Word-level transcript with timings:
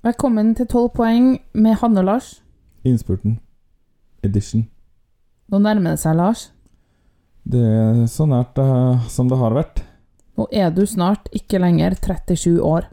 Velkommen 0.00 0.54
til 0.56 0.64
12 0.64 0.86
poeng 0.96 1.24
med 1.52 1.74
Hanne 1.76 2.00
og 2.00 2.06
Lars. 2.08 2.28
Innspurten. 2.88 3.34
Edition. 4.24 4.62
Nå 5.52 5.58
nærmer 5.60 5.92
det 5.92 6.00
seg, 6.00 6.14
Lars. 6.16 6.46
Det 7.44 7.60
er 7.60 7.98
så 8.08 8.24
nært 8.24 8.56
uh, 8.56 9.04
som 9.12 9.28
det 9.28 9.36
har 9.36 9.52
vært. 9.52 9.82
Nå 10.40 10.46
er 10.56 10.72
du 10.72 10.86
snart 10.88 11.28
ikke 11.36 11.60
lenger 11.60 11.98
37 12.00 12.64
år. 12.64 12.88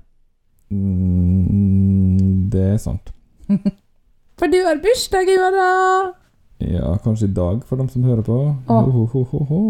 Mm, 0.68 2.52
det 2.52 2.68
er 2.74 2.84
sant. 2.84 3.16
For 4.38 4.52
du 4.52 4.60
har 4.68 4.84
bursdag 4.84 5.32
i 5.32 5.40
morgen! 5.40 6.12
Ja, 6.60 6.92
kanskje 7.08 7.32
i 7.32 7.36
dag, 7.40 7.64
for 7.70 7.80
dem 7.80 7.88
som 7.88 8.04
hører 8.04 8.26
på. 8.28 8.42
Oh. 8.68 8.92
Ho, 8.92 9.08
ho, 9.14 9.24
ho, 9.32 9.46
ho. 9.48 9.64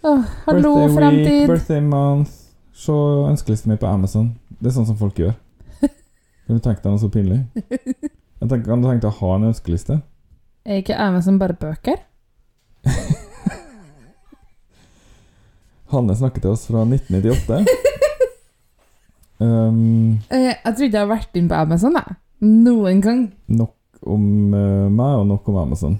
Åh, 0.00 0.24
hallo, 0.48 0.72
birthday 0.72 0.88
week, 0.88 0.96
fremtid! 0.96 1.46
birthday 1.52 1.84
month. 1.84 2.30
Se 2.72 2.96
ønskelisten 3.28 3.74
min 3.74 3.84
på 3.84 3.92
Amazon. 3.92 4.32
Det 4.56 4.72
er 4.72 4.78
sånn 4.80 4.88
som 4.88 4.96
folk 4.96 5.20
gjør. 5.20 5.36
Kan 6.44 6.58
du 6.58 6.60
tenke 6.64 6.82
deg 6.84 6.92
noe 6.92 7.00
så 7.00 7.08
pinlig? 7.12 7.40
Jeg 8.40 8.48
tenker, 8.50 8.66
kan 8.68 8.82
du 8.82 8.88
tenke 8.90 9.00
deg 9.06 9.10
å 9.10 9.18
ha 9.20 9.30
en 9.38 9.46
ønskeliste? 9.48 9.94
Er 10.68 10.80
ikke 10.82 10.96
Amazon 11.00 11.38
bare 11.40 11.56
bøker? 11.56 12.02
Hanne 15.94 16.16
snakker 16.18 16.42
til 16.44 16.52
oss 16.54 16.66
fra 16.68 16.82
1998. 16.84 17.62
um, 19.44 20.18
Eh, 20.28 20.50
Jeg 20.50 20.74
tror 20.74 20.84
ikke 20.86 20.98
jeg 20.98 21.00
har 21.04 21.10
vært 21.12 21.38
inn 21.40 21.48
på 21.50 21.58
Amazon, 21.58 21.96
jeg. 22.00 22.16
Noen 22.44 23.00
gang. 23.04 23.22
nok 23.48 23.74
om 24.04 24.24
uh, 24.52 24.90
meg 24.92 25.20
og 25.22 25.26
nok 25.30 25.46
om 25.48 25.56
Amazon. 25.62 25.94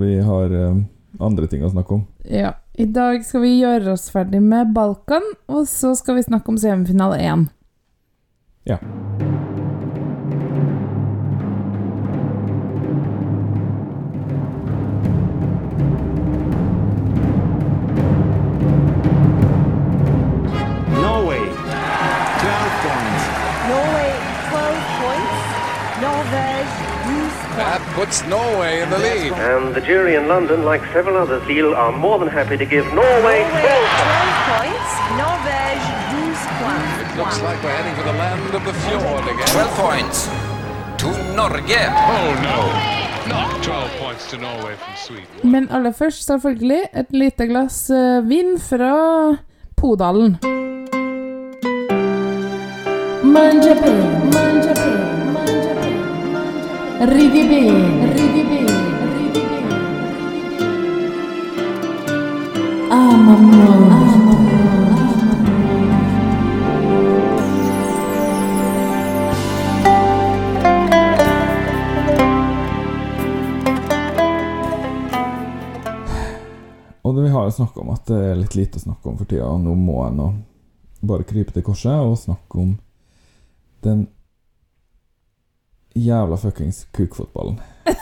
Vi 0.00 0.12
har 0.24 0.52
uh, 0.54 0.78
andre 1.20 1.48
ting 1.50 1.64
å 1.66 1.72
snakke 1.72 1.98
om. 1.98 2.06
Ja. 2.24 2.54
I 2.80 2.86
dag 2.90 3.20
skal 3.26 3.44
vi 3.44 3.52
gjøre 3.60 3.92
oss 3.92 4.08
ferdig 4.10 4.40
med 4.42 4.72
Balkan, 4.74 5.26
og 5.52 5.68
så 5.70 5.92
skal 5.98 6.16
vi 6.16 6.24
snakke 6.26 6.50
om 6.50 6.56
semifinale 6.58 7.18
1. 7.22 7.44
Ja. 8.66 8.78
Norway, 21.04 21.40
12 21.40 21.52
points. 22.84 23.24
Norway 23.68 24.10
12 24.48 24.80
points. 25.00 25.44
Norvège 26.00 26.72
12 27.04 27.56
That 27.56 27.80
puts 27.94 28.24
Norway 28.26 28.80
in 28.80 28.88
the 28.90 28.98
lead. 28.98 29.32
And 29.32 29.74
the 29.74 29.80
jury 29.80 30.14
in 30.14 30.26
London, 30.28 30.64
like 30.64 30.80
several 30.92 31.16
others, 31.16 31.46
Lille, 31.46 31.74
are 31.74 31.92
more 31.92 32.18
than 32.18 32.28
happy 32.28 32.56
to 32.56 32.64
give 32.64 32.86
Norway 32.94 33.04
Norway 33.04 33.44
12 33.44 33.84
points. 34.48 34.90
Norvège 35.20 35.20
12 35.20 35.20
points. 35.20 35.73
It 35.73 35.73
looks 37.16 37.40
like 37.42 37.62
we're 37.62 37.70
heading 37.70 37.94
for 37.94 38.02
the 38.02 38.16
land 38.18 38.54
of 38.54 38.62
the 38.64 38.72
fjord 38.84 39.24
again. 39.32 39.46
12 39.46 39.76
points 39.86 40.28
to 40.98 41.06
Norge. 41.36 41.80
Oh 42.16 42.30
no, 42.48 42.58
not 43.28 43.62
12 43.62 43.90
points 44.02 44.30
to 44.30 44.36
Norway 44.38 44.74
from 44.76 44.94
Sweden. 44.96 45.50
Men 45.50 45.68
aller 45.70 45.92
først, 45.92 46.26
selvfølgelig, 46.26 46.82
et 46.94 47.06
lite 47.10 47.46
glass 47.46 47.90
eh, 47.90 48.28
vin 48.28 48.60
fra 48.60 49.36
Podalen. 49.76 50.38
Ah, 62.90 63.14
Amamo, 63.14 63.93
har 77.44 77.52
jo 77.52 77.58
snakka 77.60 77.80
om 77.84 77.92
at 77.94 78.08
det 78.10 78.18
er 78.30 78.40
litt 78.40 78.56
lite 78.58 78.80
å 78.80 78.84
snakke 78.84 79.10
om 79.10 79.16
for 79.20 79.28
tida, 79.30 79.46
og 79.48 79.62
nå 79.62 79.74
må 79.78 80.00
jeg 80.06 80.16
nå 80.18 80.28
bare 81.04 81.26
krype 81.28 81.52
til 81.52 81.64
korset 81.66 82.00
og 82.00 82.16
snakke 82.18 82.60
om 82.62 82.70
den 83.84 84.06
jævla 85.94 86.36
fuckings 86.40 86.84
kukfotballen. 86.96 87.60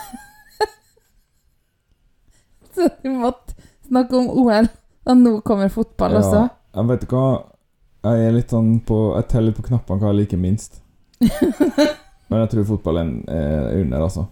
Så 2.73 2.87
du 3.03 3.09
måtte 3.13 3.53
snakke 3.87 4.17
om 4.17 4.29
OL, 4.41 4.69
og 5.05 5.17
nå 5.19 5.33
kommer 5.45 5.69
fotball 5.69 6.17
også. 6.17 6.47
jeg 6.73 6.89
vet 6.89 7.03
ikke 7.05 7.19
hva 7.19 7.33
Jeg 8.03 8.27
er 8.27 8.33
litt 8.35 8.51
sånn 8.51 8.71
på 8.83 8.95
Jeg 9.15 9.27
teller 9.31 9.53
på 9.55 9.63
knappene 9.67 10.01
hva 10.01 10.09
jeg 10.11 10.23
liker 10.23 10.39
minst. 10.41 10.81
Men 12.27 12.41
jeg 12.41 12.49
tror 12.51 12.65
fotballen 12.73 13.13
er 13.31 13.77
under, 13.77 14.07
altså. 14.07 14.25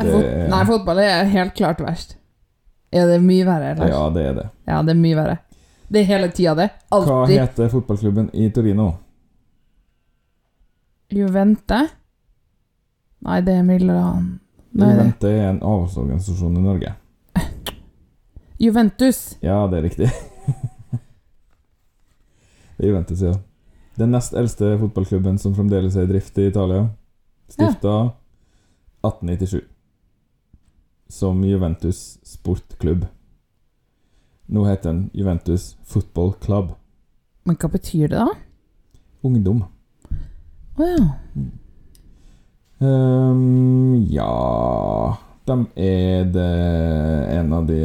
Det 0.00 0.10
Fot 0.10 0.26
Nei, 0.50 0.64
fotball 0.68 0.98
er 1.04 1.30
helt 1.30 1.54
klart 1.56 1.80
verst. 1.84 2.16
Ja, 2.90 3.06
det 3.06 3.20
er 3.20 3.22
mye 3.22 3.46
verre. 3.46 3.74
Lars. 3.78 3.90
Ja, 3.90 4.02
det 4.10 4.26
er 4.26 4.34
det. 4.34 4.48
Ja, 4.66 4.82
det 4.82 4.94
er 4.94 4.98
mye 4.98 5.18
verre. 5.18 5.36
Det 5.90 6.00
er 6.00 6.06
hele 6.06 6.30
tida, 6.30 6.54
det. 6.54 6.68
Alltid. 6.94 7.10
Hva 7.10 7.26
heter 7.30 7.70
fotballklubben 7.70 8.28
i 8.34 8.46
Torino? 8.54 8.92
Juvente? 11.10 11.80
Nei, 13.26 13.40
det 13.46 13.56
er 13.58 13.64
Milan. 13.66 14.28
Nei, 14.78 14.90
Juvente 14.94 15.32
er 15.34 15.48
en 15.48 15.58
avholdsorganisasjon 15.58 16.60
i 16.60 16.62
Norge. 16.62 16.92
Juventus. 18.64 19.18
Ja, 19.42 19.64
det 19.66 19.80
er 19.80 19.86
riktig. 19.88 20.10
det 22.76 22.86
er 22.86 22.92
Juventus, 22.92 23.26
ja. 23.26 23.34
Den 23.98 24.14
nest 24.14 24.38
eldste 24.38 24.76
fotballklubben 24.78 25.42
som 25.42 25.58
fremdeles 25.58 25.98
er 25.98 26.06
i 26.06 26.12
drift 26.12 26.38
i 26.38 26.46
Italia. 26.52 26.86
Stifta 27.50 27.96
1897. 29.02 29.64
Som 31.10 31.42
Juventus 31.44 32.19
Sportklubb. 32.40 33.06
Nå 34.46 34.64
heter 34.64 34.88
den 34.88 35.10
Juventus 35.12 35.76
Football 35.84 36.32
Club. 36.40 36.72
Men 37.44 37.56
hva 37.60 37.68
betyr 37.68 38.08
det, 38.08 38.16
da? 38.16 38.94
Ungdom. 39.26 39.60
Å 40.80 40.88
ja. 40.88 41.02
Um, 42.80 43.98
ja 44.08 44.30
De 45.44 45.56
er 45.76 46.30
det 46.32 46.48
en 47.34 47.52
av 47.52 47.66
de 47.68 47.78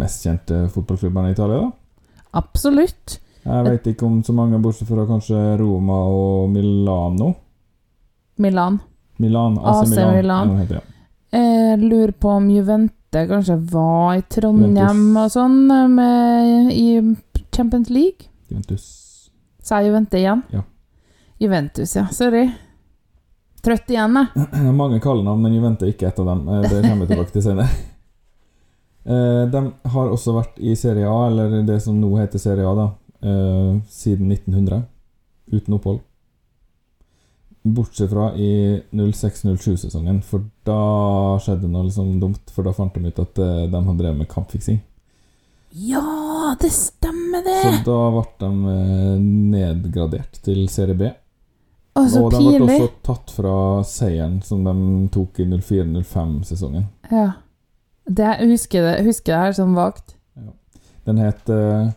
mest 0.00 0.26
kjente 0.26 0.64
fotballklubbene 0.74 1.30
i 1.30 1.36
Italia, 1.36 1.62
da. 1.62 2.10
Absolutt. 2.40 3.20
Jeg 3.46 3.66
vet 3.66 3.90
ikke 3.92 4.08
om 4.08 4.20
så 4.26 4.34
mange, 4.34 4.58
bortsett 4.62 4.90
fra 4.90 5.06
kanskje 5.06 5.38
Roma 5.62 6.02
og 6.10 6.50
Milano. 6.50 7.32
Milan. 8.42 8.80
Milan, 9.22 9.58
AC, 9.58 9.84
AC 9.84 9.94
Milan. 9.94 10.16
Milan. 10.16 10.56
Heter. 10.64 10.88
Jeg 11.30 11.78
lurer 11.84 12.12
på 12.18 12.34
om 12.40 12.50
Juvente 13.10 13.28
kanskje 13.28 13.56
var 13.72 14.14
i 14.14 14.22
Trondheim 14.22 14.76
Juventus. 14.76 15.16
og 15.24 15.30
sånn 15.34 15.94
med, 15.94 16.70
i 16.70 17.16
Champions 17.56 17.90
League? 17.90 18.28
Juventus. 18.48 18.84
Sa 19.62 19.80
jeg 19.80 19.90
Juvente 19.90 20.18
igjen? 20.20 20.42
Ja. 20.54 20.62
Juventus, 21.42 21.96
ja. 21.96 22.04
Sorry. 22.14 22.44
Trøtt 23.64 23.90
igjen, 23.90 24.14
jeg. 24.14 24.70
Mange 24.78 25.00
kallenavn, 25.02 25.42
men 25.42 25.54
Juvente 25.56 25.86
er 25.88 25.92
ikke 25.92 26.06
et 26.08 26.20
av 26.22 26.26
dem. 26.30 26.44
Eh, 26.48 26.62
Det 26.70 26.82
kommer 26.84 27.06
vi 27.06 27.14
tilbake 27.14 27.32
til 27.36 27.42
senere. 27.48 27.68
Eh, 29.00 29.46
De 29.48 29.60
har 29.94 30.10
også 30.12 30.34
vært 30.36 30.58
i 30.60 30.74
Serie 30.76 31.08
A, 31.08 31.22
eller 31.30 31.62
det 31.64 31.78
som 31.82 31.96
nå 31.96 32.10
heter 32.20 32.38
Serie 32.38 32.66
A, 32.68 32.74
da, 32.76 32.84
eh, 33.24 33.78
siden 33.88 34.28
1900. 34.28 34.82
Uten 35.50 35.74
opphold. 35.78 36.02
Bortsett 37.62 38.10
fra 38.10 38.30
i 38.40 38.80
06-07-sesongen, 38.90 40.22
for 40.24 40.46
da 40.64 40.80
skjedde 41.44 41.68
noe 41.68 41.84
liksom 41.88 42.14
dumt. 42.22 42.52
For 42.54 42.64
da 42.64 42.72
fant 42.72 42.94
de 42.96 43.10
ut 43.10 43.20
at 43.20 43.40
eh, 43.42 43.66
de 43.68 43.82
hadde 43.84 43.98
drevet 44.00 44.22
med 44.22 44.30
kampfiksing. 44.30 44.80
Ja, 45.70 46.56
det 46.60 46.70
stemmer, 46.72 47.44
det! 47.44 47.58
Så 47.62 47.84
da 47.86 47.98
ble 48.16 48.24
de 48.40 48.72
eh, 48.72 49.20
nedgradert 49.52 50.40
til 50.46 50.64
Serie 50.72 50.96
B. 50.96 51.10
Å, 51.94 52.06
så 52.08 52.24
Og 52.24 52.32
de 52.32 52.40
ble 52.40 52.56
pinlig. 52.56 52.80
også 52.80 53.04
tatt 53.06 53.32
fra 53.34 53.54
seieren 53.86 54.40
som 54.46 54.64
de 54.64 54.74
tok 55.12 55.42
i 55.42 55.46
04-05-sesongen. 55.52 56.88
Ja. 57.12 57.28
Det, 58.10 58.26
jeg 58.40 58.50
husker 58.54 58.86
det 58.86 58.94
husker 59.06 59.34
det 59.34 59.40
her 59.44 59.56
sånn 59.60 59.76
vagt. 59.76 60.16
Den 61.06 61.20
het 61.22 61.50
uh, 61.52 61.92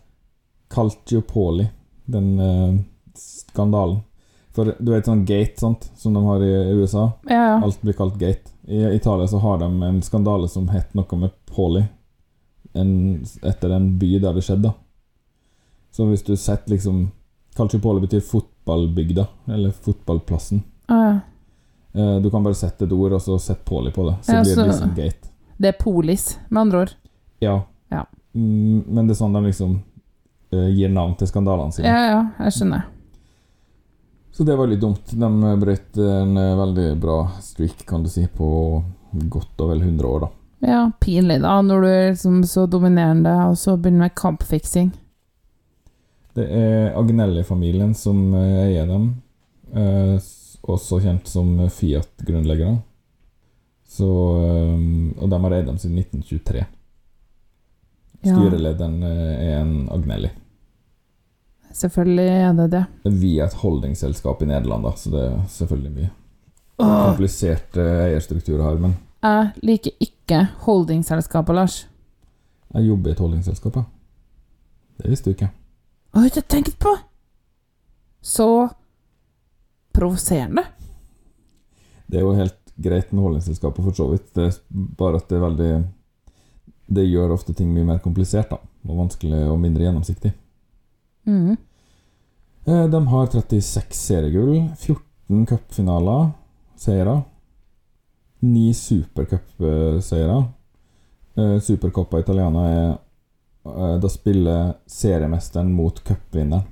Calciopoli, 0.74 1.70
den 2.12 2.34
uh, 2.38 2.76
skandalen. 3.18 4.02
For 4.54 4.70
du 4.80 4.92
vet 4.94 5.08
sånn 5.10 5.24
gate, 5.26 5.58
sant, 5.58 5.88
som 5.98 6.14
de 6.14 6.22
har 6.26 6.44
i 6.46 6.52
USA? 6.78 7.08
Ja, 7.30 7.40
ja. 7.48 7.56
Alt 7.66 7.82
blir 7.82 7.96
kalt 7.98 8.20
gate. 8.22 8.52
I 8.70 8.84
Italia 8.96 9.28
så 9.28 9.40
har 9.42 9.58
de 9.60 9.70
en 9.84 10.02
skandale 10.06 10.48
som 10.50 10.68
het 10.70 10.94
noe 10.94 11.18
med 11.18 11.34
Poli. 11.50 11.82
En, 12.74 13.24
etter 13.42 13.74
en 13.74 13.88
by 14.00 14.12
der 14.22 14.34
det 14.38 14.44
skjedde. 14.46 14.72
Så 15.94 16.06
hvis 16.10 16.24
du 16.26 16.36
setter 16.38 16.74
liksom 16.74 17.08
Calciopoli 17.54 18.02
betyr 18.02 18.22
fotballbygda, 18.26 19.28
eller 19.54 19.72
fotballplassen. 19.72 20.64
Å, 20.90 21.02
ja. 21.04 21.20
Eh, 21.94 22.16
Du 22.22 22.30
kan 22.34 22.42
bare 22.46 22.58
sette 22.58 22.86
et 22.88 22.92
ord, 22.96 23.14
og 23.14 23.22
så 23.22 23.36
sette 23.42 23.62
Poli 23.66 23.92
på 23.94 24.08
det. 24.10 24.16
Så 24.26 24.34
Ja, 24.34 24.42
blir 24.42 24.56
det 24.56 24.68
liksom 24.72 24.96
gate. 24.98 25.30
Det 25.58 25.68
er 25.70 25.78
polis, 25.84 26.40
med 26.50 26.62
andre 26.62 26.80
ord. 26.80 26.94
Ja. 27.40 27.60
Ja. 27.94 28.06
Mm, 28.34 28.84
men 28.88 29.06
det 29.08 29.14
er 29.14 29.20
sånn 29.22 29.34
de 29.38 29.44
liksom 29.46 29.76
eh, 30.52 30.70
gir 30.74 30.90
navn 30.90 31.14
til 31.20 31.28
skandalene 31.30 31.72
sine. 31.76 31.86
Ja, 31.94 32.02
ja, 32.10 32.24
jeg 32.48 32.54
skjønner. 32.58 32.88
Så 34.34 34.44
det 34.44 34.56
var 34.58 34.68
litt 34.68 34.82
dumt. 34.82 35.12
De 35.12 35.58
brøt 35.62 35.98
en 36.02 36.38
eh, 36.38 36.56
veldig 36.58 36.88
bra 37.02 37.18
streak, 37.42 37.86
kan 37.86 38.04
du 38.04 38.10
si, 38.10 38.26
på 38.28 38.48
godt 39.12 39.62
og 39.62 39.70
vel 39.70 39.84
100 39.86 40.10
år, 40.10 40.26
da. 40.26 40.30
Ja, 40.64 40.92
pinlig, 41.00 41.42
da, 41.44 41.58
når 41.62 41.82
du 41.82 41.88
er 41.90 42.06
liksom 42.14 42.44
så 42.48 42.66
dominerende, 42.72 43.34
og 43.50 43.58
så 43.60 43.76
begynner 43.78 44.08
med 44.08 44.16
kampfiksing. 44.16 44.94
Det 46.34 46.46
er 46.50 46.96
Agnelli-familien 46.98 47.92
som 47.94 48.32
eh, 48.34 48.62
eier 48.70 48.88
dem, 48.90 49.10
eh, 49.76 50.16
også 50.64 51.02
kjent 51.04 51.28
som 51.30 51.52
Fiat-grunnleggere. 51.70 52.78
Så, 53.86 54.10
eh, 54.40 54.88
og 55.20 55.30
de 55.30 55.42
har 55.46 55.58
eid 55.60 55.68
dem 55.70 55.78
siden 55.84 56.00
1923. 56.02 56.64
Styrelederen 58.24 59.04
er 59.04 59.60
en 59.60 59.76
Agnelli. 59.92 60.32
Selvfølgelig 61.74 62.28
er 62.30 62.52
det 62.58 62.68
det. 62.72 62.84
Vi 63.10 63.38
er 63.40 63.48
et 63.50 63.62
holdingselskap 63.64 64.42
i 64.42 64.50
Nederland, 64.50 64.86
da, 64.86 64.92
så 64.98 65.10
det 65.14 65.24
er 65.26 65.40
selvfølgelig 65.50 65.94
mye 65.96 66.12
Komplisert 66.74 67.08
kompliserte 67.08 67.84
eierstrukturer 68.08 68.64
her. 68.66 68.80
Men 68.82 68.96
jeg 69.24 69.50
liker 69.64 69.92
ikke 70.04 70.40
holdingsselskapet, 70.66 71.56
Lars. 71.56 71.88
jeg 72.74 72.88
jobber 72.88 73.10
i 73.10 73.14
et 73.14 73.20
holdingselskap, 73.20 73.76
ja. 73.78 73.84
Det 75.02 75.10
visste 75.10 75.30
du 75.30 75.34
ikke. 75.36 75.50
Jeg 76.14 76.22
har 76.22 76.26
ikke 76.30 76.50
tenkt 76.50 76.80
på! 76.80 76.94
Så 78.22 78.70
provoserende. 79.94 80.64
Det 82.08 82.20
er 82.20 82.26
jo 82.26 82.36
helt 82.38 82.58
greit 82.84 83.14
med 83.14 83.24
holdingsselskapet 83.24 83.84
for 83.84 83.98
så 83.98 84.08
vidt. 84.12 84.30
Det 84.36 84.46
er 84.50 84.58
bare 84.98 85.18
at 85.22 85.30
det 85.30 85.38
er 85.38 85.46
veldig 85.48 85.74
Det 86.94 87.06
gjør 87.08 87.32
ofte 87.34 87.54
ting 87.54 87.72
mye 87.74 87.86
mer 87.88 88.00
komplisert, 88.04 88.50
da. 88.50 88.58
Og 88.90 88.98
vanskelig 88.98 89.46
og 89.50 89.60
mindre 89.60 89.86
gjennomsiktig. 89.86 90.34
Mm. 91.26 91.58
Eh, 92.66 92.86
De 92.90 93.08
har 93.08 93.26
36 93.28 93.96
seriegull, 94.08 94.70
14 94.78 95.46
cupfinaler, 95.46 96.32
seire. 96.76 97.22
9 98.40 98.74
supercupseiere. 98.74 100.44
Eh, 101.36 101.60
Supercoppa 101.60 102.20
Italiana 102.20 102.64
er 102.70 102.90
eh, 103.66 103.96
Da 104.00 104.10
spiller 104.10 104.74
seriemesteren 104.86 105.72
mot 105.74 106.00
cupvinneren, 106.04 106.64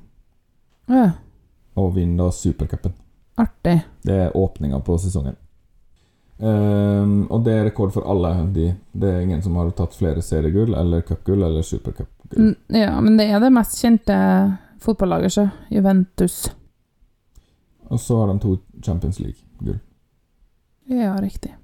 Ja, 0.88 1.12
og 1.75 1.94
vinner 1.95 2.25
da 2.25 2.31
supercupen. 2.31 2.94
artig. 3.38 3.81
Det 4.03 4.13
er 4.25 4.36
åpninga 4.38 4.80
på 4.83 4.98
sesongen. 5.00 5.36
Um, 6.42 7.27
og 7.31 7.44
det 7.45 7.53
er 7.53 7.63
rekord 7.69 7.92
for 7.94 8.01
alle 8.09 8.31
de. 8.53 8.75
Det 8.92 9.09
er 9.13 9.21
ingen 9.21 9.42
som 9.42 9.56
har 9.56 9.69
tatt 9.77 9.94
flere 9.95 10.21
seriegull 10.25 10.74
eller 10.75 11.01
cupgull 11.06 11.44
eller 11.44 11.62
supercupgull. 11.62 12.20
Ja, 12.68 13.01
men 13.01 13.18
det 13.18 13.28
er 13.28 13.39
det 13.44 13.51
mest 13.54 13.80
kjente 13.81 14.18
fotballaget, 14.81 15.33
så. 15.33 15.48
Juventus. 15.69 16.51
Og 17.92 18.00
så 18.00 18.19
har 18.19 18.31
de 18.31 18.39
to 18.39 18.57
Champions 18.83 19.19
League-gull. 19.19 19.80
Ja, 20.92 21.16
riktig. 21.22 21.56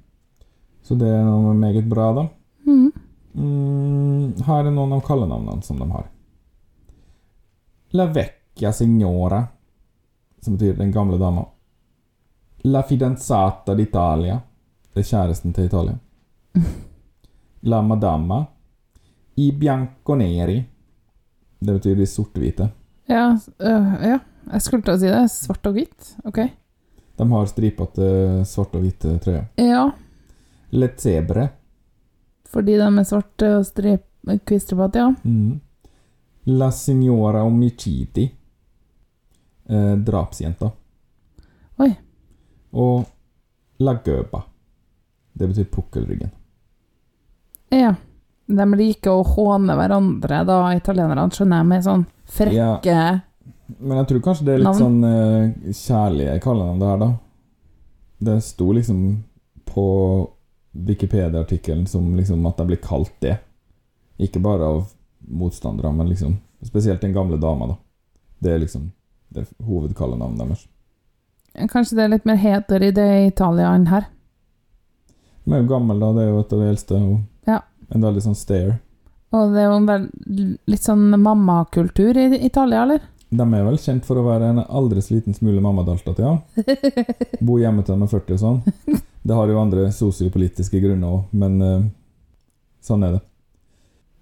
Så 0.83 0.95
det 0.95 1.07
er 1.07 1.23
noe 1.23 1.53
meget 1.55 1.87
bra, 1.89 2.11
da. 2.15 2.27
Mm. 2.67 2.91
Mm, 3.37 4.33
her 4.47 4.65
er 4.65 4.73
noen 4.73 4.95
av 4.97 5.03
kallenavnene 5.07 5.63
som 5.63 5.79
de 5.79 5.87
har. 5.91 6.07
La 7.95 8.05
vecchia 8.11 8.73
signora, 8.73 9.43
som 10.41 10.55
betyr 10.55 10.77
den 10.77 10.91
gamle 10.91 11.17
dama. 11.17 11.45
La 12.67 12.83
fidanzata 12.83 13.75
d'Italia, 13.75 14.39
det 14.93 15.03
er 15.03 15.09
kjæresten 15.09 15.53
til 15.53 15.69
Italia. 15.69 15.97
La 17.71 17.81
madama. 17.81 18.45
I 19.37 19.51
bianconeri. 19.51 20.63
det 21.59 21.73
betyr 21.73 21.95
de 21.95 22.05
sorte-hvite. 22.05 22.69
Ja, 23.09 23.31
øh, 23.59 23.93
ja, 24.03 24.19
jeg 24.51 24.61
skulle 24.61 24.83
til 24.83 24.93
å 24.93 24.99
si 25.01 25.07
det. 25.09 25.21
Svart 25.31 25.65
og 25.69 25.73
hvitt. 25.77 26.15
Ok. 26.25 26.39
De 27.17 27.25
har 27.31 27.45
stripete 27.49 28.07
svarte 28.45 28.77
og 28.77 28.83
hvite 28.85 29.15
trøyer. 29.23 29.47
Ja, 29.57 29.87
Le 30.71 30.89
zebre. 30.97 31.49
fordi 32.47 32.75
de 32.77 32.83
er 32.99 33.03
svarte 33.03 33.47
og 33.57 33.65
strip 33.65 34.03
kvistrepete, 34.45 34.99
ja. 34.99 35.13
Mm. 35.23 35.59
La 36.45 36.69
signora 36.71 37.43
omicidi. 37.43 38.31
Eh, 39.69 39.95
drapsjenta. 39.95 40.71
Oi. 41.79 41.89
Og 42.73 43.05
la 43.79 43.93
gøba. 44.05 44.43
Det 45.33 45.47
betyr 45.47 45.65
pukkelryggen. 45.71 46.31
Ja. 47.71 47.95
De 48.47 48.65
liker 48.79 49.11
å 49.11 49.23
håne 49.27 49.75
hverandre, 49.75 50.43
da, 50.47 50.57
italienerne, 50.77 51.27
skjønner 51.35 51.61
jeg, 51.61 51.67
med 51.67 51.83
sånn 51.83 52.05
frekke 52.31 52.99
Men 53.77 53.97
jeg 53.99 54.07
tror 54.11 54.21
kanskje 54.23 54.45
det 54.47 54.53
er 54.53 54.61
litt 54.61 54.69
Navn? 54.69 54.79
sånn 54.79 55.03
uh, 55.03 55.73
kjærlige 55.75 56.37
kallenavn, 56.45 56.79
det 56.79 56.87
her, 56.91 57.01
da. 57.01 57.09
Det 58.29 58.37
sto 58.45 58.71
liksom 58.73 59.01
på 59.67 59.87
Wikipedia-artikkelen 60.87 61.87
som 61.91 62.15
liksom 62.15 62.45
at 62.47 62.57
de 62.57 62.65
blir 62.69 62.79
kalt 62.81 63.13
det. 63.19 63.35
Ikke 64.17 64.39
bare 64.39 64.63
av 64.63 64.85
motstandere, 65.27 65.91
men 65.93 66.09
liksom 66.09 66.37
Spesielt 66.65 67.01
den 67.03 67.13
gamle 67.13 67.37
dama, 67.37 67.67
da. 67.67 67.75
Det 68.39 68.49
er 68.55 68.59
liksom 68.63 68.87
det 69.29 69.43
hovedkallenavnet 69.61 70.39
deres. 70.41 70.63
Kanskje 71.69 71.97
det 71.99 72.03
er 72.03 72.09
litt 72.15 72.25
mer 72.25 72.39
heter 72.41 72.81
i 72.81 72.89
det 72.91 73.05
Italia 73.27 73.75
enn 73.75 73.85
her. 73.91 74.07
Hun 75.45 75.53
er 75.53 75.61
jo 75.61 75.67
gammel, 75.69 75.99
da. 76.01 76.09
Det 76.15 76.23
er 76.23 76.31
jo 76.31 76.39
et 76.41 76.53
av 76.55 76.63
de 76.63 76.69
eldste. 76.71 76.95
Og 76.97 77.11
Ja. 77.11 77.19
En 77.93 78.03
veldig 78.03 78.23
sånn 78.25 78.37
stayer. 78.37 78.77
Og 79.35 79.53
det 79.53 79.61
er 79.61 79.67
jo 79.67 79.77
en 79.77 79.87
vel, 79.87 80.07
litt 80.71 80.83
sånn 80.83 81.09
mammakultur 81.19 82.17
i 82.19 82.29
Italia, 82.47 82.85
eller? 82.85 83.05
De 83.27 83.43
er 83.43 83.65
vel 83.67 83.79
kjent 83.83 84.05
for 84.07 84.19
å 84.19 84.23
være 84.23 84.53
en 84.53 84.61
aldri 84.63 85.01
så 85.03 85.17
liten 85.17 85.35
smule 85.35 85.59
mammadaltat, 85.63 86.21
ja. 86.23 86.37
Bo 87.43 87.57
hjemme 87.59 87.83
til 87.83 87.97
de 87.97 88.07
er 88.07 88.13
40 88.13 88.37
og 88.37 88.43
sånn. 88.43 89.01
Det 89.27 89.35
har 89.35 89.51
jo 89.51 89.59
andre 89.59 89.89
sosiopolitiske 89.91 90.79
grunner 90.79 91.17
òg, 91.17 91.33
men 91.35 91.57
uh, 91.59 91.87
sånn 92.83 93.03
er 93.03 93.17
det. 93.17 93.25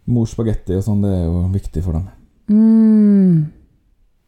Mors 0.10 0.34
spagetti 0.34 0.74
og 0.78 0.82
sånn, 0.86 1.06
det 1.06 1.14
er 1.14 1.28
jo 1.28 1.44
viktig 1.54 1.86
for 1.86 2.00
dem. 2.00 2.10
Mm. 2.50 3.46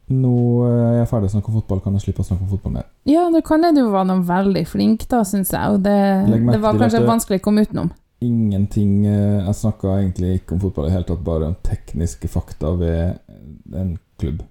Nå 0.08 0.34
eh, 0.64 0.84
er 0.88 0.96
jeg 1.02 1.10
ferdig 1.10 1.28
å 1.28 1.34
snakke 1.34 1.52
om 1.52 1.58
fotball, 1.60 1.82
kan 1.84 1.98
jeg 1.98 2.06
slippe 2.06 2.24
å 2.24 2.28
snakke 2.28 2.46
om 2.46 2.52
fotball 2.54 2.78
mer? 2.78 2.86
Ja, 3.10 3.26
det 3.34 3.42
kan 3.48 3.66
jeg. 3.66 3.76
Du 3.76 3.90
var 3.92 4.06
noen 4.08 4.24
veldig 4.30 4.64
flink, 4.70 5.04
da, 5.12 5.24
syns 5.28 5.52
jeg. 5.52 5.74
Og 5.74 5.82
det, 5.84 5.98
det 6.30 6.62
var 6.64 6.80
kanskje 6.80 7.04
vanskelig 7.06 7.42
å 7.42 7.46
komme 7.50 7.66
utenom. 7.68 7.92
Ingenting 8.24 9.06
eh, 9.06 9.46
Jeg 9.46 9.56
snakka 9.60 9.92
egentlig 10.00 10.40
ikke 10.40 10.56
om 10.56 10.62
fotball 10.64 10.88
i 10.88 10.90
det 10.90 10.96
hele 10.96 11.08
tatt, 11.12 11.24
bare 11.26 11.50
om 11.52 11.58
tekniske 11.64 12.30
fakta 12.34 12.72
ved 12.80 13.20
en 13.78 13.92
klubb. 14.20 14.42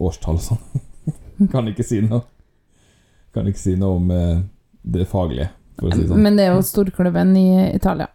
Årstall 0.00 0.38
og 0.40 0.44
sånn. 0.46 0.82
kan 1.52 1.68
ikke 1.68 1.84
si 1.86 2.00
noe. 2.04 2.22
Kan 3.34 3.50
ikke 3.50 3.60
si 3.60 3.74
noe 3.76 3.98
om 3.98 4.10
eh, 4.14 4.38
det 4.96 5.04
faglige, 5.10 5.50
for 5.78 5.90
å 5.90 5.94
si 5.94 6.02
det 6.04 6.08
sånn. 6.12 6.22
Men 6.24 6.38
det 6.38 6.46
er 6.48 6.54
jo 6.56 6.62
storklubben 6.64 7.34
i 7.36 7.48
Italia. 7.74 8.08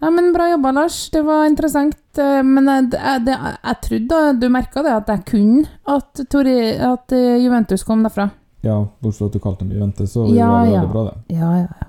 Ja, 0.00 0.08
men 0.12 0.30
Bra 0.32 0.46
jobba, 0.52 0.70
Lars. 0.72 0.98
Det 1.12 1.20
var 1.26 1.46
interessant. 1.48 1.96
eh, 2.18 2.42
Men 2.44 2.68
jeg, 2.68 2.90
jeg, 2.96 3.24
jeg 3.32 3.80
trodde 3.88 4.20
du 4.40 4.46
merka 4.52 4.84
det, 4.84 4.94
at 5.00 5.10
jeg 5.14 5.24
kunne 5.32 5.64
at, 5.96 6.22
Tori, 6.32 6.58
at 6.76 7.12
Juventus 7.16 7.84
kom 7.88 8.04
derfra. 8.04 8.28
Ja, 8.64 8.76
bortsett 9.00 9.22
fra 9.24 9.30
at 9.30 9.36
du 9.38 9.40
kalte 9.40 9.64
dem 9.64 9.72
Juventus, 9.78 10.12
så 10.12 10.26
Ja, 10.28 10.50
var 10.52 10.66
det 10.66 10.72
ja. 10.74 10.80
veldig 10.82 10.92
bra, 10.92 11.04
det. 11.08 11.36
Ja, 11.40 11.50
ja, 11.62 11.68
ja. 11.80 11.86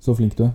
Så 0.00 0.14
flink 0.16 0.36
du 0.38 0.46
er. 0.46 0.54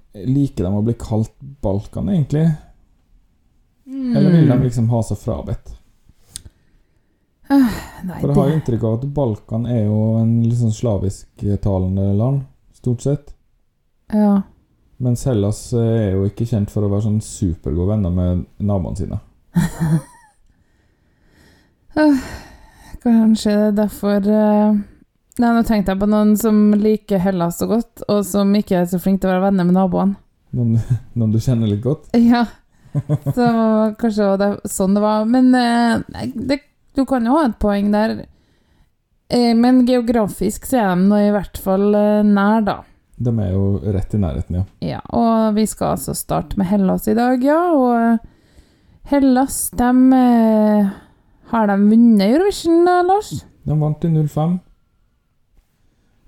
liker 0.13 0.67
de 0.67 0.71
å 0.75 0.83
bli 0.85 0.95
kalt 0.99 1.33
Balkan, 1.39 2.09
egentlig. 2.09 2.47
Eller 3.91 4.31
vil 4.31 4.49
de 4.49 4.57
liksom 4.63 4.89
ha 4.91 5.01
seg 5.03 5.19
frabedt? 5.19 5.75
Nei, 7.51 8.19
For 8.21 8.31
jeg 8.31 8.37
har 8.37 8.47
det 8.47 8.55
inntrykk 8.55 8.83
av 8.87 8.93
at 8.95 9.09
Balkan 9.15 9.65
er 9.67 9.83
jo 9.83 9.99
en 10.21 10.31
litt 10.45 10.59
sånn 10.61 10.73
slavisktalende 10.75 12.05
land, 12.15 12.45
stort 12.77 13.03
sett. 13.03 13.33
Ja. 14.13 14.41
Mens 15.01 15.25
Hellas 15.27 15.73
eh, 15.73 16.07
er 16.07 16.11
jo 16.15 16.25
ikke 16.29 16.47
kjent 16.47 16.71
for 16.71 16.85
å 16.85 16.91
være 16.91 17.05
sånn 17.07 17.21
supergode 17.25 17.89
venner 17.95 18.11
med 18.15 18.45
naboene 18.61 18.97
sine. 18.99 19.17
Kanskje 23.01 23.51
det 23.57 23.67
er 23.67 23.77
derfor 23.81 24.19
eh, 24.29 24.71
Nei, 25.39 25.51
nå 25.55 25.61
tenkte 25.63 25.93
jeg 25.93 26.01
på 26.01 26.09
noen 26.11 26.33
som 26.39 26.57
liker 26.75 27.21
Hellas 27.23 27.61
så 27.61 27.67
godt, 27.69 28.03
og 28.11 28.25
som 28.27 28.49
ikke 28.57 28.81
er 28.81 28.89
så 28.91 28.99
flink 28.99 29.21
til 29.21 29.29
å 29.31 29.35
være 29.37 29.45
venner 29.47 29.67
med 29.69 29.77
naboene. 29.77 30.17
Noen, 30.57 30.81
noen 31.17 31.31
du 31.31 31.39
kjenner 31.39 31.71
litt 31.71 31.83
godt. 31.85 32.09
Ja. 32.31 32.45
Så 32.91 33.45
kanskje 33.95 34.25
det 34.35 34.47
var 34.51 34.55
sånn 34.67 34.97
det 34.97 35.01
var. 35.05 35.21
Men 35.31 35.45
eh, 35.55 36.25
det, 36.35 36.57
du 36.97 37.05
kan 37.07 37.23
jo 37.23 37.37
ha 37.37 37.45
et 37.47 37.55
poeng 37.63 37.87
der. 37.93 38.17
Eh, 39.31 39.53
Men 39.55 39.85
geografisk 39.87 40.67
så 40.67 40.81
er 40.81 40.89
de 40.97 41.05
nå 41.07 41.21
i 41.23 41.29
hvert 41.31 41.55
fall 41.63 41.85
eh, 41.95 42.19
nær, 42.27 42.65
da. 42.67 42.75
De 43.21 43.31
er 43.39 43.53
jo 43.53 43.63
rett 43.95 44.17
i 44.17 44.19
nærheten, 44.19 44.57
ja. 44.59 44.65
Ja, 44.83 44.99
og 45.15 45.55
vi 45.55 45.63
skal 45.71 45.93
altså 45.95 46.11
starte 46.17 46.59
med 46.59 46.67
Hellas 46.67 47.07
i 47.07 47.15
dag, 47.15 47.39
ja. 47.47 47.61
Og 47.71 49.07
Hellas, 49.07 49.69
de 49.71 49.91
Har 51.53 51.71
de 51.71 51.79
vunnet 51.85 52.27
Eurovision, 52.27 52.83
Lars? 53.07 53.31
De 53.63 53.77
vant 53.79 54.03
i 54.03 54.11
05. 54.11 54.59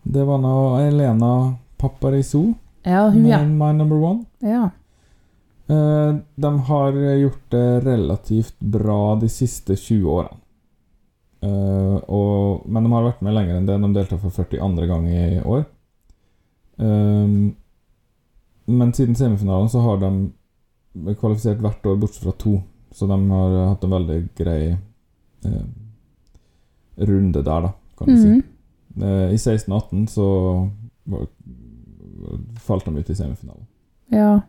Det 0.04 0.24
var 0.28 0.38
nå 0.44 0.56
Elena 0.84 1.56
Paparizou 1.78 2.54
Ja, 2.84 3.10
hun, 3.10 3.26
ja. 3.26 3.40
med 3.40 3.58
My 3.58 3.74
Number 3.78 3.98
One. 4.04 4.26
ja. 4.40 4.70
Eh, 5.68 6.16
De 6.36 6.60
har 6.60 6.92
gjort 6.92 7.52
det 7.52 7.80
relativt 7.80 8.60
bra 8.60 9.16
de 9.16 9.30
siste 9.30 9.76
20 9.76 10.10
årene. 10.10 10.40
Uh, 11.44 12.00
og, 12.08 12.64
men 12.72 12.86
de 12.86 12.92
har 12.94 13.04
vært 13.04 13.24
med 13.26 13.36
lenger 13.36 13.58
enn 13.58 13.66
det. 13.68 13.76
De 13.84 13.90
deltar 13.98 14.20
for 14.22 14.32
42. 14.32 14.86
gang 14.88 15.10
i 15.12 15.42
år. 15.44 15.66
Um, 16.78 17.56
men 18.66 18.94
siden 18.96 19.18
semifinalen 19.20 19.68
så 19.70 19.82
har 19.84 20.00
de 20.00 20.12
kvalifisert 21.20 21.60
hvert 21.60 21.84
år, 21.90 22.00
bortsett 22.00 22.24
fra 22.24 22.36
to. 22.40 22.62
Så 22.96 23.10
de 23.12 23.18
har 23.34 23.58
hatt 23.74 23.84
en 23.84 23.96
veldig 23.98 24.20
grei 24.40 24.62
uh, 25.44 25.66
runde 26.96 27.44
der, 27.44 27.68
da, 27.68 27.74
kan 27.98 28.08
du 28.08 28.16
si. 28.16 28.28
-hmm. 28.28 28.38
Eh, 28.38 28.53
I 28.94 29.38
16-18 29.40 30.06
så 30.14 30.26
falt 32.62 32.86
de 32.86 32.98
ut 32.98 33.10
i 33.10 33.16
semifinalen. 33.16 33.66
ja. 34.14 34.42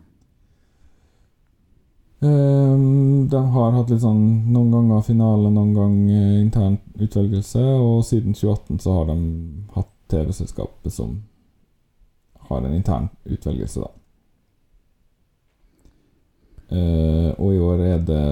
Ehm, 2.25 3.27
de 3.29 3.41
har 3.51 3.73
hatt 3.75 3.91
litt 3.91 4.01
sånn 4.01 4.21
noen 4.53 4.71
ganger 4.73 5.03
finale, 5.05 5.51
noen 5.51 5.73
ganger 5.75 6.37
intern 6.39 6.77
utvelgelse, 6.95 7.61
og 7.81 8.05
siden 8.07 8.33
2018 8.37 8.79
så 8.81 8.95
har 8.99 9.09
de 9.11 9.17
hatt 9.75 9.91
TV-selskapet 10.13 10.93
som 10.93 11.17
har 12.49 12.63
en 12.63 12.77
intern 12.77 13.09
utvelgelse, 13.25 13.83
da. 13.83 13.91
Eh, 16.75 17.31
og 17.37 17.53
i 17.53 17.61
år 17.61 17.83
er 17.85 17.99
det 18.07 18.23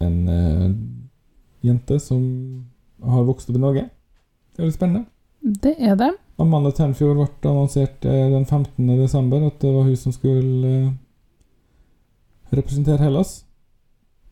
en 0.00 0.18
eh, 0.30 0.66
jente 1.66 1.98
som 2.02 2.22
har 3.02 3.26
vokst 3.26 3.50
opp 3.50 3.58
i 3.58 3.62
Norge. 3.64 3.88
Det 4.60 4.66
er 4.66 4.68
litt 4.68 4.76
spennende. 4.76 5.06
Det 5.40 5.70
er 5.80 5.94
det. 5.96 6.10
Amanda 6.36 6.68
Tenfjord 6.76 7.16
ble 7.16 7.48
annonsert 7.48 8.04
eh, 8.04 8.26
den 8.28 8.42
15. 8.44 8.90
desember 8.98 9.46
at 9.46 9.54
det 9.62 9.70
var 9.72 9.86
hun 9.86 9.96
som 9.96 10.12
skulle 10.12 10.72
eh, 10.76 10.90
representere 12.52 13.00
Hellas. 13.00 13.46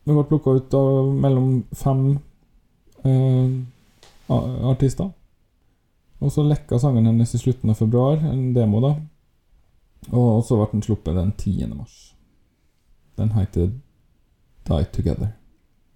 Hun 0.05 0.19
ble 0.19 0.27
plukka 0.29 0.53
ut 0.59 0.77
av 0.77 1.09
mellom 1.25 1.47
fem 1.73 2.03
eh, 3.01 3.57
artister. 4.69 5.09
Og 6.21 6.35
så 6.37 6.45
lekka 6.45 6.77
sangen 6.77 7.09
hennes 7.09 7.33
i 7.33 7.41
slutten 7.41 7.73
av 7.73 7.81
februar, 7.81 8.21
en 8.21 8.53
demo, 8.53 8.85
da. 8.85 8.93
Og 10.13 10.45
så 10.45 10.61
ble 10.61 10.69
den 10.75 10.85
sluppet 10.91 11.17
den 11.17 11.33
10. 11.33 11.73
mars. 11.73 11.99
Den 13.17 13.33
heter 13.33 13.73
Die 14.69 14.93
Together. 14.93 15.33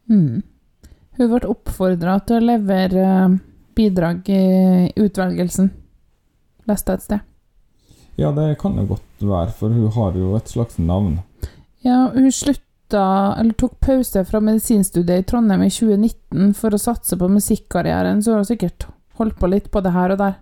Mm. 0.09 0.41
Hun 1.21 1.33
ble 1.37 1.47
oppfordra 1.53 2.17
til 2.25 2.41
å 2.41 2.47
levere 2.55 3.09
bidrag 3.75 4.29
i 4.29 4.91
utvelgelsen. 4.99 5.71
Leste 6.69 6.91
jeg 6.93 6.99
et 7.01 7.05
sted. 7.07 7.19
Ja, 8.21 8.29
det 8.31 8.57
kan 8.61 8.75
jo 8.77 8.85
godt 8.93 9.23
være, 9.25 9.51
for 9.57 9.73
hun 9.73 9.89
har 9.95 10.17
jo 10.19 10.35
et 10.37 10.51
slags 10.51 10.77
navn. 10.79 11.15
Ja, 11.83 12.09
hun 12.13 12.29
slutta, 12.31 13.03
eller 13.41 13.53
tok 13.57 13.79
pause 13.81 14.21
fra 14.29 14.39
medisinstudiet 14.39 15.23
i 15.23 15.27
Trondheim 15.27 15.63
i 15.65 15.71
2019 15.73 16.53
for 16.55 16.75
å 16.77 16.79
satse 16.81 17.17
på 17.19 17.27
musikkarrieren, 17.33 18.21
så 18.23 18.35
hun 18.35 18.43
har 18.43 18.49
sikkert 18.51 18.85
holdt 19.19 19.39
på 19.41 19.49
litt 19.49 19.71
på 19.73 19.81
det 19.83 19.91
her 19.95 20.13
og 20.13 20.21
der. 20.21 20.35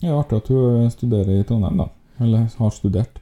Ja, 0.00 0.16
artig 0.16 0.40
at 0.40 0.48
hun 0.48 0.88
studerer 0.94 1.34
i 1.40 1.44
Trondheim, 1.44 1.76
da. 1.84 1.90
Eller 2.20 2.46
har 2.56 2.72
studert. 2.72 3.20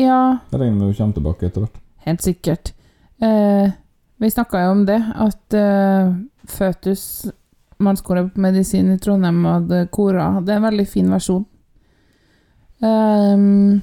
Ja, 0.00 0.38
Jeg 0.52 0.60
regner 0.60 0.76
med 0.76 0.86
hun 0.90 0.94
kommer 0.96 1.16
tilbake 1.16 1.46
etter 1.48 1.64
hvert. 1.64 1.80
helt 2.06 2.22
sikkert. 2.24 2.72
Eh, 3.20 3.72
vi 4.20 4.30
snakka 4.30 4.62
jo 4.64 4.70
om 4.76 4.84
det, 4.88 5.00
at 5.16 5.54
eh, 5.56 6.12
Føtus, 6.48 7.02
mannskole 7.80 8.28
på 8.28 8.42
medisin 8.44 8.92
i 8.92 8.98
Trondheim, 8.98 9.44
hadde 9.44 9.86
kora. 9.92 10.32
Det 10.44 10.54
er 10.54 10.60
en 10.60 10.68
veldig 10.68 10.86
fin 10.88 11.10
versjon. 11.10 11.46
Um, 12.80 13.80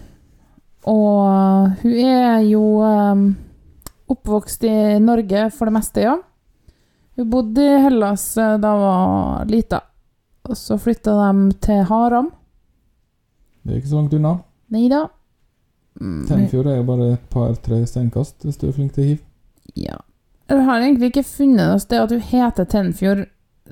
og 0.87 1.83
hun 1.83 1.97
er 2.01 2.39
jo 2.47 2.63
um, 2.81 3.27
oppvokst 4.09 4.63
i 4.65 4.77
Norge 5.03 5.49
for 5.53 5.69
det 5.69 5.75
meste, 5.77 6.05
ja. 6.07 6.15
Hun 7.17 7.29
bodde 7.29 7.65
i 7.65 7.77
Hellas 7.81 8.29
eh, 8.37 8.57
da 8.61 8.71
hun 8.73 8.81
var 8.83 9.45
lita. 9.49 9.81
Og 10.47 10.57
så 10.57 10.77
flytta 10.79 11.15
de 11.17 11.51
til 11.65 11.81
Haram. 11.89 12.29
Det 13.63 13.73
er 13.73 13.79
ikke 13.81 13.89
så 13.89 14.01
langt 14.01 14.13
unna. 14.13 14.33
Nei 14.71 14.85
da. 14.91 15.07
Mm, 15.97 16.27
Tenfjord 16.29 16.69
er 16.69 16.77
jo 16.77 16.85
bare 16.87 17.07
et 17.15 17.23
par-tre 17.33 17.81
steinkast 17.89 18.45
hvis 18.45 18.59
du 18.61 18.67
er 18.67 18.75
flink 18.75 18.93
til 18.93 19.09
hiv. 19.11 19.23
Ja. 19.75 19.97
Jeg 20.47 20.63
har 20.63 20.79
egentlig 20.79 21.09
ikke 21.11 21.25
funnet 21.27 21.65
noe 21.65 21.81
sted 21.81 22.05
at 22.05 22.13
hun 22.13 22.23
heter 22.23 22.69
Tenfjord 22.69 23.25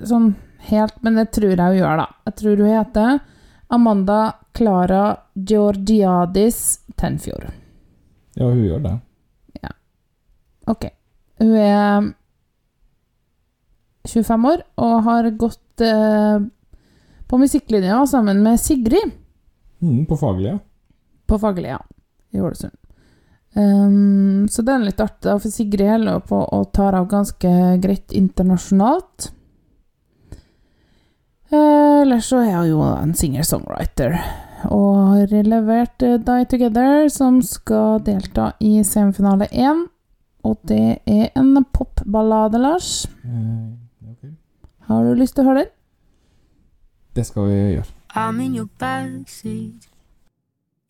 sånn 0.04 0.34
helt, 0.68 0.96
men 1.04 1.18
det 1.20 1.30
tror 1.36 1.54
jeg 1.54 1.62
hun 1.62 1.78
gjør, 1.78 2.02
da. 2.02 2.06
Jeg 2.28 2.38
tror 2.40 2.62
hun 2.62 2.72
heter 2.72 3.18
Amanda 3.76 4.20
Clara 4.56 5.04
Georgiadis 5.34 6.60
Tenfjord. 6.96 7.48
Ja, 8.36 8.48
hun 8.50 8.64
gjør 8.64 8.84
det. 8.84 8.94
Ja. 9.62 9.72
Ok. 10.72 10.88
Hun 11.40 11.54
er 11.60 12.12
25 14.06 14.48
år 14.52 14.62
og 14.80 14.96
har 15.06 15.30
gått 15.38 15.82
eh, 15.84 16.38
på 17.26 17.38
musikklinja 17.40 18.04
sammen 18.06 18.42
med 18.44 18.60
Sigrid 18.62 19.22
Mm, 19.76 20.06
på 20.08 20.16
faglige 20.16 20.54
på 21.26 21.38
Fagerlia 21.38 21.82
i 22.30 22.40
Ålesund. 22.40 22.72
Um, 23.52 24.48
så 24.48 24.62
det 24.62 24.72
er 24.72 24.84
litt 24.84 25.00
artig, 25.00 25.32
for 25.40 25.52
Sigrid 25.52 25.88
holder 25.88 26.20
på 26.28 26.38
å 26.38 26.60
ta 26.76 26.90
av 26.94 27.08
ganske 27.10 27.52
greit 27.82 28.12
internasjonalt. 28.12 29.30
Eh, 31.52 32.00
Ellers 32.02 32.24
så 32.30 32.40
er 32.42 32.50
jeg 32.50 32.70
jo 32.72 32.80
en 32.82 33.14
singer-songwriter, 33.14 34.16
og 34.74 34.96
har 35.12 35.34
levert 35.46 36.02
eh, 36.02 36.16
Die 36.18 36.44
Together, 36.50 37.08
som 37.08 37.38
skal 37.42 38.00
delta 38.06 38.50
i 38.60 38.82
semifinale 38.84 39.46
1. 39.52 39.86
Og 40.46 40.58
det 40.68 40.98
er 41.06 41.28
en 41.36 41.64
popballade, 41.72 42.58
Lars. 42.58 43.06
Eh. 43.24 44.30
Har 44.86 45.02
du 45.04 45.14
lyst 45.18 45.34
til 45.34 45.42
å 45.42 45.48
høre 45.50 45.64
den? 45.64 45.72
Det 47.16 47.26
skal 47.26 47.48
vi 47.48 47.54
gjøre. 47.76 47.86
I'm 48.16 48.40
in 48.40 48.54
your 48.54 48.68
backseat. 48.78 49.88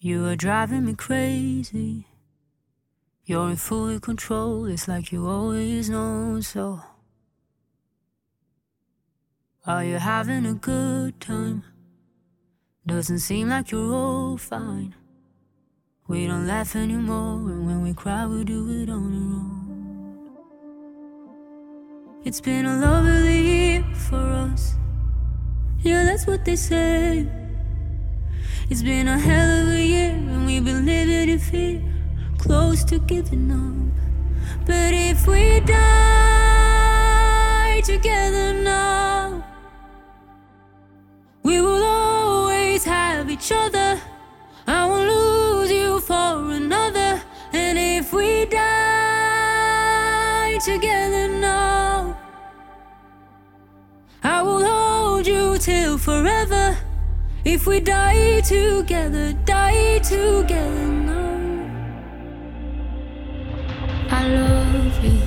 You 0.00 0.26
are 0.26 0.36
driving 0.36 0.84
me 0.84 0.94
crazy. 0.94 2.06
You're 3.28 3.50
in 3.50 3.56
full 3.56 3.98
control, 4.00 4.66
it's 4.66 4.86
like 4.88 5.12
you 5.12 5.26
always 5.28 5.88
know 5.88 6.40
so. 6.40 6.78
Are 9.68 9.82
you 9.82 9.96
having 9.96 10.46
a 10.46 10.54
good 10.54 11.20
time? 11.20 11.64
Doesn't 12.86 13.18
seem 13.18 13.48
like 13.48 13.72
you're 13.72 13.92
all 13.92 14.36
fine. 14.36 14.94
We 16.06 16.28
don't 16.28 16.46
laugh 16.46 16.76
anymore, 16.76 17.50
and 17.50 17.66
when 17.66 17.82
we 17.82 17.92
cry, 17.92 18.26
we 18.26 18.44
do 18.44 18.70
it 18.70 18.88
on 18.88 19.12
our 19.12 19.40
own. 19.40 20.30
It's 22.24 22.40
been 22.40 22.64
a 22.64 22.78
lovely 22.78 23.40
year 23.42 23.84
for 24.08 24.24
us. 24.52 24.76
Yeah, 25.80 26.04
that's 26.04 26.28
what 26.28 26.44
they 26.44 26.54
say. 26.54 27.26
It's 28.70 28.82
been 28.82 29.08
a 29.08 29.18
hell 29.18 29.62
of 29.62 29.68
a 29.70 29.82
year, 29.84 30.12
and 30.12 30.46
we've 30.46 30.64
been 30.64 30.86
living 30.86 31.28
in 31.28 31.40
fear, 31.40 31.82
close 32.38 32.84
to 32.84 33.00
giving 33.00 33.50
up. 33.50 33.74
But 34.64 34.94
if 34.94 35.26
we 35.26 35.58
die 35.58 35.80
together 37.84 38.52
now, 38.62 39.15
we 41.46 41.60
will 41.60 41.84
always 41.84 42.82
have 42.82 43.30
each 43.30 43.52
other. 43.52 44.00
I 44.66 44.84
won't 44.84 45.08
lose 45.08 45.70
you 45.70 46.00
for 46.00 46.50
another. 46.50 47.22
And 47.52 47.78
if 47.78 48.12
we 48.12 48.46
die 48.46 48.58
together 50.64 51.28
now, 51.28 52.18
I 54.24 54.42
will 54.42 54.64
hold 54.66 55.24
you 55.24 55.56
till 55.58 55.98
forever. 55.98 56.76
If 57.44 57.68
we 57.68 57.78
die 57.78 58.40
together, 58.40 59.32
die 59.44 60.00
together 60.00 60.88
now. 61.12 61.36
I 64.10 64.26
love 64.26 65.04
you. 65.04 65.20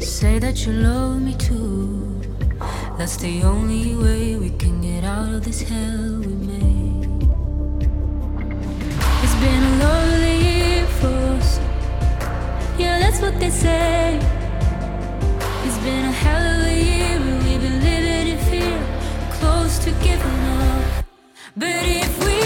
Say 0.00 0.38
that 0.38 0.64
you 0.64 0.72
love 0.72 1.20
me 1.20 1.34
too. 1.34 1.99
That's 3.00 3.16
the 3.16 3.42
only 3.44 3.96
way 3.96 4.36
we 4.36 4.50
can 4.50 4.82
get 4.82 5.04
out 5.04 5.32
of 5.32 5.42
this 5.42 5.62
hell 5.62 6.20
we 6.20 6.34
made. 6.52 7.08
It's 9.22 9.36
been 9.36 9.62
a 9.72 9.76
lovely 9.78 10.36
year 10.44 10.84
for 11.00 11.16
us. 11.38 11.58
Yeah, 12.78 12.98
that's 12.98 13.22
what 13.22 13.40
they 13.40 13.48
say. 13.48 14.20
It's 15.64 15.78
been 15.78 16.04
a 16.04 16.12
hell 16.12 16.60
of 16.60 16.66
a 16.66 16.74
year, 16.74 17.16
and 17.16 17.42
we've 17.42 17.62
been 17.62 17.80
living 17.80 18.36
in 18.36 18.38
fear, 18.50 18.78
close 19.32 19.78
to 19.78 19.92
giving 20.04 20.40
up. 20.60 21.06
But 21.56 21.82
if 21.82 22.12
we 22.26 22.39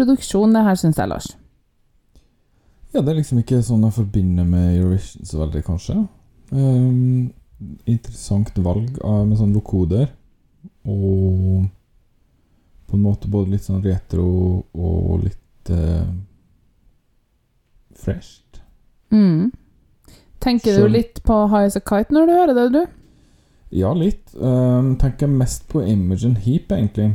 produksjon, 0.00 0.56
det 0.56 0.64
her, 0.66 0.80
syns 0.80 0.98
jeg, 0.98 1.12
Lars. 1.12 1.28
Ja, 2.90 3.02
det 3.02 3.12
er 3.12 3.20
liksom 3.20 3.38
ikke 3.42 3.60
sånn 3.62 3.84
jeg 3.86 3.94
forbinder 4.00 4.48
med 4.48 4.72
Eurovision 4.74 5.28
så 5.28 5.44
veldig, 5.44 5.62
kanskje. 5.66 6.00
Um, 6.50 7.28
interessant 7.86 8.56
valg 8.58 8.96
av, 9.06 9.28
med 9.28 9.38
sånn 9.38 9.54
vokoder. 9.54 10.08
Og 10.88 11.68
på 12.90 12.98
en 12.98 13.04
måte 13.04 13.30
både 13.30 13.54
litt 13.54 13.66
sånn 13.66 13.84
retro 13.84 14.26
og 14.74 15.22
litt 15.22 15.70
uh, 15.70 16.08
fresht. 18.00 18.58
Mm. 19.14 19.52
Tenker 20.42 20.80
du 20.80 20.88
litt 20.90 21.20
på 21.22 21.36
High 21.52 21.68
as 21.68 21.78
a 21.78 21.82
Kite 21.84 22.16
når 22.16 22.26
du 22.26 22.34
hører 22.34 22.56
det, 22.56 22.66
du? 22.74 22.82
Ja, 23.70 23.92
litt. 23.94 24.32
Um, 24.34 24.96
tenker 24.98 25.30
mest 25.30 25.68
på 25.70 25.84
Imogen 25.86 26.34
Heap, 26.42 26.72
egentlig. 26.74 27.12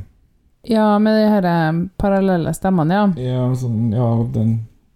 Ja, 0.67 0.99
med 0.99 1.13
de 1.13 1.25
her 1.29 1.45
eh, 1.45 1.81
parallelle 2.01 2.53
stemmene, 2.57 2.93
ja. 2.93 3.05
Ja, 3.21 3.43
sånn, 3.57 3.91
ja, 3.93 4.07
den 4.33 4.55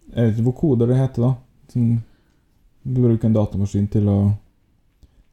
Jeg 0.09 0.25
vet 0.25 0.37
ikke 0.39 0.47
vokoder 0.47 0.89
det 0.89 0.97
heter, 0.97 1.27
da? 1.27 1.33
Sånn, 1.69 1.99
du 2.81 3.01
bruker 3.03 3.29
en 3.29 3.35
datamaskin 3.35 3.85
til 3.93 4.07
å 4.09 4.19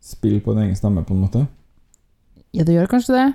spille 0.05 0.43
på 0.45 0.53
din 0.53 0.67
egen 0.67 0.77
stemme, 0.77 1.05
på 1.07 1.15
en 1.15 1.23
måte. 1.25 1.47
Ja, 2.53 2.65
det 2.65 2.77
gjør 2.77 2.91
kanskje 2.91 3.17
det. 3.17 3.27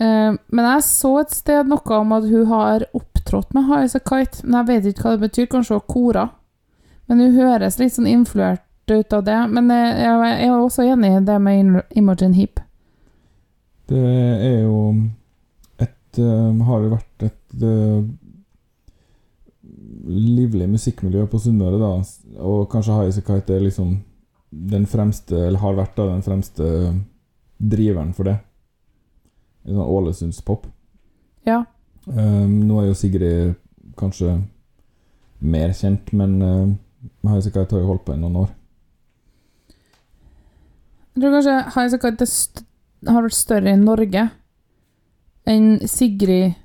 Eh, 0.00 0.32
men 0.54 0.68
jeg 0.70 0.86
så 0.86 1.12
et 1.20 1.34
sted 1.34 1.68
noe 1.68 1.98
om 1.98 2.14
at 2.16 2.28
hun 2.30 2.46
har 2.48 2.86
opptrådt 2.96 3.50
med 3.56 3.66
High 3.66 3.88
as 3.88 3.98
a 3.98 4.00
Kite, 4.00 4.44
men 4.46 4.60
jeg 4.60 4.70
vet 4.70 4.90
ikke 4.92 5.08
hva 5.08 5.16
det 5.16 5.26
betyr. 5.26 5.50
Kanskje 5.50 5.80
hun 5.80 5.86
kora. 5.90 6.28
Men 7.10 7.24
hun 7.24 7.36
høres 7.36 7.80
litt 7.80 7.96
sånn 7.96 8.08
influert 8.08 8.62
ut 8.90 9.12
av 9.12 9.26
det. 9.26 9.38
Men 9.50 9.70
eh, 9.74 10.04
jeg 10.06 10.26
jeg 10.30 10.48
er 10.48 10.56
også 10.56 10.86
enig 10.86 11.16
i 11.16 11.24
det 11.26 11.38
med 11.42 11.82
Imogen 11.98 12.38
Heap. 12.38 12.62
Det 13.90 13.98
er 13.98 14.60
jo 14.62 14.94
Har 16.18 16.82
jo 16.82 16.90
vært 16.90 17.24
et 17.28 17.62
eh, 17.62 18.04
livlig 20.10 20.68
musikkmiljø 20.70 21.26
på 21.30 21.38
Sunnmøre, 21.38 21.78
da. 21.80 21.90
Og 22.42 22.68
kanskje 22.72 22.96
Highasakite 22.96 23.56
er 23.56 23.64
liksom 23.64 23.98
den 24.50 24.86
fremste, 24.90 25.36
eller 25.46 25.62
har 25.62 25.76
vært 25.78 25.96
da, 25.98 26.08
den 26.10 26.24
fremste 26.26 26.70
driveren 27.60 28.14
for 28.16 28.30
det. 28.30 28.38
En 29.68 29.76
sånn 29.76 29.92
Ålesundspop. 29.96 30.66
Ja. 31.46 31.62
Um, 32.06 32.62
nå 32.66 32.80
er 32.80 32.88
jo 32.90 32.96
Sigrid 32.98 33.58
kanskje 34.00 34.38
mer 35.40 35.74
kjent, 35.76 36.10
men 36.16 36.40
uh, 36.42 36.72
Highasakite 37.28 37.76
har 37.76 37.84
jo 37.84 37.92
holdt 37.92 38.06
på 38.08 38.16
i 38.16 38.22
noen 38.22 38.40
år. 38.46 38.50
Jeg 41.14 41.22
tror 41.22 41.38
kanskje 41.38 41.56
Highasakite 41.76 42.26
Kite 42.26 43.12
har 43.14 43.24
vært 43.24 43.36
større 43.36 43.72
i 43.72 43.80
Norge 43.80 44.28
enn 45.50 45.88
Sigrid. 45.88 46.56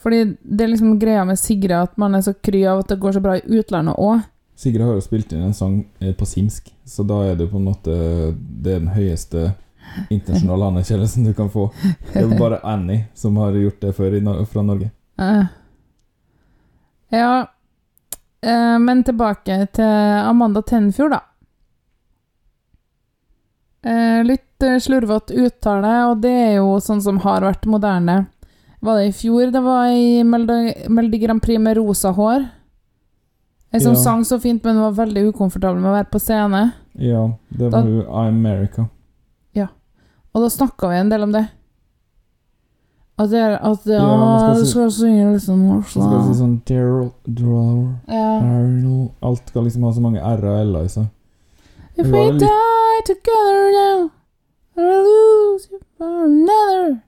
Fordi 0.00 0.24
det 0.40 0.64
er 0.64 0.72
liksom 0.72 0.98
greia 1.00 1.24
med 1.28 1.38
Sigrid 1.38 1.76
at 1.76 1.96
man 2.00 2.16
er 2.16 2.24
så 2.24 2.32
kry 2.32 2.62
av 2.68 2.84
at 2.84 2.92
det 2.92 3.00
går 3.02 3.16
så 3.16 3.24
bra 3.24 3.36
i 3.36 3.58
utlandet 3.60 4.00
òg. 4.00 4.22
Sigrid 4.60 4.84
har 4.84 4.96
jo 4.96 5.04
spilt 5.04 5.32
inn 5.32 5.44
en 5.44 5.56
sang 5.56 5.80
eh, 6.00 6.12
på 6.16 6.28
simsk, 6.28 6.68
så 6.84 7.04
da 7.08 7.22
er 7.28 7.36
det 7.36 7.46
jo 7.46 7.54
på 7.54 7.60
en 7.60 7.68
måte 7.70 7.94
Det 8.36 8.74
er 8.74 8.82
den 8.82 8.92
høyeste 8.92 9.52
internasjonale 10.12 10.68
anerkjennelsen 10.70 11.24
du 11.24 11.32
kan 11.34 11.48
få. 11.50 11.70
Det 12.12 12.20
er 12.20 12.26
jo 12.28 12.38
bare 12.38 12.60
Annie 12.64 13.06
som 13.14 13.36
har 13.40 13.56
gjort 13.56 13.80
det 13.80 13.94
før 13.96 14.18
fra 14.52 14.62
Norge. 14.62 14.90
Ja 17.10 17.32
eh, 18.42 18.78
Men 18.78 19.02
tilbake 19.04 19.66
til 19.72 19.84
Amanda 20.24 20.62
Tenfjord, 20.62 21.16
da. 21.16 21.20
Eh, 23.90 24.20
litt 24.60 24.68
eh, 24.68 24.78
slurvete 24.78 25.34
uttale, 25.46 25.92
og 26.10 26.20
det 26.22 26.30
er 26.30 26.54
jo 26.58 26.76
sånn 26.80 27.00
som 27.02 27.18
har 27.24 27.40
vært 27.42 27.66
moderne. 27.66 28.26
Var 28.82 28.96
det 28.96 29.08
i 29.10 29.12
fjor 29.12 29.50
det 29.52 29.62
var 29.62 29.88
i 29.92 30.22
Melodi, 30.24 31.18
Grand 31.22 31.42
Prix 31.42 31.60
med 31.60 31.76
rosa 31.76 32.12
hår? 32.12 32.48
Ei 33.72 33.78
som 33.80 33.92
Ja. 33.94 34.00
sang 34.00 34.22
så 34.24 34.40
fint, 34.40 34.64
men 34.64 34.80
var 34.80 34.92
veldig 34.92 35.32
ukomfortabel 35.32 35.78
med 35.80 35.90
å 35.90 35.94
være 35.94 36.10
på 36.10 36.18
scene. 36.20 36.72
Ja, 36.98 37.28
det 37.56 37.70
var 37.72 37.84
jo 37.84 38.02
I'm 38.08 38.28
America. 38.40 38.88
Og 40.32 40.42
da 40.44 40.46
snakka 40.48 40.86
vi 40.88 40.94
en 40.94 41.08
del 41.10 41.22
om 41.24 41.32
det. 41.32 41.48
At 43.18 43.30
det 43.30 43.38
er 43.40 43.56
at 43.66 43.84
ja, 43.84 43.98
Ja, 43.98 44.54
du 44.54 44.64
skal 44.64 44.88
si- 44.92 45.02
synge 45.02 45.32
litt 45.32 45.42
sånn 45.42 45.82
Så 45.82 45.90
skal 46.06 46.22
si 46.22 46.38
sånn 46.38 46.62
Daryl, 46.64 47.10
Daryl, 47.26 47.94
ja. 48.06 49.08
Alt 49.26 49.48
skal 49.48 49.64
liksom 49.64 49.82
ha 49.82 49.90
så 49.90 50.00
mange 50.00 50.20
r-er 50.22 50.44
og 50.46 50.66
l-er 50.70 50.84
i 50.84 50.86
seg. 50.88 51.08
If 51.96 52.06
we 52.06 52.30
litt- 52.30 52.38
die 52.38 53.02
together 53.06 53.72
now, 53.74 54.10
I'll 54.76 55.04
lose 55.04 55.68
you 55.70 55.80
for 55.98 56.24
another. 56.24 57.00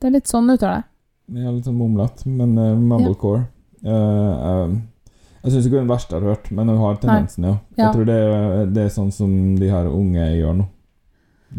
Det 0.00 0.08
er 0.10 0.16
litt 0.18 0.28
sånn 0.30 0.50
uttale. 0.52 0.84
Ja, 1.32 1.50
litt 1.50 1.66
sånn 1.66 1.78
mumlete, 1.78 2.28
men 2.28 2.54
uh, 2.58 2.74
mumblecore. 2.76 3.46
Eh, 3.86 4.46
eh, 4.50 4.76
jeg 5.42 5.52
syns 5.52 5.66
ikke 5.66 5.76
det 5.76 5.80
er 5.80 5.84
den 5.84 5.92
verste 5.92 6.14
jeg 6.14 6.22
har 6.22 6.34
hørt, 6.34 6.50
men 6.50 6.70
hun 6.70 6.82
har 6.82 7.00
tendensen, 7.02 7.44
ja. 7.46 7.54
Ja. 7.76 7.80
Jeg 7.84 7.94
tror 7.94 8.08
det 8.08 8.18
er, 8.18 8.70
det 8.74 8.84
er 8.84 8.94
sånn 8.94 9.12
som 9.14 9.32
de 9.58 9.70
her 9.70 9.88
unge 9.90 10.24
gjør 10.36 10.56
nå. 10.60 10.68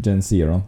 Gen 0.04 0.22
Z-erne. 0.24 0.60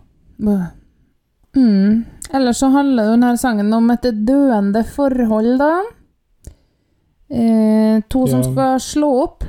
Mm. 1.56 2.04
Ellers 2.32 2.60
så 2.62 2.70
handler 2.72 3.10
jo 3.10 3.16
denne 3.16 3.32
sangen 3.40 3.72
om 3.76 3.90
et 3.92 4.06
døende 4.24 4.84
forhold, 4.88 5.58
da. 5.60 5.72
Eh, 7.30 8.00
to 8.08 8.24
som 8.30 8.42
skal 8.46 8.80
slå 8.82 9.10
opp. 9.26 9.44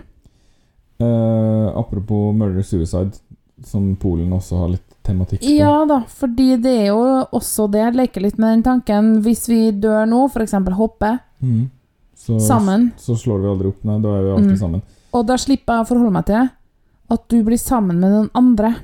Eh, 1.01 1.67
apropos 1.79 2.35
murder 2.35 2.61
suicide, 2.61 3.23
som 3.65 3.95
Polen 3.95 4.31
også 4.33 4.57
har 4.57 4.69
litt 4.73 4.87
tematikk 5.05 5.41
på. 5.41 5.51
Ja 5.57 5.85
da, 5.89 6.01
fordi 6.07 6.55
det 6.61 6.71
er 6.83 6.87
jo 6.91 7.01
også 7.33 7.67
det. 7.71 7.81
Jeg 7.85 7.95
Leker 7.99 8.21
litt 8.25 8.37
med 8.41 8.55
den 8.57 8.63
tanken. 8.65 9.11
Hvis 9.25 9.47
vi 9.49 9.71
dør 9.71 10.05
nå, 10.09 10.23
f.eks. 10.29 10.53
hopper 10.77 11.19
mm. 11.41 11.69
Så, 12.21 12.37
sammen, 12.45 12.91
så 13.01 13.15
slår 13.17 13.39
vi 13.41 13.47
aldri 13.49 13.67
opp, 13.71 13.79
nei. 13.89 13.95
Da 14.03 14.09
er 14.13 14.23
vi 14.27 14.31
alltid 14.35 14.51
Mm. 14.51 14.57
sammen. 14.61 14.81
og 15.11 15.25
da 15.27 15.35
slipper 15.41 15.73
jeg 15.79 15.81
å 15.85 15.87
forholde 15.89 16.11
meg 16.13 16.25
til 16.25 16.49
at 17.11 17.23
du 17.33 17.43
blir 17.43 17.57
sammen 17.57 17.97
med 17.99 18.11
noen 18.13 18.29
andre. 18.37 18.75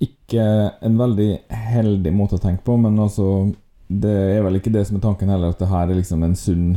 Ikke 0.00 0.44
en 0.82 0.96
veldig 1.00 1.30
heldig 1.50 2.12
måte 2.14 2.36
å 2.38 2.40
tenke 2.42 2.62
på, 2.64 2.76
men 2.80 2.96
altså 2.98 3.52
Det 3.90 4.12
er 4.36 4.42
vel 4.44 4.54
ikke 4.60 4.70
det 4.72 4.84
som 4.86 4.96
er 4.96 5.00
tanken 5.02 5.28
heller, 5.28 5.50
at 5.50 5.58
det 5.58 5.66
her 5.68 5.88
er 5.90 5.96
liksom 5.98 6.22
en 6.22 6.36
sunn 6.38 6.68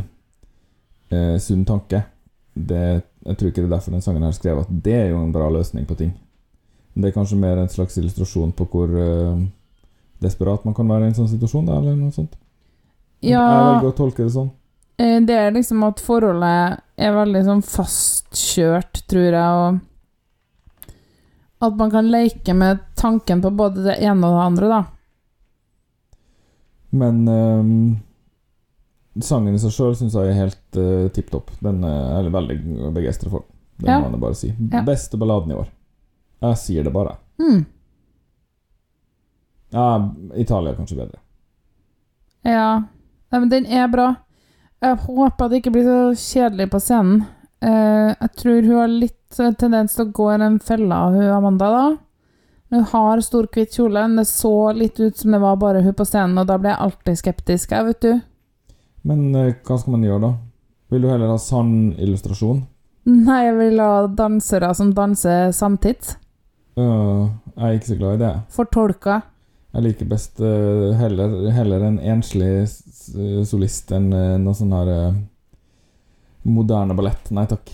eh, 1.11 1.35
Sunn 1.37 1.63
tanke. 1.65 1.99
Det, 2.57 3.03
jeg 3.25 3.37
tror 3.37 3.49
ikke 3.51 3.61
det 3.61 3.67
er 3.67 3.75
derfor 3.75 3.91
den 3.93 4.01
sangen 4.01 4.23
her 4.25 4.31
skrev 4.33 4.59
at 4.63 4.71
det 4.83 4.93
er 4.93 5.07
jo 5.11 5.19
en 5.21 5.31
bra 5.33 5.47
løsning 5.53 5.85
på 5.85 5.95
ting. 5.99 6.11
Det 6.95 7.09
er 7.09 7.15
kanskje 7.15 7.37
mer 7.41 7.57
en 7.57 7.69
slags 7.69 7.97
illustrasjon 7.97 8.51
på 8.53 8.67
hvor 8.69 8.91
uh, 8.93 9.39
desperat 10.21 10.65
man 10.65 10.75
kan 10.77 10.87
være 10.87 11.07
i 11.07 11.11
en 11.11 11.15
sånn 11.17 11.31
situasjon, 11.31 11.65
da, 11.65 11.79
eller 11.79 11.95
noe 11.97 12.11
sånt. 12.13 12.35
Ja, 13.23 13.39
Jeg 13.41 13.65
velger 13.71 13.89
å 13.89 13.95
tolke 13.97 14.23
det 14.27 14.33
sånn. 14.35 14.51
eh, 14.99 15.19
det 15.25 15.35
er 15.39 15.51
liksom 15.55 15.83
at 15.87 15.99
forholdet 16.03 16.79
er 16.97 17.15
veldig 17.15 17.41
sånn 17.47 17.63
fastkjørt, 17.65 19.01
tror 19.09 19.29
jeg, 19.31 19.57
og 19.63 19.79
at 21.63 21.77
man 21.79 21.91
kan 21.93 22.09
leke 22.11 22.53
med 22.53 22.79
tanken 22.99 23.41
på 23.41 23.49
både 23.55 23.83
det 23.87 23.97
ene 24.03 24.27
og 24.27 24.35
det 24.37 24.45
andre, 24.45 24.67
da. 24.67 24.81
Men 26.93 27.23
ehm, 27.31 27.77
sangen 29.23 29.55
i 29.55 29.61
seg 29.61 29.71
sjøl 29.73 29.95
syns 29.97 30.13
jeg 30.17 30.29
er 30.29 30.37
helt 30.37 30.77
uh, 30.77 31.07
tipp 31.15 31.31
topp. 31.33 31.49
Den 31.63 31.79
er 31.87 32.19
jeg 32.27 32.33
veldig 32.35 32.57
begeistra 32.93 33.31
for. 33.33 33.47
Det 33.79 33.89
Ja. 33.89 33.99
må 34.03 34.11
jeg 34.11 34.21
bare 34.21 34.37
si. 34.37 34.51
Ja. 34.71 34.83
Beste 34.85 35.17
balladen 35.17 35.51
i 35.51 35.57
år. 35.57 35.71
Jeg 36.43 36.59
sier 36.59 36.83
det 36.85 36.91
bare. 36.93 37.15
Mm. 37.39 37.63
Ja, 39.73 39.85
Italia 40.35 40.73
er 40.73 40.77
kanskje 40.77 40.99
bedre. 40.99 41.21
Ja. 42.45 42.83
Nei, 43.31 43.39
men 43.39 43.49
den 43.49 43.65
er 43.65 43.87
bra. 43.89 44.09
Jeg 44.83 44.99
håper 45.07 45.49
det 45.49 45.61
ikke 45.61 45.71
blir 45.73 45.87
så 45.87 45.99
kjedelig 46.19 46.67
på 46.73 46.81
scenen. 46.83 47.23
Eh, 47.63 48.11
jeg 48.11 48.31
tror 48.39 48.65
hun 48.67 48.81
har 48.81 48.91
litt 48.91 49.39
eh, 49.39 49.53
tendens 49.55 49.95
til 49.95 50.05
å 50.05 50.13
gå 50.13 50.27
i 50.33 50.41
den 50.41 50.59
fella, 50.59 51.05
hun 51.13 51.31
Amanda, 51.31 51.69
da. 51.71 51.85
Hun 52.73 52.83
har 52.91 53.21
stor, 53.23 53.47
hvitt 53.53 53.77
kjole. 53.77 54.03
Det 54.17 54.25
så 54.27 54.73
litt 54.75 54.99
ut 54.99 55.17
som 55.17 55.31
det 55.33 55.39
var 55.41 55.57
bare 55.61 55.81
hun 55.85 55.95
på 55.95 56.05
scenen, 56.09 56.37
og 56.41 56.49
da 56.49 56.59
ble 56.59 56.73
jeg 56.73 56.83
alltid 56.85 57.21
skeptisk, 57.21 57.71
jeg, 57.71 57.87
vet 57.87 58.03
du. 58.03 58.13
Men 59.07 59.29
eh, 59.39 59.55
hva 59.63 59.79
skal 59.79 59.95
man 59.95 60.05
gjøre, 60.05 60.27
da? 60.27 60.33
Vil 60.93 61.05
du 61.05 61.09
heller 61.09 61.31
ha 61.31 61.39
sann 61.41 61.93
illustrasjon? 61.95 62.65
Nei, 63.09 63.39
jeg 63.47 63.55
vil 63.57 63.81
ha 63.83 63.93
dansere 64.11 64.69
som 64.77 64.91
danser 64.95 65.55
samtids. 65.55 66.17
Øh, 66.77 67.29
jeg 67.55 67.67
er 67.67 67.77
ikke 67.77 67.91
så 67.91 67.99
glad 67.99 68.17
i 68.17 68.23
det. 68.23 68.33
Fortolka. 68.49 69.19
Jeg 69.73 69.85
liker 69.87 70.09
best 70.09 70.41
uh, 70.41 70.93
heller, 70.99 71.49
heller 71.49 71.81
en 71.87 71.95
enslig 71.97 72.67
solist 73.49 73.89
enn 73.95 74.11
uh, 74.13 74.35
noe 74.37 74.53
sånn 74.53 74.73
her 74.75 74.91
eh, 74.93 75.15
moderne 76.45 76.93
ballett. 76.97 77.31
Nei 77.33 77.47
takk. 77.49 77.71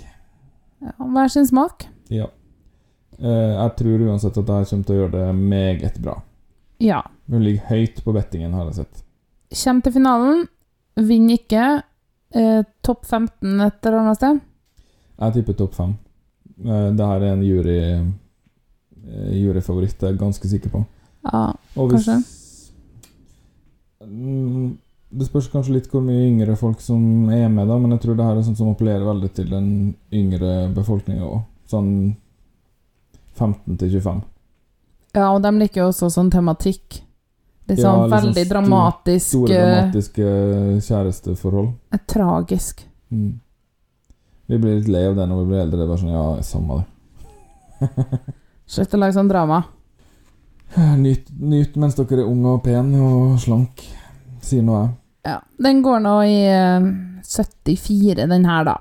Ja, 0.80 0.94
hver 0.96 1.32
sin 1.34 1.48
smak. 1.50 1.90
Ja. 2.14 2.30
Jeg 3.20 3.72
tror 3.76 4.06
uansett 4.06 4.38
at 4.40 4.48
jeg 4.48 4.68
kommer 4.70 4.86
til 4.88 4.96
å 4.96 5.00
gjøre 5.02 5.12
det 5.18 5.24
meget 5.36 5.98
bra. 6.00 6.14
Ja. 6.80 7.02
Hun 7.28 7.44
ligger 7.44 7.66
høyt 7.68 7.98
på 8.06 8.14
bettingen, 8.16 8.54
har 8.56 8.70
jeg 8.70 8.78
sett. 8.78 9.02
Kjem 9.52 9.82
til 9.84 9.98
finalen. 9.98 10.46
Vinner 10.96 11.36
ikke. 11.36 11.66
Topp 12.88 13.04
15 13.04 13.66
et 13.66 13.90
eller 13.90 14.00
annet 14.00 14.22
sted. 14.22 14.40
Jeg 15.20 15.36
tipper 15.36 15.60
topp 15.60 15.76
5. 15.82 15.98
Uh, 16.64 16.88
det 16.96 17.10
her 17.12 17.26
er 17.28 17.34
en 17.34 17.44
jury 17.44 17.78
eh, 19.10 19.34
juryfavoritt, 19.42 19.98
jeg 20.02 20.14
er 20.14 20.20
ganske 20.22 20.48
sikker 20.52 20.70
på. 20.74 20.86
Ja, 21.26 21.48
hvis, 21.76 22.06
Kanskje. 22.06 22.20
Mm, 24.06 24.78
Det 25.12 25.26
spørs 25.26 25.48
kanskje 25.50 25.74
litt 25.74 25.88
hvor 25.90 26.04
mye 26.06 26.28
yngre 26.30 26.54
folk 26.56 26.82
som 26.86 27.02
er 27.34 27.48
med, 27.50 27.66
da, 27.68 27.78
men 27.82 27.92
jeg 27.96 28.04
tror 28.04 28.16
det 28.20 28.26
her 28.28 28.38
er 28.38 28.44
sånn 28.46 28.56
som 28.60 28.70
appellerer 28.70 29.08
veldig 29.08 29.30
til 29.34 29.48
den 29.50 29.70
yngre 30.14 30.68
befolkninga 30.76 31.26
òg. 31.26 31.40
Sånn 31.70 31.90
15 33.40 33.78
til 33.82 33.90
25. 33.98 34.22
ja 35.16 35.32
og 35.34 35.42
de 35.42 35.52
liker 35.58 35.82
jo 35.82 35.88
også 35.90 36.10
sånn 36.14 36.30
tematikk. 36.30 37.00
Litt 37.70 37.80
sånn 37.82 38.04
ja, 38.04 38.06
liksom 38.06 38.14
veldig 38.30 38.44
stor- 38.46 38.54
dramatisk 38.54 39.26
Store, 39.28 39.54
eh, 39.58 39.74
dramatiske 39.74 40.30
kjæresteforhold. 40.88 41.72
Er 41.94 42.00
Tragisk. 42.08 42.86
Mm. 43.12 43.40
Vi 44.50 44.58
blir 44.58 44.78
litt 44.80 44.88
lei 44.90 45.04
av 45.10 45.16
det 45.18 45.26
når 45.30 45.42
vi 45.44 45.50
blir 45.52 45.62
eldre. 45.64 45.78
Det 45.78 45.86
er 45.86 45.90
bare 45.90 46.04
sånn, 46.04 46.14
ja, 46.14 46.42
samme 46.46 46.80
det. 46.80 46.86
Slutt 48.70 48.94
å 48.94 49.00
lage 49.02 49.16
sånn 49.18 49.30
drama. 49.32 49.64
Nyt, 51.00 51.32
nyt 51.42 51.78
mens 51.82 51.96
dere 51.98 52.22
er 52.22 52.30
unge 52.30 52.52
og 52.60 52.64
pene 52.68 53.00
og 53.02 53.40
slank, 53.42 53.82
sier 54.46 54.62
nå 54.66 54.76
jeg. 54.78 54.92
Ja, 55.26 55.40
Den 55.58 55.82
går 55.86 56.04
nå 56.06 56.14
i 56.30 56.38
eh, 56.46 56.90
74, 57.26 58.28
den 58.30 58.46
her, 58.46 58.68
da. 58.68 58.76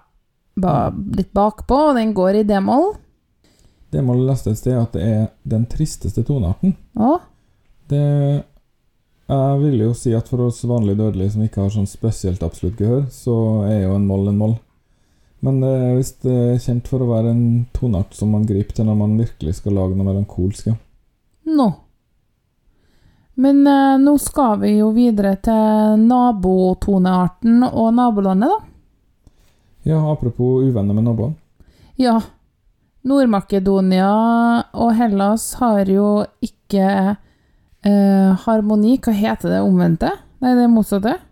Ba, 0.58 0.74
litt 1.16 1.32
bakpå, 1.32 1.78
og 1.90 1.96
den 1.98 2.12
går 2.16 2.42
i 2.42 2.44
d-moll. 2.46 2.92
D-moll 3.94 4.26
leste 4.28 4.52
et 4.52 4.60
sted 4.60 4.76
at 4.76 4.92
det 4.96 5.06
er 5.08 5.26
den 5.48 5.64
tristeste 5.70 6.24
tonearten. 6.28 6.76
Å, 7.00 7.16
Det 7.88 8.04
Jeg 9.28 9.60
vil 9.60 9.80
jo 9.80 9.94
si 9.96 10.12
at 10.16 10.28
for 10.28 10.44
oss 10.46 10.62
vanlige 10.68 11.00
dødelige 11.00 11.34
som 11.34 11.42
ikke 11.44 11.60
har 11.64 11.72
sånn 11.72 11.88
spesielt 11.88 12.42
absolutt 12.44 12.78
gehør, 12.80 13.06
så 13.12 13.34
er 13.68 13.86
jo 13.86 13.96
en 13.96 14.06
moll 14.08 14.28
en 14.28 14.38
moll. 14.40 14.54
Men 15.44 15.60
det 15.62 15.70
er 15.70 15.98
visst 15.98 16.24
eh, 16.26 16.56
kjent 16.58 16.88
for 16.90 17.04
å 17.04 17.10
være 17.12 17.30
en 17.30 17.66
toneart 17.76 18.16
som 18.18 18.32
man 18.34 18.46
griper 18.46 18.74
til 18.74 18.88
når 18.88 18.96
man 18.98 19.18
virkelig 19.20 19.60
skal 19.60 19.76
lage 19.78 19.94
noe 19.94 20.08
melankolsk. 20.08 20.72
Nå. 20.72 20.78
nå. 21.58 21.68
Men 23.38 23.60
eh, 23.70 23.98
nå 24.02 24.16
skal 24.18 24.58
vi 24.64 24.72
jo 24.80 24.90
videre 24.96 25.36
til 25.46 26.00
nabotonearten 26.08 27.62
og 27.68 27.92
nabolandet, 27.94 28.50
da. 28.50 28.58
ja, 29.92 30.00
apropos 30.10 30.66
uvenner 30.66 30.96
med 30.96 31.06
naboene. 31.06 31.38
Ja. 31.98 32.18
Nord-Makedonia 33.08 34.10
og 34.74 34.90
Hellas 34.98 35.52
har 35.62 35.86
jo 35.88 36.26
ikke 36.44 36.88
eh, 37.14 38.42
harmoni. 38.42 38.98
Hva 38.98 39.14
heter 39.14 39.54
det 39.54 39.62
omvendte? 39.62 40.10
Nei, 40.42 40.54
det 40.58 40.66
er 40.66 40.74
Dissonans. 40.74 41.22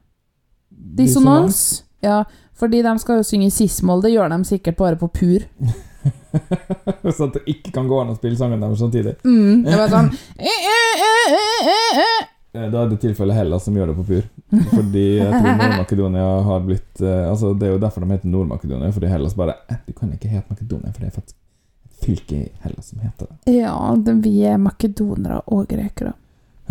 Dissonans. 0.96 1.60
Ja, 2.06 2.22
fordi 2.56 2.82
de 2.82 2.94
skal 2.98 3.20
jo 3.20 3.26
synge 3.26 3.50
i 3.50 3.54
cis-moll. 3.54 4.02
Det 4.04 4.14
gjør 4.14 4.32
de 4.32 4.38
sikkert 4.48 4.78
bare 4.78 4.98
på 5.00 5.08
pur. 5.12 5.44
så 7.16 7.26
at 7.26 7.36
det 7.36 7.42
ikke 7.50 7.72
kan 7.74 7.88
gå 7.88 7.98
an 8.00 8.12
å 8.12 8.16
spille 8.16 8.38
sangen 8.38 8.62
deres 8.62 8.80
samtidig. 8.80 9.16
Mm, 9.26 9.64
det 9.66 9.76
var 9.76 9.92
sånn 9.92 10.10
eh, 10.50 10.68
eh, 10.68 12.02
eh, 12.02 12.68
Da 12.72 12.82
er 12.82 12.92
det 12.92 13.00
tilfellet 13.02 13.36
Hellas 13.36 13.66
som 13.66 13.76
gjør 13.76 13.92
det 13.92 13.96
på 13.98 14.06
pur. 14.10 14.28
Fordi 14.70 15.06
jeg 15.18 15.32
tror 15.32 15.58
Nord-Makedonia 15.58 16.28
har 16.46 16.60
blitt 16.62 17.00
Altså 17.02 17.50
Det 17.58 17.66
er 17.66 17.72
jo 17.74 17.80
derfor 17.82 18.04
de 18.04 18.14
heter 18.14 18.30
Nord-Makedonia, 18.30 18.92
fordi 18.94 19.10
Hellas 19.10 19.34
bare 19.36 19.56
Du 19.88 19.90
kan 19.96 20.12
ikke 20.14 20.30
hete 20.30 20.46
Makedonia, 20.52 20.92
for 20.94 21.02
det 21.02 21.10
er 21.10 21.16
faktisk 21.16 21.36
et 21.36 22.06
fylke 22.06 22.38
i 22.38 22.46
Hellas 22.62 22.92
som 22.92 23.02
heter 23.02 23.28
det. 23.28 23.56
Ja, 23.56 23.74
det, 23.98 24.14
vi 24.24 24.38
er 24.46 24.60
makedonere 24.62 25.42
og 25.52 25.66
grekere. 25.70 26.14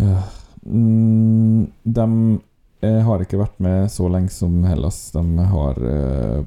Ja. 0.00 0.22
Mm, 0.66 1.66
de 1.84 2.06
eh, 2.80 3.00
har 3.06 3.22
ikke 3.22 3.40
vært 3.40 3.58
med 3.62 3.90
så 3.92 4.08
lenge 4.12 4.32
som 4.34 4.58
Hellas. 4.66 4.98
De 5.14 5.46
har 5.52 5.80
eh, 5.92 6.40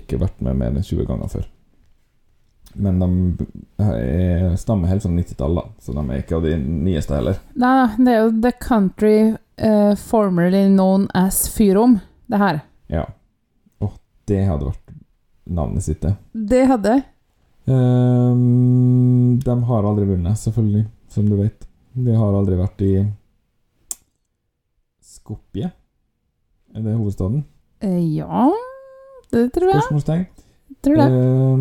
ikke 0.00 0.20
vært 0.20 0.40
med 0.44 0.58
mer 0.60 0.74
enn 0.74 0.84
20 0.84 1.08
ganger 1.08 1.32
før. 1.32 1.46
Men 2.78 3.00
de 3.00 3.46
er, 3.80 4.56
stammer 4.60 4.90
helt 4.92 5.02
fra 5.02 5.10
90-tallet, 5.10 5.70
så 5.82 5.94
de 5.96 6.02
er 6.04 6.20
ikke 6.20 6.36
av 6.36 6.44
de 6.44 6.54
nyeste 6.60 7.16
heller. 7.16 7.38
Nei, 7.58 7.88
det 7.96 8.12
er 8.12 8.18
jo 8.20 8.32
The 8.44 8.52
Country 8.60 9.14
uh, 9.32 9.94
formerly 9.96 10.66
known 10.68 11.08
as 11.16 11.46
Fyrom, 11.50 11.96
det 12.28 12.38
her. 12.42 12.60
Ja. 12.92 13.06
Og 13.82 13.96
det 14.28 14.44
hadde 14.46 14.68
vært 14.68 14.92
navnet 15.48 15.88
sitt, 15.88 16.04
det. 16.04 16.12
Det 16.36 16.66
hadde 16.68 17.00
Um, 17.68 19.38
de 19.44 19.62
har 19.64 19.84
aldri 19.84 20.06
vunnet, 20.08 20.38
selvfølgelig, 20.40 20.86
som 21.12 21.26
du 21.28 21.36
vet. 21.36 21.66
De 21.92 22.14
har 22.16 22.36
aldri 22.38 22.56
vært 22.56 22.84
i 22.86 22.92
Skopje. 25.08 25.70
Er 26.76 26.82
det 26.84 26.96
hovedstaden? 26.98 27.44
eh, 27.80 27.98
Ja, 28.18 28.50
det 29.32 29.46
tror 29.54 29.70
jeg. 29.72 29.80
Spørsmålstegn. 29.82 30.26
Tror 30.84 30.96
det. 31.00 31.06
Eh, 31.08 31.56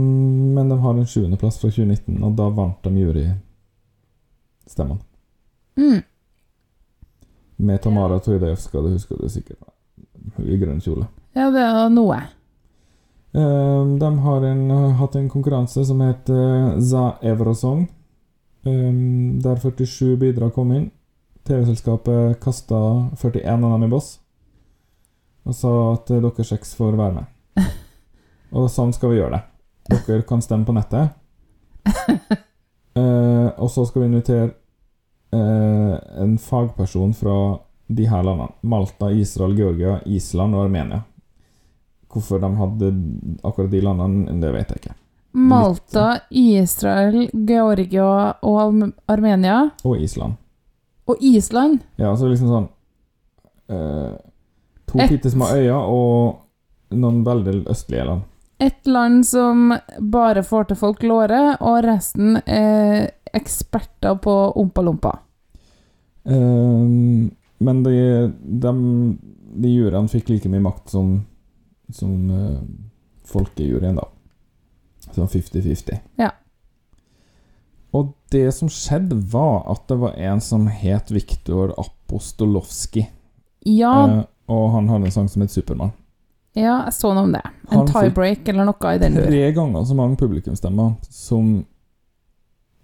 men 0.58 0.70
de 0.70 0.78
har 0.84 0.94
en 1.00 1.06
sjuendeplass 1.08 1.60
fra 1.62 1.70
2019, 1.72 2.24
og 2.24 2.36
da 2.38 2.50
vant 2.50 2.84
de 2.84 2.90
jurystemmene. 3.02 5.00
Mm. 5.78 6.02
Med 7.58 7.82
Tamara 7.82 8.20
Tojdejevska, 8.20 8.82
det 8.82 8.92
husker 8.98 9.16
du 9.22 9.30
sikkert. 9.30 9.58
I 10.44 10.58
grønn 10.62 10.82
kjole. 10.84 11.08
Ja, 11.38 11.48
det 11.54 11.62
er 11.64 11.90
noe. 11.94 12.18
Ehm, 13.38 13.96
de 14.02 14.10
har 14.26 14.44
en, 14.46 14.70
hatt 15.00 15.16
en 15.16 15.30
konkurranse 15.30 15.86
som 15.86 16.02
heter 16.02 16.80
Za 16.82 17.18
Eurosong, 17.22 17.88
ehm, 18.66 19.40
der 19.42 19.56
47 19.56 20.18
bidrag 20.22 20.54
kom 20.54 20.72
inn. 20.76 20.92
TV-selskapet 21.48 22.40
kasta 22.44 22.80
41 23.18 23.64
av 23.64 23.72
dem 23.78 23.88
i 23.88 23.92
boss 23.92 24.18
og 25.48 25.56
sa 25.56 25.74
at 25.94 26.12
eh, 26.12 26.24
dere 26.24 26.46
seks 26.46 26.76
får 26.76 26.98
være 27.00 27.22
med. 27.22 27.64
Og 28.58 28.70
sånn 28.72 28.94
skal 28.96 29.14
vi 29.14 29.22
gjøre 29.22 29.38
det. 29.38 29.44
Dere 30.08 30.26
kan 30.28 30.44
stemme 30.44 30.68
på 30.68 30.76
nettet. 30.78 31.16
Eh, 32.98 33.50
og 33.62 33.70
så 33.70 33.84
skal 33.86 34.02
vi 34.02 34.08
invitere 34.08 34.48
eh, 35.30 35.92
en 36.24 36.32
fagperson 36.42 37.12
fra 37.14 37.36
de 37.94 38.08
her 38.10 38.24
landene. 38.26 38.56
Malta, 38.66 39.12
Israel, 39.14 39.54
Georgia, 39.54 40.00
Island 40.10 40.58
og 40.58 40.64
Armenia. 40.64 41.04
Hvorfor 42.10 42.42
de 42.42 42.50
hadde 42.58 42.90
akkurat 43.46 43.70
de 43.70 43.84
landene, 43.86 44.40
det 44.42 44.50
vet 44.56 44.74
jeg 44.74 44.82
ikke. 44.82 44.96
Malta, 45.38 46.08
Israel, 46.34 47.28
Georgia 47.38 48.10
og 48.42 48.82
Armenia. 49.06 49.60
Og 49.86 50.02
Island. 50.02 50.42
Og 51.08 51.22
Island. 51.24 51.80
Ja, 51.98 52.12
så 52.20 52.28
liksom 52.30 52.50
sånn 52.52 52.68
eh, 53.70 54.18
To 54.88 55.00
Et- 55.04 55.10
bitte 55.12 55.30
små 55.32 55.50
øyer 55.56 55.76
og 55.92 56.38
noen 56.96 57.24
veldig 57.28 57.66
østlige 57.68 58.06
land. 58.08 58.22
Et 58.60 58.88
land 58.88 59.26
som 59.28 59.74
bare 60.02 60.42
får 60.44 60.70
til 60.70 60.78
folk 60.80 61.04
låret, 61.04 61.58
og 61.62 61.84
resten 61.86 62.40
er 62.48 63.12
eksperter 63.36 64.16
på 64.24 64.34
ompa-lompa. 64.58 65.12
Eh, 66.26 67.30
men 67.60 67.84
de, 67.84 67.94
de, 68.64 68.72
de 69.62 69.72
juryene 69.76 70.10
fikk 70.12 70.30
like 70.34 70.50
mye 70.50 70.64
makt 70.64 70.90
som, 70.96 71.14
som 71.94 72.16
eh, 72.32 72.60
folkejuryen, 73.30 74.00
da. 74.00 74.08
Sånn 75.14 75.30
50-50. 75.32 76.00
Ja. 76.20 76.32
Og 77.96 78.14
det 78.32 78.52
som 78.54 78.70
skjedde, 78.70 79.16
var 79.32 79.64
at 79.72 79.86
det 79.88 79.98
var 80.02 80.18
en 80.20 80.42
som 80.44 80.68
het 80.68 81.12
Viktor 81.12 81.74
Apostolovskij. 81.78 83.08
Ja, 83.66 83.94
Eh, 84.08 84.24
og 84.48 84.72
han 84.72 84.88
hadde 84.88 85.06
en 85.06 85.12
sang 85.12 85.30
som 85.30 85.42
het 85.42 85.52
Supermann. 85.52 85.92
ja, 86.56 86.84
jeg 86.86 86.94
så 86.94 87.14
noe 87.14 87.24
om 87.24 87.32
det. 87.32 87.42
En 87.72 87.86
tiebreak 87.88 88.48
eller 88.48 88.66
noe 88.66 88.94
i 88.96 88.98
den 88.98 89.14
duren. 89.14 89.28
Tre 89.28 89.52
ganger 89.52 89.84
så 89.86 89.96
mange 89.96 90.16
publikumsstemmer 90.18 90.96
som, 91.10 91.66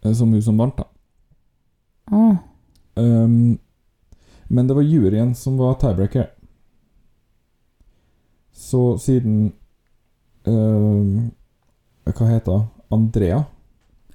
eh, 0.04 0.13
som 0.13 0.32
hun 0.32 0.42
som 0.42 0.58
vant, 0.58 0.78
da. 0.78 0.84
Åh. 2.12 2.36
Um, 2.96 3.60
men 4.48 4.68
det 4.68 4.76
var 4.76 4.84
juryen 4.84 5.36
som 5.36 5.58
var 5.58 5.74
tiebreaker. 5.82 6.28
Så 8.54 8.98
siden 9.00 9.54
um, 10.46 11.32
Hva 12.06 12.28
heter 12.28 12.52
hun? 12.52 12.68
Andrea 12.92 13.44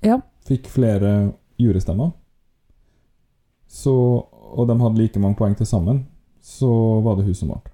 Ja. 0.03 0.21
Fikk 0.49 0.69
flere 0.73 1.13
jurystemmer, 1.61 2.13
så, 3.69 3.95
og 4.25 4.69
de 4.69 4.79
hadde 4.81 5.01
like 5.01 5.21
mange 5.21 5.37
poeng 5.39 5.57
til 5.59 5.69
sammen, 5.69 6.07
så 6.41 6.71
var 7.05 7.19
det 7.19 7.27
hun 7.29 7.37
som 7.37 7.53
vant. 7.53 7.69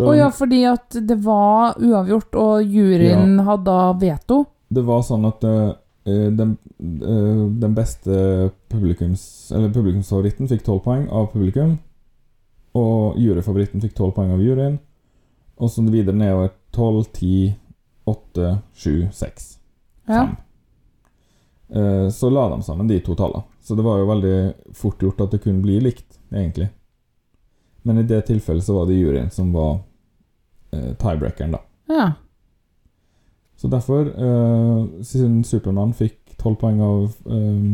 Å 0.00 0.12
ja, 0.16 0.30
fordi 0.32 0.62
at 0.64 0.96
det 1.04 1.18
var 1.24 1.76
uavgjort, 1.76 2.36
og 2.40 2.64
juryen 2.64 3.38
hadde 3.44 3.68
da 3.68 3.92
veto. 4.00 4.44
det 4.72 4.84
var 4.88 5.02
sånn 5.04 5.26
at 5.28 5.42
uh, 5.44 5.74
den, 6.08 6.54
uh, 6.80 7.42
den 7.60 7.74
beste 7.76 8.50
publikums, 8.72 9.24
eller 9.52 9.72
publikumsfavoritten 9.74 10.48
fikk 10.48 10.64
12 10.64 10.78
poeng 10.86 11.02
av 11.12 11.28
publikum, 11.34 11.76
og 12.72 13.20
juryfavoritten 13.20 13.84
fikk 13.84 13.98
12 13.98 14.14
poeng 14.16 14.32
av 14.32 14.40
juryen, 14.40 14.78
og 15.60 15.70
så 15.70 15.84
videre 15.84 16.16
nedover 16.16 16.54
12, 16.72 17.04
10, 17.12 17.52
8, 18.08 18.54
7, 18.72 18.94
6, 19.12 19.50
Ja. 20.08 20.24
5. 20.24 20.32
Eh, 20.32 20.51
Så 22.12 22.28
la 22.30 22.48
de 22.52 22.62
sammen 22.62 22.88
de 22.88 22.98
to 23.00 23.14
tallene. 23.16 23.42
Så 23.64 23.74
det 23.78 23.82
var 23.86 23.98
jo 23.98 24.06
veldig 24.10 24.32
fort 24.76 25.00
gjort 25.02 25.20
at 25.24 25.30
det 25.32 25.38
kunne 25.44 25.62
bli 25.64 25.78
likt, 25.80 26.18
egentlig. 26.30 26.66
Men 27.82 27.98
i 27.98 28.02
det 28.02 28.18
tilfellet 28.28 28.64
så 28.66 28.74
var 28.76 28.86
det 28.90 28.98
juryen 28.98 29.30
som 29.32 29.52
var 29.56 29.78
eh, 30.72 30.92
tiebreakeren, 31.00 31.52
da. 31.56 31.60
ja. 31.88 32.12
Så 33.56 33.68
derfor, 33.72 34.06
eh, 34.10 35.02
siden 35.06 35.44
Supermann 35.46 35.92
fikk 35.94 36.36
12 36.36 36.56
poeng 36.60 36.80
av 36.82 37.02
eh, 37.30 37.64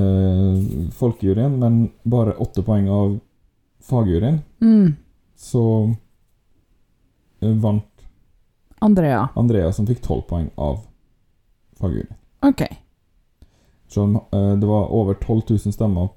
eh, 0.00 0.90
folkejuryen, 0.92 1.58
men 1.60 1.90
bare 2.02 2.32
8 2.40 2.62
poeng 2.62 2.88
av 2.88 3.18
fagjuryen, 3.84 4.40
Mm. 4.60 4.96
så 5.36 5.94
eh, 7.40 7.48
vant 7.54 7.84
Andrea. 8.80 9.28
Andrea, 9.34 9.72
som 9.72 9.86
fikk 9.86 10.00
12 10.02 10.22
poeng 10.28 10.50
av 10.56 10.78
fagjuryen. 11.80 12.16
Ok. 12.44 12.62
Så 13.88 14.04
eh, 14.32 14.52
det 14.60 14.66
var 14.66 14.92
over 14.92 15.14
12 15.14 15.42
000 15.48 15.58
stemmer 15.72 16.08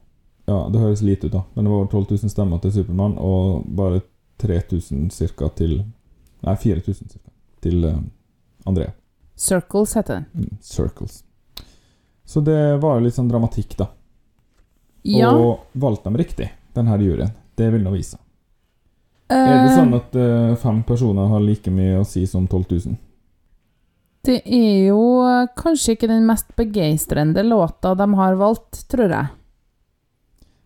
Ja, 0.45 0.69
det 0.71 0.79
høres 0.79 1.01
lite 1.01 1.27
ut, 1.27 1.33
da, 1.33 1.43
men 1.53 1.65
det 1.65 1.71
var 1.71 1.77
over 1.77 1.91
12 1.91 2.05
000 2.23 2.31
stemmer 2.31 2.59
til 2.63 2.71
Supermann, 2.71 3.17
og 3.17 3.65
bare 3.67 4.01
3000 4.41 5.09
ca. 5.11 5.49
til 5.49 5.81
Nei, 6.45 6.55
4000 6.55 7.09
ca. 7.09 7.31
til 7.61 7.83
eh, 7.83 7.97
Andrea. 8.65 8.91
Circles 9.35 9.95
heter 9.95 10.13
den. 10.13 10.25
Mm, 10.33 10.57
Circles. 10.61 11.23
Så 12.25 12.41
det 12.41 12.77
var 12.77 12.97
jo 12.97 13.05
litt 13.05 13.15
sånn 13.15 13.29
dramatikk, 13.29 13.75
da. 13.77 13.89
Ja. 15.07 15.31
Og 15.31 15.67
valgte 15.73 16.09
de 16.11 16.19
riktig, 16.19 16.47
denne 16.75 16.97
juryen? 16.99 17.31
Det 17.55 17.69
vil 17.73 17.83
nå 17.83 17.93
vise. 17.93 18.17
Er 19.31 19.65
det 19.65 19.75
sånn 19.75 19.93
at 19.97 20.15
eh, 20.15 20.55
fem 20.59 20.81
personer 20.87 21.27
har 21.31 21.43
like 21.43 21.71
mye 21.71 21.99
å 21.99 22.05
si 22.07 22.23
som 22.27 22.47
12 22.47 22.65
000? 22.87 22.95
Det 24.27 24.41
er 24.43 24.87
jo 24.89 25.01
eh, 25.23 25.47
kanskje 25.55 25.95
ikke 25.95 26.09
den 26.11 26.25
mest 26.27 26.49
begeistrende 26.59 27.43
låta 27.47 27.93
de 27.95 28.07
har 28.19 28.35
valgt, 28.39 28.81
tror 28.91 29.13
jeg. 29.13 29.29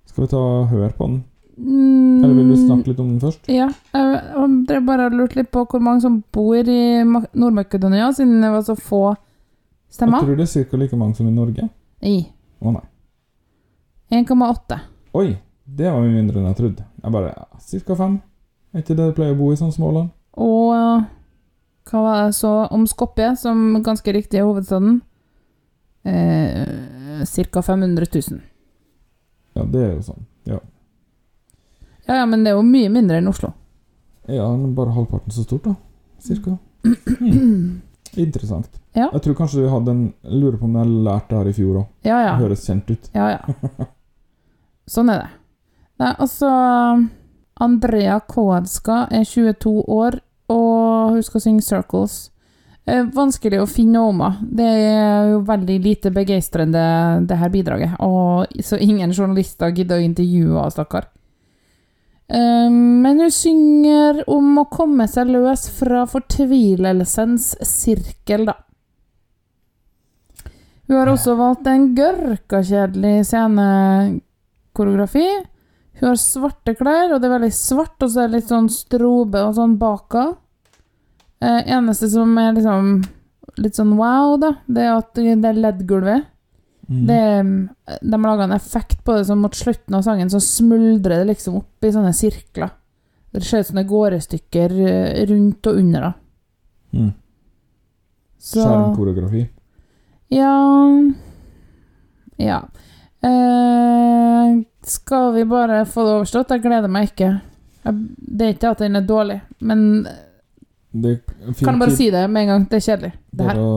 Skal 0.09 0.23
vi 0.25 0.29
ta 0.31 0.39
og 0.41 0.71
høre 0.71 0.91
på 0.97 1.07
den? 1.11 1.19
Mm, 1.61 2.23
Eller 2.23 2.33
vil 2.39 2.47
du 2.49 2.55
snakke 2.57 2.89
litt 2.89 2.99
om 3.03 3.09
den 3.11 3.19
først? 3.21 3.45
Ja. 3.51 3.67
Jeg 3.93 4.21
jeg 4.33 4.55
drev 4.67 4.85
bare 4.87 5.05
og 5.11 5.17
lurte 5.19 5.37
litt 5.37 5.51
på 5.53 5.61
hvor 5.69 5.83
mange 5.83 6.01
som 6.01 6.17
bor 6.33 6.57
i 6.57 7.03
Nord-Makedonia, 7.05 8.07
siden 8.17 8.41
det 8.41 8.49
var 8.51 8.63
så 8.65 8.75
få 8.79 9.01
Jeg 9.11 9.97
stemmer. 9.99 10.23
tror 10.25 10.35
det 10.39 10.47
er 10.49 10.65
ca. 10.71 10.77
like 10.81 10.97
mange 10.97 11.15
som 11.19 11.27
i 11.29 11.31
Norge. 11.35 11.69
I 12.01 12.15
Å 12.61 12.71
nei. 12.73 12.85
1,8. 14.11 14.79
Oi, 15.13 15.37
det 15.65 15.87
var 15.91 16.01
mye 16.01 16.15
mindre 16.17 16.39
enn 16.41 16.49
jeg 16.49 16.57
trodde. 16.57 16.85
Jeg 17.03 17.11
bare 17.13 17.33
Ca. 17.85 17.95
fem. 17.95 18.21
Er 18.73 18.79
ikke 18.81 18.95
det 18.95 19.05
det 19.05 19.15
pleier 19.15 19.35
å 19.35 19.37
bo 19.39 19.51
i 19.51 19.55
sånne 19.59 19.75
småland? 19.75 20.09
Og 20.37 21.05
hva 21.89 22.01
var 22.05 22.17
det 22.27 22.35
så 22.37 22.51
om 22.71 22.83
Skopje, 22.87 23.31
som 23.37 23.81
ganske 23.83 24.13
riktig 24.13 24.39
er 24.39 24.45
hovedstaden? 24.47 24.99
Eh, 26.03 27.25
Ca. 27.25 27.61
500 27.61 28.05
000. 28.13 28.41
Ja, 29.53 29.63
det 29.67 29.81
er 29.85 29.93
jo 29.95 30.01
sånn. 30.11 30.25
Ja, 30.49 30.59
Ja, 32.07 32.15
ja, 32.21 32.25
men 32.25 32.43
det 32.43 32.51
er 32.51 32.57
jo 32.57 32.63
mye 32.65 32.89
mindre 32.89 33.19
enn 33.21 33.27
Oslo. 33.29 33.51
ja 34.27 34.45
bare 34.75 34.91
halvparten 34.95 35.31
så 35.31 35.43
stort, 35.45 35.63
da. 35.69 35.75
Cirka. 36.19 36.57
Mm. 37.21 37.81
Interessant. 38.17 38.67
Ja. 38.97 39.05
Jeg 39.13 39.21
tror 39.23 39.35
kanskje 39.37 39.61
du 39.61 39.69
hadde 39.71 39.91
en 39.93 39.99
Lurer 40.27 40.57
på 40.59 40.65
om 40.67 40.73
jeg 40.75 40.89
lærte 41.05 41.29
det 41.29 41.37
her 41.37 41.49
i 41.51 41.53
fjor 41.55 41.77
òg. 41.79 41.85
Ja, 42.03 42.17
ja. 42.25 42.31
Det 42.35 42.43
høres 42.43 42.65
kjent 42.67 42.89
ut. 42.91 43.05
Ja, 43.15 43.27
ja. 43.37 43.85
Sånn 44.95 45.11
er 45.13 45.21
det. 45.21 45.29
Nei, 46.01 46.09
altså 46.25 46.49
Andrea 47.61 48.17
Koadska 48.27 49.05
er 49.13 49.23
22 49.29 49.75
år, 49.95 50.17
og 50.51 50.80
hun 51.11 51.23
skal 51.23 51.41
synge 51.41 51.61
'Circles'. 51.61 52.31
Eh, 52.85 53.05
vanskelig 53.13 53.59
å 53.61 53.67
finne 53.69 53.99
om 54.01 54.21
henne. 54.23 54.47
Det 54.57 54.65
er 54.65 55.29
jo 55.31 55.41
veldig 55.45 55.83
lite 55.83 56.11
begeistrende, 56.11 56.81
det 57.27 57.37
her 57.37 57.49
bidraget. 57.53 57.89
Og 57.99 58.47
så 58.63 58.77
ingen 58.81 59.13
journalister 59.13 59.69
gidder 59.69 59.97
å 59.99 60.05
intervjue 60.05 60.57
henne, 60.57 60.71
stakkar. 60.73 61.05
Eh, 62.31 62.69
men 62.71 63.19
hun 63.19 63.31
synger 63.31 64.29
om 64.31 64.57
å 64.57 64.69
komme 64.71 65.07
seg 65.07 65.27
løs 65.29 65.69
fra 65.77 66.07
fortvilelsens 66.09 67.55
sirkel, 67.61 68.45
da. 68.49 68.53
Hun 70.87 70.97
har 70.97 71.07
også 71.07 71.35
valgt 71.39 71.67
en 71.71 71.95
gørkakjedelig 71.95 73.25
scenekoreografi. 73.29 75.29
Hun 76.01 76.07
har 76.09 76.17
svarte 76.19 76.73
klær, 76.75 77.13
og 77.13 77.21
det 77.21 77.27
er 77.29 77.37
veldig 77.37 77.55
svart, 77.55 78.01
og 78.01 78.09
så 78.09 78.19
er 78.23 78.27
det 78.27 78.37
litt 78.41 78.51
sånn 78.51 78.69
strobe 78.73 79.39
og 79.45 79.55
sånn 79.55 79.77
baka. 79.79 80.23
Eh, 81.41 81.61
eneste 81.73 82.09
som 82.09 82.37
er 82.37 82.53
liksom 82.53 82.99
litt 83.61 83.77
sånn 83.77 83.95
wow, 83.97 84.35
da, 84.39 84.53
det 84.69 84.83
er 84.85 84.93
at 84.93 85.17
det 85.17 85.49
er 85.49 85.57
LED-gulvet. 85.57 86.27
Mm. 86.91 87.05
Det, 87.07 87.99
de 88.01 88.19
laga 88.19 88.45
en 88.45 88.55
effekt 88.55 89.03
på 89.05 89.15
det 89.15 89.25
som 89.29 89.41
mot 89.41 89.55
slutten 89.55 89.95
av 89.95 90.03
sangen, 90.05 90.29
så 90.29 90.41
smuldrer 90.43 91.21
det 91.21 91.31
liksom 91.31 91.57
opp 91.61 91.87
i 91.87 91.93
sånne 91.93 92.13
sirkler. 92.15 92.73
Det 93.31 93.43
ser 93.47 93.63
ut 93.63 93.69
som 93.69 93.79
det 93.79 93.87
går 93.87 94.17
i 94.17 94.21
stykker 94.21 94.75
rundt 95.29 95.67
og 95.71 95.77
under. 95.79 96.09
da. 96.09 96.13
Mm. 96.91 97.11
Så. 98.41 98.65
Ja 100.33 100.55
Ja. 102.41 102.61
Eh, 103.21 104.61
skal 104.83 105.33
vi 105.33 105.45
bare 105.45 105.85
få 105.85 106.03
det 106.03 106.15
overstått? 106.17 106.49
Jeg 106.49 106.63
gleder 106.63 106.91
meg 106.91 107.11
ikke. 107.11 107.31
Jeg, 107.85 108.03
det 108.17 108.45
er 108.45 108.53
ikke 108.55 108.73
at 108.73 108.83
den 108.83 108.97
er 108.97 109.05
dårlig, 109.07 109.39
men 109.59 110.07
kan 110.91 111.79
bare 111.79 111.95
si 111.95 112.09
det 112.11 112.25
med 112.27 112.43
en 112.43 112.51
gang. 112.53 112.65
Det 112.69 112.81
er 112.81 112.85
kjedelig. 112.87 113.13
Det 113.31 113.47
Bare 113.47 113.63
å 113.63 113.75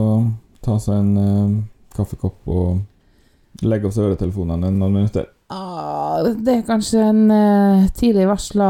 ta 0.65 0.75
seg 0.81 0.99
en 0.99 1.13
uh, 1.15 1.63
kaffekopp 1.95 2.51
og 2.51 3.63
legge 3.63 3.87
av 3.87 3.95
seg 3.95 4.09
øretelefonene 4.09 4.71
noen 4.73 4.99
minutter. 4.99 5.29
Ah, 5.53 6.25
det 6.25 6.59
er 6.59 6.65
kanskje 6.67 7.05
en 7.05 7.23
uh, 7.31 7.85
tidlig 7.95 8.27
varsla 8.27 8.69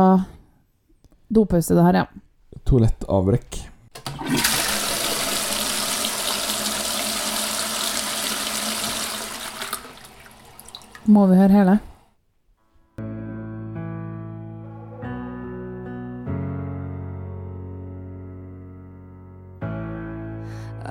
dopause, 1.32 1.74
det 1.74 1.88
her, 1.88 2.04
ja. 2.04 2.62
Toalettavbrekk. 2.66 3.64
Må 11.06 11.28
vi 11.30 11.38
høre 11.38 11.54
hele? 11.54 11.78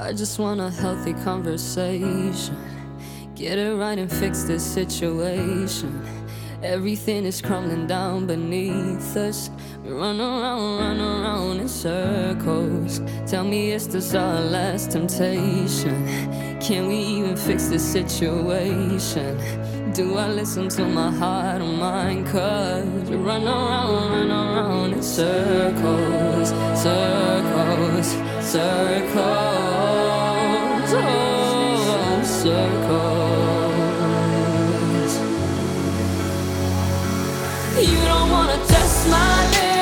I 0.04 0.12
just 0.12 0.38
want 0.38 0.60
a 0.60 0.68
healthy 0.68 1.14
conversation. 1.14 2.58
Get 3.34 3.56
it 3.56 3.74
right 3.74 3.98
and 3.98 4.12
fix 4.12 4.42
this 4.42 4.62
situation. 4.62 6.06
Everything 6.62 7.24
is 7.24 7.40
crumbling 7.40 7.86
down 7.86 8.26
beneath 8.26 9.16
us. 9.16 9.48
We 9.82 9.92
run 9.92 10.20
around, 10.20 10.78
run 10.78 11.00
around 11.00 11.60
in 11.60 11.68
circles. 11.68 13.00
Tell 13.26 13.44
me, 13.44 13.72
is 13.72 13.88
this 13.88 14.14
our 14.14 14.42
last 14.42 14.90
temptation? 14.90 16.04
Can 16.60 16.86
we 16.86 16.98
even 16.98 17.34
fix 17.34 17.68
this 17.68 17.82
situation? 17.82 19.40
Do 19.94 20.18
I 20.18 20.28
listen 20.28 20.68
to 20.68 20.84
my 20.84 21.10
heart 21.12 21.62
or 21.62 21.72
mind? 21.72 22.26
Cause 22.26 23.08
we 23.08 23.16
run 23.16 23.44
around, 23.44 24.10
run 24.12 24.30
around 24.30 24.92
in 24.92 25.02
circles, 25.02 26.50
circles, 26.78 28.33
circles, 28.44 29.24
oh, 30.94 32.22
circles. 32.22 33.64
You 37.88 38.00
don't 38.04 38.30
wanna 38.30 38.58
test 38.66 39.08
my 39.10 39.50
limits, 39.50 39.73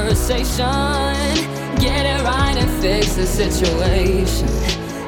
conversation. 0.00 0.64
Get 1.78 2.06
it 2.06 2.24
right 2.24 2.56
and 2.56 2.70
fix 2.82 3.16
the 3.16 3.26
situation. 3.26 4.48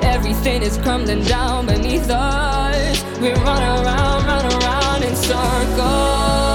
Everything 0.02 0.62
is 0.62 0.76
crumbling 0.78 1.22
down 1.22 1.66
beneath 1.66 2.10
us. 2.10 3.02
We 3.18 3.32
run 3.32 3.62
around, 3.62 4.26
run 4.26 4.44
around 4.52 5.02
in 5.02 5.16
circles. 5.16 6.51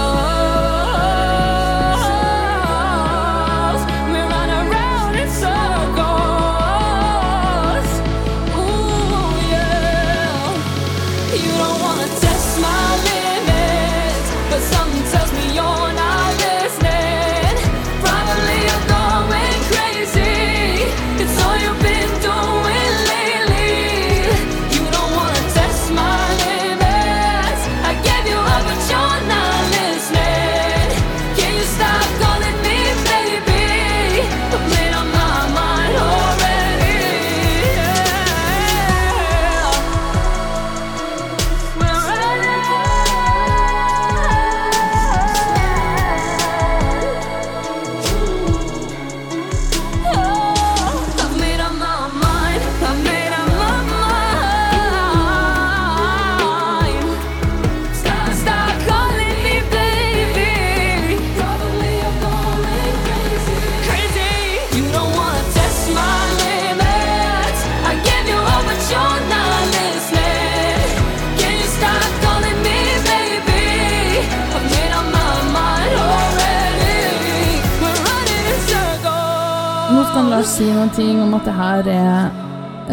Nå 80.38 80.44
si 80.46 80.68
noen 80.70 80.92
ting 80.94 81.18
om 81.18 81.32
at 81.34 81.48
det 81.48 81.54
her 81.58 81.88
er 81.90 82.28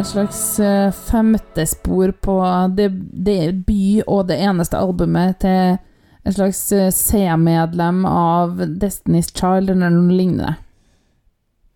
et 0.00 0.06
slags 0.08 0.38
femtespor 0.56 1.02
femte 1.10 1.66
spor 1.68 2.12
på 2.24 2.36
det, 2.72 2.86
det 3.12 3.66
by 3.66 4.00
og 4.06 4.30
det 4.30 4.38
eneste 4.46 4.78
albumet 4.80 5.42
til 5.42 5.74
en 6.24 6.36
slags 6.38 6.62
eh, 6.72 6.88
C-medlem 6.88 8.06
av 8.08 8.62
Destiny's 8.80 9.28
Child 9.28 9.74
eller 9.74 9.92
noe 9.92 10.16
lignende. 10.16 10.54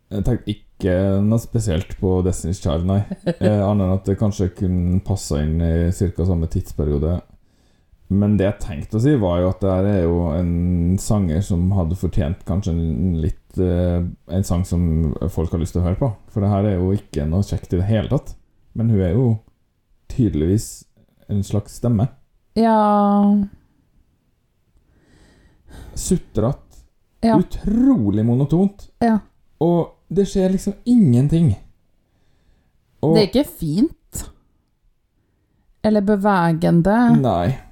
Jeg 0.08 0.24
tenkte 0.24 0.54
ikke 0.54 0.96
noe 1.28 1.44
spesielt 1.44 1.92
på 2.00 2.14
Destiny's 2.24 2.64
Child, 2.64 2.88
nei. 2.88 3.02
Eh, 3.36 3.60
Annet 3.60 3.84
enn 3.90 3.96
at 3.98 4.08
det 4.08 4.16
kanskje 4.24 4.48
kunne 4.62 5.02
passa 5.04 5.42
inn 5.44 5.60
i 5.60 5.92
ca. 5.92 6.30
samme 6.30 6.48
tidsperiode. 6.48 7.18
Men 8.08 8.38
det 8.40 8.46
jeg 8.46 8.60
tenkte 8.62 8.96
å 8.96 9.02
si, 9.04 9.12
var 9.20 9.42
jo 9.42 9.50
at 9.52 9.60
det 9.60 9.72
her 9.72 9.86
er 9.90 10.02
jo 10.06 10.20
en 10.32 10.96
sanger 11.00 11.42
som 11.44 11.66
hadde 11.76 11.98
fortjent 12.00 12.40
kanskje 12.48 12.72
en 12.72 13.18
litt 13.20 13.60
eh, 13.60 14.00
En 14.32 14.46
sang 14.46 14.64
som 14.64 15.12
folk 15.32 15.52
har 15.52 15.60
lyst 15.60 15.76
til 15.76 15.82
å 15.82 15.86
høre 15.88 16.00
på. 16.00 16.08
For 16.32 16.44
det 16.44 16.52
her 16.52 16.70
er 16.70 16.78
jo 16.78 16.94
ikke 16.96 17.26
noe 17.28 17.44
kjekt 17.44 17.74
i 17.74 17.80
det 17.82 17.88
hele 17.90 18.08
tatt. 18.12 18.32
Men 18.78 18.92
hun 18.94 19.02
er 19.04 19.12
jo 19.12 19.28
tydeligvis 20.08 20.86
en 21.28 21.44
slags 21.44 21.76
stemme. 21.80 22.08
Ja 22.56 23.36
Sutrete. 25.98 26.64
Ja. 27.20 27.36
Utrolig 27.36 28.24
monotont. 28.24 28.88
Ja. 29.02 29.18
Og 29.60 29.90
det 30.08 30.28
skjer 30.30 30.54
liksom 30.54 30.76
ingenting. 30.86 31.50
Og 33.02 33.16
Det 33.16 33.22
er 33.22 33.30
ikke 33.32 33.50
fint. 33.58 34.22
Eller 35.84 36.06
bevegende. 36.06 36.94
Nei. 37.18 37.67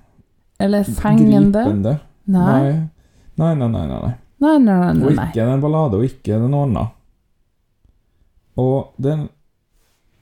Eller 0.58 0.84
fengende. 0.84 1.64
Gripende. 1.64 1.98
Nei. 2.24 2.88
Nei, 3.34 3.54
nei, 3.54 3.68
nei. 3.68 3.86
nei, 3.86 3.86
nei. 3.88 4.14
Nei, 4.38 4.58
nei, 4.58 4.76
nei. 4.76 4.94
Nei, 4.94 5.06
Og 5.06 5.12
ikke 5.12 5.40
er 5.40 5.48
det 5.48 5.54
en 5.54 5.64
ballade, 5.64 5.98
og 5.98 6.04
ikke 6.04 6.36
er 6.36 6.44
det 6.44 6.52
noe 6.52 6.66
annet. 6.68 6.94
Og 8.60 8.94
den 9.02 9.26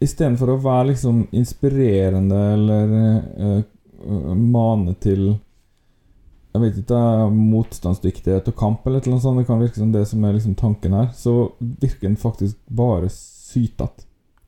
Istedenfor 0.03 0.51
å 0.53 0.61
være 0.61 0.91
liksom 0.91 1.21
inspirerende 1.33 2.39
eller 2.55 2.95
uh, 2.95 4.33
mane 4.37 4.93
til 5.01 5.23
Jeg 5.31 6.63
vet 6.63 6.81
ikke, 6.83 6.99
motstandsdyktighet 7.31 8.51
og 8.51 8.57
kamp 8.59 8.85
eller 8.87 9.07
noe 9.09 9.23
sånt, 9.23 9.41
det 9.41 9.47
kan 9.49 9.63
virke 9.63 9.81
som 9.81 9.95
det 9.95 10.05
som 10.11 10.27
er 10.27 10.37
liksom 10.37 10.59
tanken 10.59 10.95
her, 10.95 11.09
så 11.17 11.55
virker 11.59 12.07
den 12.07 12.19
faktisk 12.21 12.59
bare 12.69 13.09
sytete. 13.11 14.05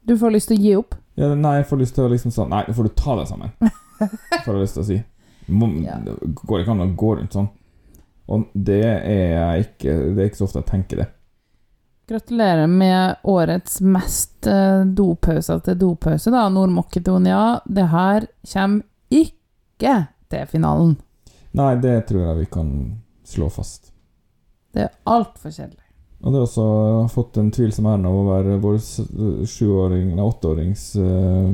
Du 0.06 0.14
får 0.18 0.36
lyst 0.36 0.52
til 0.52 0.58
å 0.58 0.62
gi 0.62 0.74
opp. 0.78 0.94
Ja, 1.18 1.32
nei, 1.34 1.56
jeg 1.58 1.66
får 1.70 1.80
lyst 1.80 1.96
til 1.96 2.04
å 2.04 2.12
liksom 2.12 2.34
sånn 2.34 2.52
Nei, 2.52 2.62
nå 2.68 2.76
får 2.76 2.86
du 2.86 2.94
ta 2.94 3.16
deg 3.18 3.30
sammen. 3.30 3.54
Får 4.44 4.52
jeg 4.52 4.60
lyst 4.60 4.76
til 4.76 4.82
å 4.82 4.86
si. 4.86 4.96
Ja. 5.84 5.98
Det 6.04 6.16
går 6.42 6.62
ikke 6.62 6.74
an 6.74 6.84
å 6.84 6.88
gå 6.98 7.12
rundt 7.18 7.36
sånn. 7.36 7.48
Og 8.26 8.48
det 8.52 8.82
er 8.82 9.60
ikke 9.62 9.92
Det 10.16 10.18
er 10.18 10.28
ikke 10.30 10.40
så 10.40 10.48
ofte 10.48 10.62
jeg 10.62 10.70
tenker 10.72 11.02
det. 11.04 11.08
Gratulerer 12.10 12.66
med 12.70 13.22
årets 13.26 13.80
mest 13.82 14.46
dopause 14.94 15.56
til 15.66 15.78
dopause, 15.78 16.30
da, 16.30 16.44
Nord-Makedonia. 16.54 17.60
Det 17.66 17.86
her 17.90 18.28
kommer 18.52 18.84
ikke 19.10 19.96
til 20.30 20.46
finalen. 20.50 20.94
Nei, 21.56 21.72
det 21.82 21.96
tror 22.10 22.28
jeg 22.28 22.38
vi 22.44 22.46
kan 22.52 22.70
slå 23.26 23.48
fast. 23.50 23.90
Det 24.74 24.84
er 24.84 24.94
altfor 25.08 25.50
kjedelig. 25.50 25.82
Og 26.22 26.32
det 26.32 26.40
har 26.40 26.46
også 26.46 26.66
fått 27.12 27.38
en 27.40 27.50
tvilsom 27.52 27.88
ære 27.90 28.08
av 28.08 28.18
å 28.18 28.26
være 28.28 28.58
vår 28.62 28.78
sjuåring, 29.48 30.10
nei, 30.16 30.24
åtteårings 30.24 30.84
eh, 31.00 31.50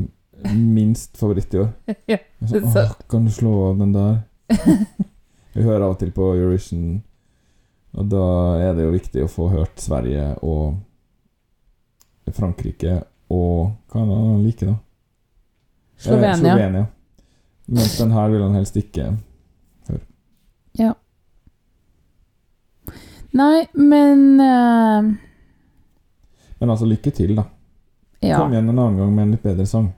minst 0.51 1.17
favoritt 1.17 1.55
i 1.55 1.59
år. 1.59 1.73
Ja, 2.07 2.19
Jeg 2.41 2.49
så. 2.49 2.83
Åh, 2.83 2.93
kan 3.09 3.25
du 3.25 3.31
slå 3.31 3.71
av 3.71 3.79
den 3.79 3.93
der? 3.93 4.21
Vi 5.55 5.63
hører 5.63 5.85
av 5.85 5.95
og 5.95 5.99
til 6.01 6.13
på 6.13 6.33
Eurovision, 6.35 7.03
og 7.93 8.09
da 8.09 8.25
er 8.63 8.73
det 8.77 8.87
jo 8.87 8.95
viktig 8.95 9.25
å 9.25 9.31
få 9.31 9.51
hørt 9.53 9.81
Sverige 9.81 10.31
og 10.41 10.79
Frankrike 12.33 13.03
og 13.33 13.73
Hva 13.93 14.01
er 14.01 14.09
det 14.09 14.17
han 14.17 14.43
liker, 14.45 14.73
da? 14.73 14.77
Eh, 14.77 16.05
Slovenia. 16.07 16.37
Slovenia. 16.41 16.87
Mens 17.73 17.99
den 17.99 18.13
her 18.13 18.33
vil 18.33 18.43
han 18.43 18.57
helst 18.57 18.77
ikke. 18.77 19.13
Høre 19.89 20.95
Nei, 23.33 23.67
men 23.73 24.41
uh... 24.41 25.13
Men 26.59 26.71
altså, 26.71 26.87
lykke 26.87 27.11
til, 27.17 27.37
da. 27.39 27.47
Ja. 28.21 28.39
Kom 28.39 28.53
igjen 28.53 28.69
en 28.69 28.79
annen 28.79 28.99
gang 29.01 29.15
med 29.15 29.25
en 29.25 29.33
litt 29.35 29.43
bedre 29.45 29.65
sang. 29.67 29.89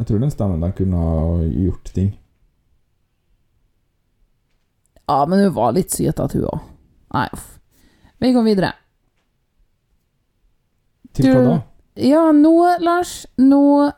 Jeg 0.00 0.08
tror 0.08 0.20
den 0.22 0.32
stemmen 0.32 0.62
der 0.64 0.72
kunne 0.72 0.96
ha 0.96 1.44
gjort 1.44 1.92
ting. 1.92 2.14
ja, 5.10 5.26
men 5.26 5.40
hun 5.42 5.54
var 5.54 5.74
litt 5.76 5.92
sytete, 5.92 6.38
hun 6.38 6.46
òg. 6.48 6.60
Nei, 7.12 7.26
uff. 7.34 7.48
Vi 8.20 8.30
går 8.32 8.46
videre. 8.46 8.70
Til 11.16 11.34
hva 11.34 11.42
da? 11.44 11.56
Ja, 12.00 12.22
nå, 12.32 12.54
Lars, 12.80 13.24
nå 13.36 13.90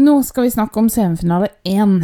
Nå 0.00 0.12
skal 0.22 0.46
vi 0.46 0.52
snakke 0.54 0.78
om 0.78 0.88
semifinale 0.92 1.48
én 1.66 1.96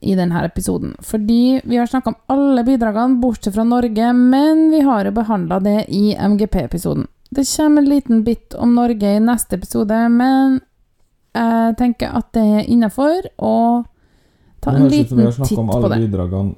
i 0.00 0.14
denne 0.16 0.40
episoden. 0.46 0.94
Fordi 1.04 1.60
vi 1.64 1.76
har 1.76 1.86
snakka 1.86 2.10
om 2.14 2.16
alle 2.32 2.64
bidragene 2.64 3.20
bortsett 3.20 3.54
fra 3.54 3.66
Norge, 3.68 4.12
men 4.16 4.70
vi 4.72 4.80
har 4.86 5.04
jo 5.04 5.12
behandla 5.14 5.60
det 5.60 5.84
i 5.88 6.14
MGP-episoden. 6.16 7.06
Det 7.30 7.44
kommer 7.56 7.82
en 7.82 7.88
liten 7.88 8.24
bit 8.24 8.54
om 8.54 8.74
Norge 8.74 9.12
i 9.16 9.20
neste 9.20 9.58
episode, 9.60 10.08
men 10.08 10.60
jeg 11.34 11.76
tenker 11.78 12.16
at 12.16 12.32
det 12.34 12.42
er 12.42 12.70
innafor 12.70 13.28
å 13.38 13.84
ta 14.60 14.72
en 14.74 14.88
liten 14.88 14.90
titt 14.90 15.10
på 15.10 15.16
det. 15.16 15.22
vi 15.22 15.24
har 15.28 15.32
snakket 15.36 15.58
om 15.58 15.70
alle 15.70 15.96
bidragene 15.96 16.54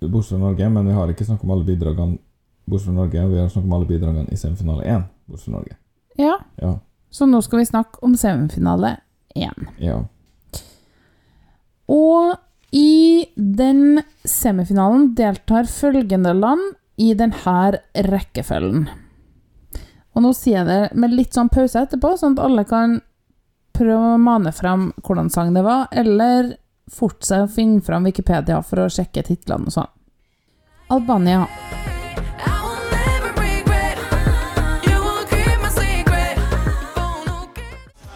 bortsett 0.00 0.36
fra 0.36 0.38
Norge, 0.38 0.68
men 0.70 0.86
vi 0.86 0.92
har 0.92 1.08
ikke 1.12 1.24
snakket 1.24 1.44
om 1.44 1.50
alle 1.56 1.64
bidragene 1.64 2.18
bortsett 2.66 2.86
fra 2.90 2.98
Norge. 3.00 3.26
Vi 3.32 3.38
har 3.40 3.48
snakket 3.48 3.68
om 3.70 3.72
alle 3.78 3.86
bidragene 3.90 4.32
i 4.32 4.36
semifinale 4.36 4.84
1 4.84 5.02
bortsett 5.26 5.44
fra 5.50 5.56
Norge. 5.58 5.76
Ja, 6.16 6.38
Ja. 6.60 6.78
så 7.10 7.26
nå 7.26 7.40
skal 7.42 7.58
vi 7.58 7.64
snakke 7.64 7.98
om 8.02 8.14
semifinale 8.16 8.96
én. 9.36 9.68
ja. 9.78 10.04
Og 11.88 12.36
i 12.72 13.26
den 13.34 14.00
semifinalen 14.24 15.14
deltar 15.18 15.64
følgende 15.66 16.34
land 16.38 16.76
i 17.00 17.14
denne 17.14 17.80
rekkefølgen. 17.94 18.84
Og 20.14 20.22
nå 20.22 20.32
sier 20.36 20.60
jeg 20.60 20.66
det 20.68 20.98
med 20.98 21.14
litt 21.14 21.34
sånn 21.34 21.50
pause 21.50 21.82
etterpå, 21.82 22.16
sånn 22.18 22.36
at 22.38 22.44
alle 22.44 22.64
kan 22.68 23.00
prøve 23.80 24.14
å 24.14 24.20
mane 24.20 24.52
fram 24.52 24.90
hvordan 25.04 25.30
sang 25.32 25.54
det 25.56 25.64
var, 25.64 25.88
eller 25.90 26.54
fortsette 26.90 27.46
å 27.46 27.50
finne 27.50 27.80
fram 27.84 28.06
Wikipedia 28.08 28.60
for 28.66 28.84
å 28.84 28.90
sjekke 28.92 29.24
titlene 29.26 29.70
og 29.70 29.76
sånn. 29.78 29.90
Albania. 30.90 31.46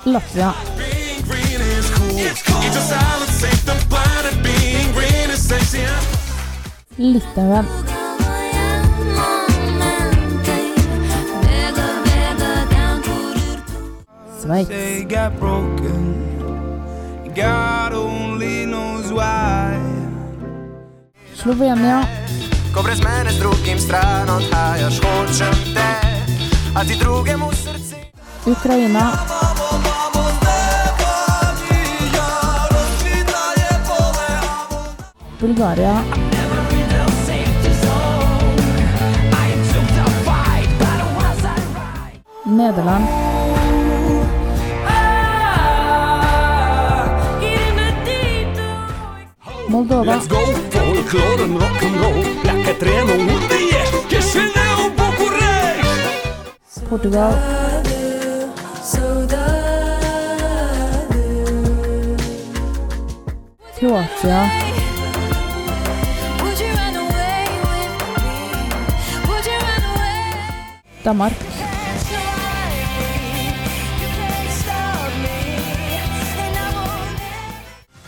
Latvia. 0.05 0.53
Litauen. 6.97 7.94
Drugemu 27.01 27.49
Slovenia. 27.53 27.89
Ukraina. 28.45 29.13
Bulgaria. 35.41 36.05
Nederland. 42.45 43.34
Moldova. 49.75 50.21
go, 50.29 50.39
folklore 50.71 51.43
and 51.43 51.59
rock'n'roll. 51.59 52.43
Black 52.43 52.79
treno, 52.79 53.17
det 53.51 53.63
er 53.81 53.89
ikke 53.99 54.21
svinne 54.23 54.67
og 54.79 54.91
Bucuresti. 54.99 56.85
Portugal. 56.89 57.35
Kroatia. 63.81 64.41
Danmark. 71.05 71.33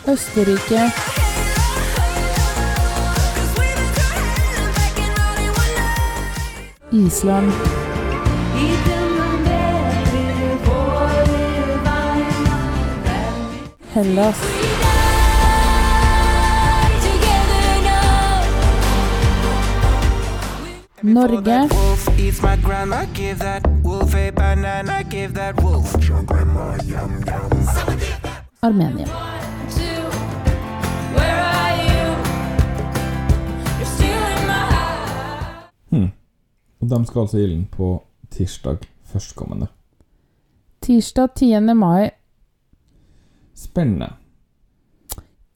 Østerrike. 0.09 1.26
Island. 6.97 7.53
Hellas. 13.93 14.37
Norge. 21.03 21.69
Wolf 21.69 22.09
de 36.89 37.07
skal 37.07 37.21
altså 37.21 37.39
i 37.39 37.49
den 37.51 37.65
på 37.71 38.03
tirsdag 38.31 38.87
førstkommende. 39.13 39.69
Tirsdag 40.81 41.35
10. 41.35 41.61
mai. 41.75 42.11
Spennende. 43.55 44.13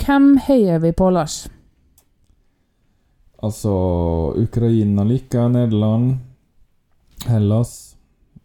Hvem 0.01 0.37
heier 0.47 0.79
vi 0.79 0.93
på, 0.93 1.11
Lars? 1.11 1.45
Altså 3.43 3.73
Ukraina 4.37 5.05
liker 5.05 5.49
Nederland. 5.49 6.19
Hellas. 7.27 7.97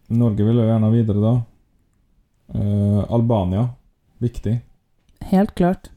Norge 0.08 0.44
vil 0.44 0.60
jo 0.60 0.66
gjerne 0.68 0.90
videre, 0.92 1.20
da. 1.20 1.34
Uh, 2.54 3.02
Albania. 3.12 3.68
Viktig. 4.18 4.60
Helt 5.20 5.54
klart. 5.54 5.90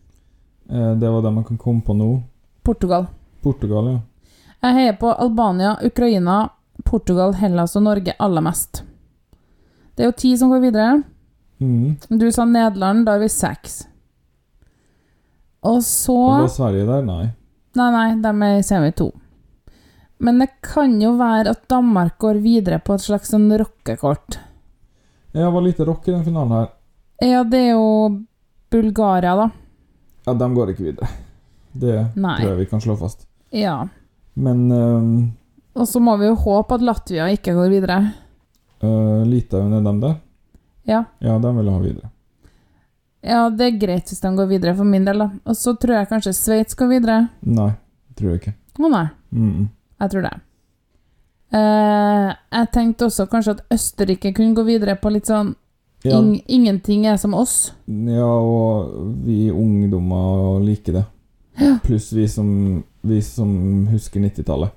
Uh, 0.72 0.96
det 0.98 1.10
var 1.10 1.22
det 1.22 1.32
man 1.32 1.44
kan 1.44 1.58
komme 1.58 1.82
på 1.82 1.94
nå. 1.94 2.22
Portugal. 2.64 3.06
Portugal, 3.42 3.92
ja. 3.92 4.00
Jeg 4.60 4.76
heier 4.76 4.96
på 5.00 5.12
Albania, 5.14 5.78
Ukraina, 5.86 6.50
Portugal, 6.86 7.34
Hellas 7.40 7.76
og 7.76 7.84
Norge 7.86 8.16
aller 8.20 8.42
mest. 8.46 8.84
Det 9.96 10.06
er 10.06 10.12
jo 10.12 10.18
ti 10.18 10.34
som 10.40 10.52
går 10.54 10.62
videre. 10.64 11.04
Mm. 11.60 11.98
Du 12.10 12.30
sa 12.32 12.46
Nederland, 12.48 13.06
da 13.06 13.18
er 13.18 13.26
vi 13.26 13.30
seks. 13.34 13.82
Og 15.68 15.82
så 15.84 16.16
Og 16.16 16.46
var 16.46 16.54
Sverige 16.54 16.86
der? 16.88 17.04
Nei. 17.04 17.26
Nei, 17.76 17.90
nei, 17.92 18.08
de 18.24 18.32
er 18.48 18.60
i 18.60 18.64
semi 18.66 18.92
to. 18.96 19.10
Men 20.20 20.40
det 20.40 20.50
kan 20.66 20.96
jo 21.02 21.14
være 21.20 21.52
at 21.54 21.68
Danmark 21.72 22.18
går 22.20 22.40
videre 22.44 22.80
på 22.84 22.96
et 22.96 23.04
slags 23.04 23.32
sånn 23.32 23.48
rockekort. 23.60 24.40
Ja, 25.32 25.46
det 25.46 25.54
var 25.54 25.64
lite 25.64 25.86
rock 25.88 26.08
i 26.08 26.12
den 26.12 26.26
finalen 26.26 26.56
her. 26.56 26.70
Ja, 27.24 27.44
det 27.44 27.60
er 27.60 27.72
jo 27.76 28.24
Bulgaria, 28.72 29.36
da. 29.36 29.50
Ja, 30.26 30.34
de 30.34 30.50
går 30.56 30.74
ikke 30.74 30.88
videre. 30.90 31.10
Det 31.72 31.96
Nei. 32.16 32.38
tror 32.40 32.50
jeg 32.50 32.60
vi 32.64 32.70
kan 32.72 32.82
slå 32.84 32.96
fast. 33.00 33.28
Ja. 33.56 33.78
Men 34.40 34.66
ehm, 34.72 35.12
Og 35.80 35.88
så 35.88 36.02
må 36.04 36.18
vi 36.20 36.28
jo 36.28 36.36
håpe 36.36 36.76
at 36.76 36.84
Latvia 36.84 37.30
ikke 37.32 37.56
går 37.56 37.72
videre. 37.72 38.00
uh, 38.84 39.24
Litauen 39.28 39.74
er 39.78 39.84
dem 39.86 40.02
det? 40.04 40.16
Ja. 40.90 41.04
Ja, 41.24 41.38
de 41.40 41.52
vil 41.56 41.70
ha 41.70 41.80
videre. 41.80 42.10
Ja, 43.22 43.50
det 43.52 43.66
er 43.66 43.80
greit 43.80 44.12
hvis 44.12 44.22
de 44.24 44.32
går 44.36 44.48
videre, 44.48 44.76
for 44.76 44.88
min 44.88 45.06
del, 45.08 45.20
da. 45.24 45.30
Og 45.46 45.56
så 45.60 45.74
tror 45.80 46.00
jeg 46.00 46.10
kanskje 46.12 46.36
Sveits 46.36 46.78
går 46.80 46.92
videre. 46.94 47.18
Nei, 47.44 47.72
tror 48.16 48.34
jeg 48.34 48.42
ikke. 48.42 48.56
Å 48.80 48.90
nei, 48.90 49.08
Mm 49.32 49.52
-mm. 49.54 49.68
jeg 50.02 50.12
tror 50.12 50.22
det. 50.22 50.36
Uh, 51.54 52.34
jeg 52.52 52.72
tenkte 52.74 53.06
også 53.06 53.26
kanskje 53.26 53.52
at 53.52 53.66
Østerrike 53.74 54.34
kunne 54.34 54.56
gå 54.56 54.64
videre 54.64 54.96
på 54.96 55.10
litt 55.10 55.26
sånn 55.26 55.56
Ja, 56.04 56.18
ing 56.20 56.42
Ingenting 56.48 57.06
er 57.06 57.18
som 57.18 57.34
oss. 57.34 57.74
ja, 57.88 58.26
og 58.26 58.94
vi 59.26 59.52
ungdommer 59.52 60.60
liker 60.64 60.94
det. 60.94 61.06
Pluss 61.84 62.14
vi 62.14 62.28
som, 62.28 62.84
vi 63.02 63.22
som 63.22 63.88
husker 63.88 64.20
90-tallet. 64.20 64.72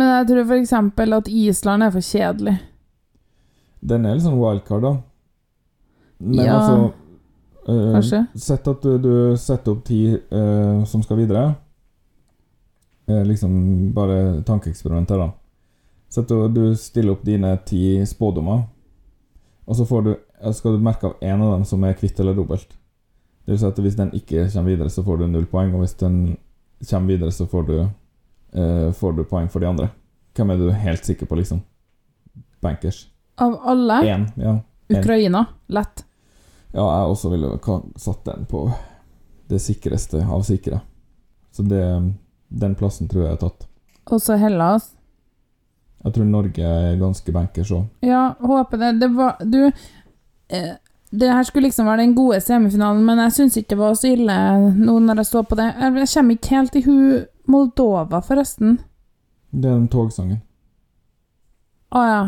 Men 0.00 0.14
jeg 0.14 0.28
tror 0.30 0.52
eksempel 0.56 1.12
at 1.12 1.28
Island 1.28 1.84
er 1.84 1.90
for 1.92 2.04
kjedelig. 2.04 2.56
Den 3.80 4.06
er 4.08 4.16
litt 4.16 4.24
sånn 4.24 4.38
wildcard, 4.40 4.86
da. 4.86 4.92
Men 6.20 6.40
Ja, 6.40 6.54
altså 6.56 6.92
eh, 7.68 7.90
kanskje. 7.96 8.20
Sett 8.48 8.70
at 8.72 8.86
du, 8.86 8.94
du 9.00 9.12
setter 9.40 9.74
opp 9.74 9.84
ti 9.84 10.00
eh, 10.16 10.80
som 10.88 11.04
skal 11.04 11.20
videre. 11.20 11.44
Eh, 13.10 13.22
liksom 13.28 13.92
bare 13.96 14.40
tankeeksperimenter, 14.48 15.20
da. 15.20 15.30
Sett 16.08 16.32
at 16.32 16.56
du 16.56 16.74
stiller 16.80 17.14
opp 17.14 17.24
dine 17.26 17.52
ti 17.68 18.00
spådommer, 18.06 18.64
og 19.68 19.76
så 19.76 19.86
får 19.86 20.02
du, 20.06 20.10
eh, 20.40 20.52
skal 20.56 20.76
du 20.76 20.84
merke 20.84 21.10
av 21.10 21.20
én 21.20 21.40
av 21.44 21.58
dem 21.58 21.64
som 21.68 21.84
er 21.84 21.96
kvitt 21.98 22.20
eller 22.20 22.34
dobbelt. 22.34 22.72
Det 23.44 23.52
vil 23.52 23.60
si 23.60 23.66
at 23.68 23.84
hvis 23.84 23.96
den 23.98 24.12
ikke 24.16 24.48
kommer 24.52 24.72
videre, 24.72 24.90
så 24.90 25.04
får 25.04 25.20
du 25.20 25.26
null 25.28 25.46
poeng, 25.50 25.74
og 25.74 25.84
hvis 25.84 25.96
den 26.00 26.36
kommer 26.88 27.14
videre, 27.14 27.32
så 27.32 27.46
får 27.50 27.66
du, 27.68 27.76
får 28.96 29.12
du 29.16 29.24
poeng 29.24 29.48
for 29.48 29.62
de 29.62 29.68
andre. 29.68 29.90
Hvem 30.34 30.50
er 30.50 30.56
du 30.58 30.70
helt 30.74 31.04
sikker 31.04 31.26
på, 31.26 31.36
liksom? 31.38 31.60
bankers. 32.60 33.08
Av 33.34 33.60
alle? 33.62 34.08
En, 34.08 34.26
ja. 34.34 34.60
En. 34.88 34.96
Ukraina. 35.00 35.44
Lett. 35.66 36.04
Ja, 36.72 37.00
jeg 37.00 37.10
også 37.10 37.30
ville 37.30 37.58
satt 37.96 38.24
den 38.24 38.44
på 38.46 38.70
det 39.48 39.58
sikreste 39.58 40.22
av 40.26 40.42
sikre. 40.46 40.80
Så 41.52 41.62
det, 41.62 42.12
den 42.48 42.74
plassen 42.78 43.08
tror 43.08 43.24
jeg 43.24 43.34
er 43.34 43.40
tatt. 43.40 43.66
Også 44.10 44.36
Hellas. 44.38 44.92
Jeg 46.04 46.14
tror 46.14 46.28
Norge 46.28 46.66
er 46.66 47.00
ganske 47.00 47.32
bankers 47.34 47.72
òg. 47.74 47.88
Ja, 48.06 48.34
håper 48.40 48.78
det. 48.80 48.92
Det 49.02 49.08
var 49.12 49.36
Du 49.44 49.66
eh, 49.66 50.70
Det 51.10 51.28
her 51.28 51.42
skulle 51.44 51.66
liksom 51.68 51.86
være 51.90 52.04
den 52.06 52.14
gode 52.14 52.38
semifinalen, 52.40 53.02
men 53.04 53.18
jeg 53.26 53.34
syns 53.36 53.58
ikke 53.58 53.74
det 53.74 53.80
var 53.82 53.98
så 53.98 54.12
ille 54.14 54.36
nå 54.78 54.94
når 55.02 55.20
jeg 55.20 55.30
står 55.32 55.48
på 55.50 55.58
det. 55.58 55.68
Jeg 55.74 56.08
kommer 56.14 56.38
ikke 56.38 56.54
helt 56.56 56.78
i 56.78 56.84
hu 56.86 56.96
Moldova, 57.50 58.20
forresten. 58.22 58.78
Det 59.50 59.66
er 59.66 59.74
den 59.74 59.88
togsangen. 59.90 60.38
Å 61.90 62.04
ja. 62.06 62.20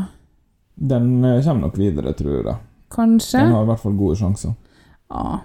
Den 0.75 1.25
eh, 1.25 1.39
kommer 1.45 1.69
nok 1.69 1.79
videre, 1.79 2.13
tror 2.19 2.41
jeg. 2.41 2.57
Kanskje? 2.93 3.39
Den 3.39 3.55
har 3.55 3.63
i 3.63 3.71
hvert 3.71 3.83
fall 3.85 3.95
gode 3.97 4.19
sjanser. 4.19 4.57
Ja. 5.13 5.39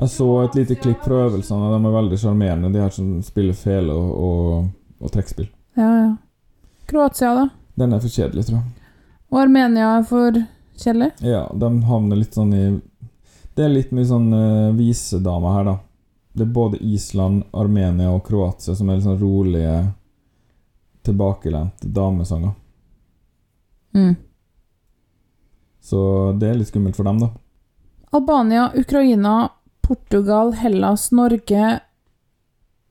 Jeg 0.00 0.12
så 0.14 0.28
et 0.46 0.56
lite 0.56 0.78
klipp 0.80 1.04
fra 1.04 1.26
øvelsene, 1.26 1.68
og 1.68 1.74
de 1.76 1.88
er 1.90 1.96
veldig 1.98 2.18
sjarmerende, 2.22 2.70
de 2.72 2.80
her 2.80 2.92
som 2.94 3.10
spiller 3.22 3.56
fele 3.58 3.92
og, 3.92 4.12
og, 4.16 4.70
og 5.04 5.12
trekkspill. 5.12 5.50
ja, 5.76 5.90
ja. 5.98 6.10
Kroatia, 6.90 7.34
da? 7.36 7.44
Den 7.78 7.92
er 7.94 8.00
for 8.02 8.10
kjedelig, 8.10 8.46
tror 8.48 8.56
jeg. 8.56 8.88
Og 9.30 9.38
Armenia 9.44 9.90
er 9.98 10.06
for 10.08 10.40
kjedelig? 10.80 11.12
Ja, 11.22 11.44
de 11.54 11.68
havner 11.86 12.18
litt 12.18 12.34
sånn 12.34 12.50
i 12.56 12.64
Det 13.54 13.62
er 13.62 13.70
litt 13.70 13.92
mye 13.94 14.08
sånn 14.08 14.26
uh, 14.32 14.72
visedamer 14.74 15.54
her, 15.54 15.68
da. 15.68 15.76
Det 16.32 16.42
er 16.42 16.52
både 16.54 16.78
Island, 16.78 17.42
Armenia 17.52 18.10
og 18.14 18.24
Kroatia 18.26 18.74
som 18.74 18.88
er 18.88 18.98
litt 18.98 19.06
sånn 19.06 19.20
rolige, 19.20 19.76
tilbakelente 21.02 21.88
damesanger. 21.90 22.52
Mm. 23.96 24.14
Så 25.80 26.00
det 26.38 26.50
er 26.50 26.60
litt 26.60 26.70
skummelt 26.70 26.98
for 26.98 27.08
dem, 27.08 27.18
da. 27.22 27.30
Albania, 28.14 28.68
Ukraina, 28.76 29.50
Portugal, 29.80 30.52
Hellas, 30.52 31.08
Norge 31.12 31.80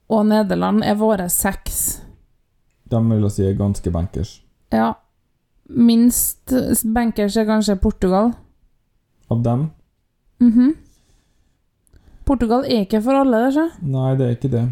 og 0.09 0.25
Nederland 0.25 0.83
er 0.83 0.97
våre 0.99 1.29
seks. 1.31 2.01
De 2.89 2.99
vil 3.05 3.27
jeg 3.27 3.35
si 3.35 3.45
er 3.45 3.57
ganske 3.59 3.93
bankers. 3.93 4.31
Ja. 4.73 4.93
Minst 5.69 6.51
bankers 6.83 7.37
er 7.37 7.45
kanskje 7.47 7.77
Portugal. 7.79 8.33
Av 9.29 9.43
dem? 9.45 9.69
Mhm. 10.41 10.73
Portugal 12.29 12.65
er 12.69 12.83
ikke 12.85 13.01
for 13.01 13.17
alle, 13.17 13.39
det, 13.47 13.53
sjø. 13.55 13.65
Nei, 13.89 14.11
det 14.19 14.27
er 14.27 14.35
ikke 14.37 14.51
det. 14.53 14.65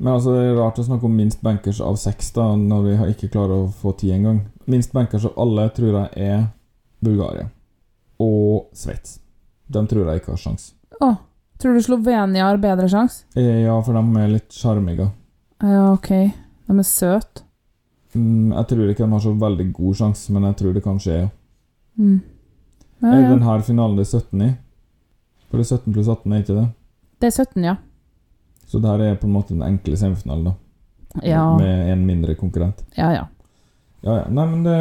Men 0.00 0.14
altså, 0.16 0.32
det 0.34 0.46
er 0.48 0.56
rart 0.58 0.78
å 0.80 0.84
snakke 0.86 1.06
om 1.06 1.16
minst 1.16 1.42
bankers 1.44 1.78
av 1.84 1.98
seks, 2.00 2.32
da, 2.34 2.48
når 2.56 2.86
vi 2.86 2.94
ikke 3.12 3.28
klarer 3.34 3.66
å 3.66 3.72
få 3.82 3.92
ti 4.00 4.10
engang. 4.14 4.40
Minst 4.70 4.94
bankers 4.96 5.26
av 5.28 5.36
alle 5.40 5.66
tror 5.76 5.92
jeg 6.00 6.30
er 6.30 6.46
Bulgaria. 7.04 7.50
Og 8.20 8.70
Sveits. 8.76 9.18
De 9.70 9.82
tror 9.86 10.08
jeg 10.08 10.22
ikke 10.22 10.32
har 10.34 10.40
sjans. 10.40 10.70
Å, 11.04 11.12
tror 11.60 11.76
du 11.76 11.82
Slovenia 11.84 12.48
har 12.48 12.58
bedre 12.62 12.88
sjanse? 12.90 13.22
Eh, 13.38 13.60
Ja, 13.66 13.76
for 13.84 13.94
de 13.94 14.24
er 14.24 14.32
litt 14.32 14.50
sjarmige. 14.56 15.10
Ja, 15.62 15.92
ok. 15.92 16.10
De 16.66 16.78
er 16.80 16.88
søte. 16.88 17.44
Mm, 18.16 18.50
jeg 18.56 18.66
tror 18.72 18.88
ikke 18.90 19.04
de 19.06 19.12
har 19.12 19.22
så 19.22 19.36
veldig 19.38 19.68
god 19.76 20.00
sjanse, 20.00 20.32
men 20.34 20.48
jeg 20.48 20.56
tror 20.58 20.74
det 20.74 20.82
kan 20.82 20.98
skje, 20.98 21.20
ja. 21.20 21.28
Mm. 22.00 22.18
Ja, 23.00 23.12
Er 23.12 23.20
ja. 23.22 23.28
den 23.30 23.42
her 23.46 23.62
finalen 23.64 23.96
det 24.00 24.08
er 24.08 24.18
17 24.18 24.42
i? 24.48 24.50
For 25.50 25.60
det 25.60 25.66
er 25.66 25.76
17 25.76 25.92
pluss 25.94 26.08
18, 26.08 26.32
er 26.32 26.42
ikke 26.42 26.56
det? 26.56 26.68
Det 27.20 27.28
er 27.28 27.34
17, 27.44 27.64
ja. 27.64 27.76
Så 28.70 28.78
det 28.80 28.88
her 28.90 29.02
er 29.10 29.18
på 29.20 29.26
en 29.28 29.34
måte 29.34 29.52
den 29.54 29.64
enkle 29.66 29.96
semifinalen, 29.98 30.50
da. 30.52 30.56
Ja, 31.26 31.42
Med 31.58 31.90
en 31.92 32.06
mindre 32.06 32.34
konkurrent. 32.38 32.84
ja. 32.96 33.12
ja. 33.12 33.26
Ja, 34.00 34.14
ja. 34.22 34.28
Nei, 34.32 34.46
men 34.48 34.62
det, 34.64 34.76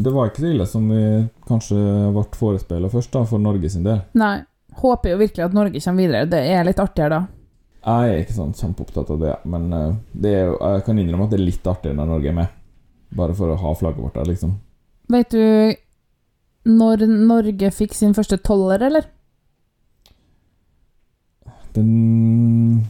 det 0.00 0.12
var 0.14 0.30
ikke 0.30 0.40
så 0.40 0.48
ille 0.48 0.64
som 0.66 0.86
vi 0.88 1.00
kanskje 1.48 1.76
ble 2.14 2.22
forespeila 2.38 2.88
først, 2.88 3.10
da, 3.12 3.24
for 3.28 3.42
Norge 3.42 3.68
sin 3.68 3.84
del. 3.84 4.00
Nei. 4.16 4.38
Håper 4.80 5.10
jo 5.12 5.18
virkelig 5.20 5.44
at 5.44 5.52
Norge 5.56 5.80
kommer 5.82 6.06
videre. 6.06 6.28
Det 6.30 6.40
er 6.54 6.64
litt 6.64 6.78
artigere 6.80 7.18
da. 7.18 7.20
Jeg 7.80 8.12
er 8.14 8.22
ikke 8.22 8.36
sånn 8.36 8.54
kjempeopptatt 8.56 9.10
av 9.12 9.20
det, 9.20 9.34
men 9.50 9.66
eh, 9.76 9.92
det 10.24 10.32
er 10.38 10.50
jeg 10.54 10.84
kan 10.86 10.98
innrømme 11.02 11.26
at 11.26 11.34
det 11.34 11.40
er 11.40 11.44
litt 11.48 11.68
artigere 11.68 11.98
når 11.98 12.10
Norge 12.14 12.30
er 12.30 12.36
med. 12.38 12.56
Bare 13.18 13.34
for 13.36 13.52
å 13.52 13.58
ha 13.60 13.72
flagget 13.76 14.04
vårt 14.06 14.16
der, 14.20 14.28
liksom. 14.30 14.54
Vet 15.10 15.34
du 15.34 15.74
når 16.70 17.04
Norge 17.10 17.70
fikk 17.74 17.96
sin 17.98 18.14
første 18.16 18.38
toller, 18.46 18.80
eller? 18.88 19.08
Den 21.74 22.86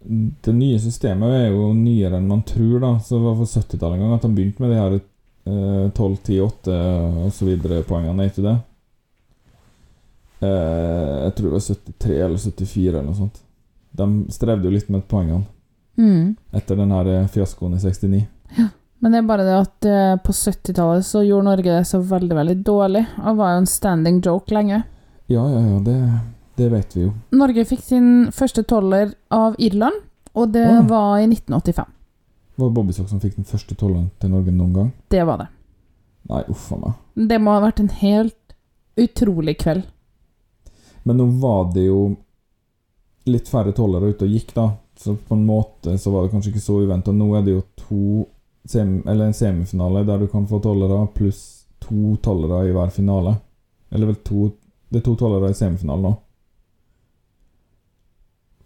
Det 0.00 0.52
nye 0.56 0.78
systemet 0.80 1.34
er 1.36 1.48
jo 1.52 1.72
nyere 1.76 2.16
enn 2.18 2.28
man 2.30 2.42
tror, 2.48 2.78
da. 2.80 2.92
Så 3.04 3.18
det 3.18 3.24
var 3.26 3.36
på 3.40 3.46
70-tallet 3.50 3.98
en 3.98 4.04
gang 4.06 4.14
at 4.16 4.24
de 4.24 4.30
begynte 4.34 4.62
med 4.64 4.70
de 4.72 4.78
her 4.80 4.96
eh, 4.96 5.90
12, 5.92 6.16
10, 6.24 6.40
8 6.46 6.78
osv. 7.26 7.50
poengene, 7.88 8.24
er 8.24 8.30
ikke 8.32 8.46
det? 8.46 8.56
Eh, 10.40 11.14
jeg 11.26 11.34
tror 11.36 11.50
det 11.50 11.54
var 11.58 11.66
73 11.68 12.18
eller 12.24 12.38
74 12.40 12.88
eller 12.94 13.06
noe 13.10 13.18
sånt. 13.18 13.40
De 14.00 14.06
strevde 14.32 14.68
jo 14.70 14.74
litt 14.76 14.88
med 14.92 15.06
poengene 15.10 15.46
Mm. 16.00 16.36
etter 16.56 16.78
den 16.78 16.92
her 16.94 17.08
eh, 17.12 17.26
fiaskoen 17.28 17.74
i 17.76 17.80
69. 17.82 18.22
Men 19.00 19.12
det 19.12 19.18
er 19.18 19.26
bare 19.28 19.44
det 19.44 19.56
at 19.58 19.86
eh, 19.90 20.14
på 20.24 20.32
70-tallet 20.32 21.04
så 21.04 21.20
gjorde 21.26 21.44
Norge 21.50 21.74
det 21.76 21.86
så 21.88 22.00
veldig, 22.00 22.34
veldig 22.38 22.54
dårlig. 22.64 23.02
Og 23.20 23.36
var 23.36 23.52
jo 23.52 23.58
en 23.60 23.68
standing 23.68 24.20
joke 24.24 24.54
lenge. 24.54 24.78
Ja, 25.28 25.44
ja, 25.44 25.60
ja, 25.60 25.78
det, 25.84 25.96
det 26.60 26.68
vet 26.72 26.96
vi 26.96 27.06
jo. 27.06 27.12
Norge 27.40 27.64
fikk 27.64 27.80
sin 27.84 28.08
første 28.36 28.64
toller 28.68 29.14
av 29.32 29.56
Irland, 29.58 29.96
og 30.36 30.52
det 30.52 30.66
Å. 30.68 30.82
var 30.90 31.22
i 31.22 31.26
1985. 31.30 31.88
Var 32.60 32.68
det 32.68 32.76
Bobbysokk 32.76 33.08
som 33.08 33.22
fikk 33.22 33.38
den 33.38 33.48
første 33.48 33.76
tolleren 33.78 34.10
til 34.20 34.32
Norge 34.34 34.52
noen 34.52 34.74
gang? 34.76 34.90
Det 35.08 35.22
var 35.24 35.40
det. 35.40 35.46
Nei, 36.30 36.42
uff 36.52 36.66
a 36.76 36.80
meg. 36.82 36.98
Det 37.30 37.38
må 37.40 37.54
ha 37.56 37.62
vært 37.64 37.80
en 37.80 37.92
helt 38.02 38.54
utrolig 39.00 39.56
kveld. 39.62 39.86
Men 41.08 41.16
nå 41.16 41.30
var 41.40 41.70
det 41.72 41.86
jo 41.86 42.02
litt 43.30 43.48
færre 43.48 43.72
tollere 43.76 44.12
ute 44.12 44.26
og 44.28 44.36
gikk, 44.36 44.52
da. 44.56 44.66
Så 45.00 45.14
på 45.16 45.36
en 45.36 45.46
måte 45.48 45.96
så 45.98 46.12
var 46.12 46.26
det 46.26 46.34
kanskje 46.34 46.52
ikke 46.52 46.66
så 46.66 46.82
uventa. 46.84 47.14
Nå 47.16 47.30
er 47.38 47.46
det 47.46 47.56
jo 47.56 47.62
to 47.80 48.26
sem 48.68 48.98
eller 49.08 49.30
en 49.30 49.36
semifinale 49.36 50.04
der 50.04 50.20
du 50.20 50.28
kan 50.28 50.44
få 50.46 50.60
tollere, 50.60 51.06
pluss 51.16 51.64
to 51.80 52.18
tollere 52.22 52.66
i 52.68 52.74
hver 52.76 52.92
finale. 52.92 53.38
Eller 53.90 54.12
vel 54.12 54.20
to 54.24 54.50
Det 54.90 54.98
er 54.98 55.04
to 55.06 55.12
tollere 55.14 55.52
i 55.52 55.54
semifinalen 55.54 56.02
nå. 56.02 56.10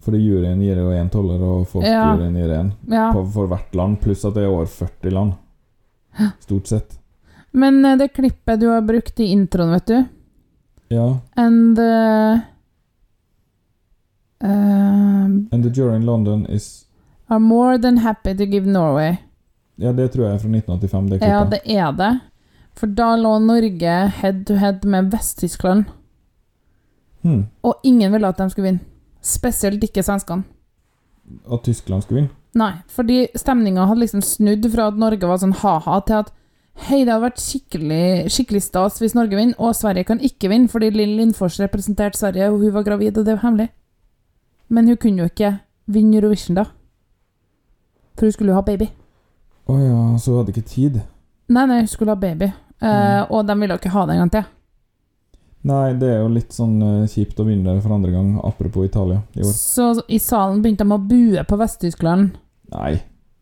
Fordi 0.05 0.19
juryen 0.21 0.59
gir 0.61 0.77
jo 0.77 0.91
én 0.93 1.07
toller, 1.09 1.41
og 1.41 1.63
folkejuryen 1.71 2.35
gir 2.37 2.51
én. 2.59 2.71
Ja. 2.93 3.07
På- 3.13 3.25
For 3.33 3.47
hvert 3.49 3.73
land, 3.75 3.97
pluss 4.03 4.25
at 4.25 4.35
det 4.37 4.43
er 4.45 4.51
over 4.53 4.65
40 4.69 5.11
land. 5.11 5.33
Stort 6.39 6.67
sett. 6.69 6.99
Men 7.51 7.83
eh, 7.85 7.95
det 7.97 8.11
klippet 8.13 8.59
du 8.61 8.67
har 8.69 8.81
brukt 8.85 9.19
i 9.19 9.31
introen, 9.33 9.71
vet 9.73 9.85
du 9.87 10.05
Ja. 10.93 11.07
And 11.35 11.79
uh, 11.79 12.37
um, 14.43 15.49
And 15.51 15.63
the 15.63 15.69
jury 15.69 15.95
in 15.95 16.05
London 16.05 16.45
is 16.45 16.85
Are 17.29 17.39
more 17.39 17.77
than 17.77 17.97
happy 17.97 18.33
to 18.37 18.45
give 18.45 18.65
Norway. 18.67 19.15
Ja, 19.77 19.91
det 19.91 20.11
tror 20.13 20.25
jeg 20.27 20.35
er 20.35 20.39
fra 20.39 20.49
1985, 20.49 21.09
det 21.09 21.19
klippet. 21.19 21.33
Ja, 21.33 21.43
det 21.49 21.61
er 21.65 21.91
det. 21.97 22.11
For 22.77 22.87
da 22.87 23.15
lå 23.17 23.31
Norge 23.41 23.95
head 24.21 24.43
to 24.45 24.55
head 24.61 24.85
med 24.85 25.09
Vest-Tyskland, 25.11 25.85
Hmm. 27.25 27.47
og 27.63 27.79
ingen 27.83 28.11
ville 28.13 28.27
at 28.27 28.37
de 28.37 28.45
skulle 28.49 28.67
vinne. 28.69 28.79
Spesielt 29.25 29.83
ikke 29.87 30.03
svenskene. 30.05 30.45
At 31.49 31.63
Tyskland 31.65 32.05
skulle 32.05 32.21
vinne? 32.21 32.33
Nei, 32.55 32.71
fordi 32.87 33.25
stemninga 33.35 33.87
hadde 33.89 34.05
liksom 34.05 34.21
snudd 34.23 34.67
fra 34.71 34.87
at 34.91 34.99
Norge 35.01 35.27
var 35.27 35.41
sånn 35.41 35.55
ha-ha, 35.59 35.97
til 36.07 36.21
at 36.21 36.29
hei, 36.85 37.01
det 37.01 37.11
hadde 37.11 37.23
vært 37.25 37.41
skikkelig, 37.41 38.05
skikkelig 38.31 38.61
stas 38.63 39.01
hvis 39.01 39.15
Norge 39.17 39.35
vinner, 39.35 39.57
og 39.59 39.75
Sverige 39.75 40.07
kan 40.07 40.21
ikke 40.23 40.51
vinne 40.51 40.71
fordi 40.71 40.91
Linn 40.93 41.17
Lindfors 41.19 41.57
representerte 41.59 42.21
Sverige, 42.21 42.51
og 42.53 42.61
hun 42.63 42.75
var 42.77 42.85
gravid, 42.87 43.17
og 43.17 43.25
det 43.27 43.35
var 43.35 43.43
hemmelig. 43.47 43.71
Men 44.69 44.87
hun 44.87 44.99
kunne 45.01 45.25
jo 45.25 45.31
ikke 45.31 45.51
vinne 45.91 46.21
Eurovision, 46.21 46.61
da. 46.61 46.69
For 48.15 48.29
hun 48.29 48.37
skulle 48.37 48.53
jo 48.53 48.59
ha 48.59 48.63
baby. 48.65 48.87
Å 49.65 49.79
ja, 49.81 49.99
så 50.21 50.31
hun 50.31 50.43
hadde 50.43 50.55
ikke 50.55 50.69
tid? 50.69 51.01
Nei, 51.51 51.65
nei, 51.65 51.81
hun 51.83 51.91
skulle 51.91 52.15
ha 52.15 52.21
baby. 52.21 52.53
Eh, 52.85 53.21
og 53.29 53.47
de 53.47 53.57
ville 53.59 53.75
jo 53.75 53.81
ikke 53.81 53.95
ha 53.97 54.05
det 54.05 54.15
en 54.15 54.23
gang 54.23 54.33
til. 54.37 54.47
Nei, 55.65 55.95
det 55.97 56.11
er 56.13 56.19
jo 56.21 56.29
litt 56.29 56.53
sånn 56.53 56.75
eh, 56.85 57.07
kjipt 57.09 57.39
å 57.41 57.47
vinne 57.47 57.73
for 57.81 57.95
andre 57.95 58.11
gang, 58.13 58.35
apropos 58.45 58.85
Italia 58.85 59.23
i 59.33 59.41
år. 59.41 59.53
Så 59.57 59.87
i 60.13 60.19
salen 60.21 60.61
begynte 60.61 60.85
de 60.85 60.93
å 60.93 61.01
bue 61.01 61.45
på 61.49 61.57
Vest-Tyskland. 61.57 62.35
Nei. 62.75 62.91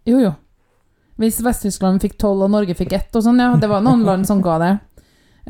Jo, 0.07 0.21
jo. 0.21 0.31
Hvis 1.19 1.41
Vest-Tyskland 1.43 2.01
fikk 2.03 2.15
tolv 2.21 2.45
og 2.45 2.53
Norge 2.53 2.77
fikk 2.79 2.95
ett 2.95 3.19
og 3.19 3.25
sånn, 3.25 3.43
ja. 3.43 3.51
Det 3.59 3.67
var 3.67 3.83
noen 3.83 4.05
land 4.09 4.27
som 4.29 4.39
ga 4.43 4.55
det. 4.63 4.71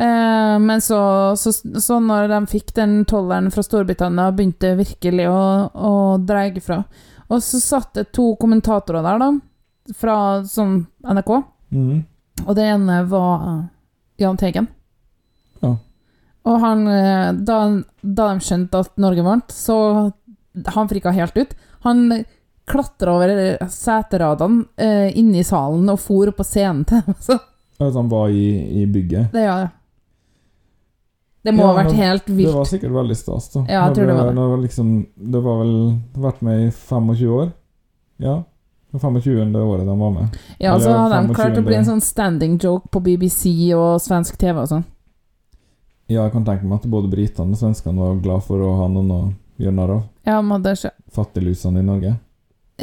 Eh, 0.02 0.58
men 0.66 0.82
så, 0.82 1.00
så, 1.38 1.54
så 1.54 2.00
når 2.02 2.32
de 2.34 2.42
fikk 2.50 2.74
den 2.80 3.04
tolleren 3.06 3.54
fra 3.54 3.64
Storbritannia, 3.66 4.32
begynte 4.34 4.74
virkelig 4.80 5.30
å, 5.30 5.42
å 5.70 5.96
dreie 6.26 6.64
fra. 6.64 6.82
Og 7.30 7.44
så 7.46 7.62
satt 7.62 7.94
det 8.00 8.10
to 8.18 8.32
kommentatorer 8.42 9.06
der, 9.06 9.22
da, 9.22 9.94
fra 9.98 10.18
sånn 10.50 10.80
NRK. 11.06 11.36
Mm. 11.70 12.00
Og 12.48 12.56
det 12.58 12.66
ene 12.66 13.04
var 13.14 13.68
Jahn 14.18 14.42
Teigen. 14.42 14.74
Og 16.46 16.60
han, 16.60 16.88
eh, 16.92 17.30
da, 17.48 17.60
da 18.02 18.30
de 18.34 18.44
skjønte 18.44 18.82
at 18.84 18.98
Norge 19.00 19.24
vant, 19.24 19.54
så 19.54 20.12
Han 20.76 20.90
frika 20.90 21.10
helt 21.16 21.38
ut. 21.38 21.54
Han 21.82 22.26
klatra 22.70 23.16
over 23.16 23.32
seteradene 23.74 24.68
eh, 24.78 25.08
inne 25.18 25.40
i 25.42 25.48
salen 25.48 25.90
og 25.90 25.98
for 26.00 26.30
opp 26.30 26.38
på 26.38 26.46
scenen 26.46 26.84
til 26.88 27.02
dem. 27.08 27.16
Så, 27.20 27.40
Altså, 27.80 27.98
han 28.00 28.12
var 28.12 28.30
i, 28.30 28.84
i 28.84 28.86
bygget. 28.86 29.32
Det 29.34 29.42
ja, 29.42 29.56
ja. 29.66 29.72
Det 31.44 31.52
må 31.52 31.66
Ja, 31.66 31.72
ha 31.74 31.80
vært 31.82 31.98
helt 31.98 32.30
vilt. 32.30 32.48
Det 32.48 32.56
var 32.56 32.68
sikkert 32.70 32.94
veldig 32.96 33.16
stas, 33.20 33.50
da. 33.52 33.64
Ja, 33.68 33.82
jeg 33.90 33.98
tror 33.98 34.08
det 34.08 34.16
var 34.16 34.30
det. 34.30 34.36
Når 34.38 34.52
var 34.54 34.62
liksom, 34.64 34.92
det 35.34 35.42
var 35.44 35.58
vel 35.60 35.74
vært 36.24 36.46
med 36.46 36.62
i 36.62 36.70
25 36.72 37.34
år? 37.36 37.50
Ja. 38.24 38.36
Det 38.94 39.02
25. 39.02 39.56
året 39.58 39.88
de 39.90 39.98
var 40.00 40.12
med. 40.14 40.38
Ja, 40.62 40.78
så 40.80 40.94
hadde 40.94 41.20
de 41.28 41.36
klart 41.36 41.58
å 41.58 41.66
bli 41.66 41.76
en 41.76 41.88
sånn 41.88 42.04
standing 42.06 42.60
joke 42.62 42.88
på 42.94 43.02
BBC 43.04 43.50
og 43.76 43.98
svensk 44.06 44.38
TV 44.40 44.62
og 44.62 44.70
sånn. 44.70 44.86
Ja, 46.12 46.26
jeg 46.26 46.34
kan 46.34 46.44
tenke 46.46 46.68
meg 46.68 46.82
at 46.82 46.90
både 46.92 47.10
britene 47.12 47.56
og 47.56 47.60
svenskene 47.60 48.02
var 48.02 48.20
glad 48.24 48.44
for 48.46 48.60
å 48.62 48.74
ha 48.82 48.88
noen 48.92 49.12
å 49.16 49.22
gjøre 49.62 49.76
narr 49.78 49.94
av. 49.96 50.04
Ja, 50.28 50.42
må 50.44 50.58
det 50.64 50.76
skje. 50.82 50.92
Fattiglusene 51.16 51.80
i 51.84 51.88
Norge. 51.88 52.16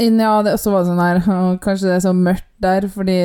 Ja, 0.01 0.33
det 0.47 0.55
også 0.55 0.73
var 0.73 0.85
sånn 0.87 1.01
her 1.03 1.19
Kanskje 1.65 1.89
det 1.91 1.97
er 1.99 2.03
så 2.05 2.13
mørkt 2.15 2.47
der 2.63 2.87
fordi 2.89 3.17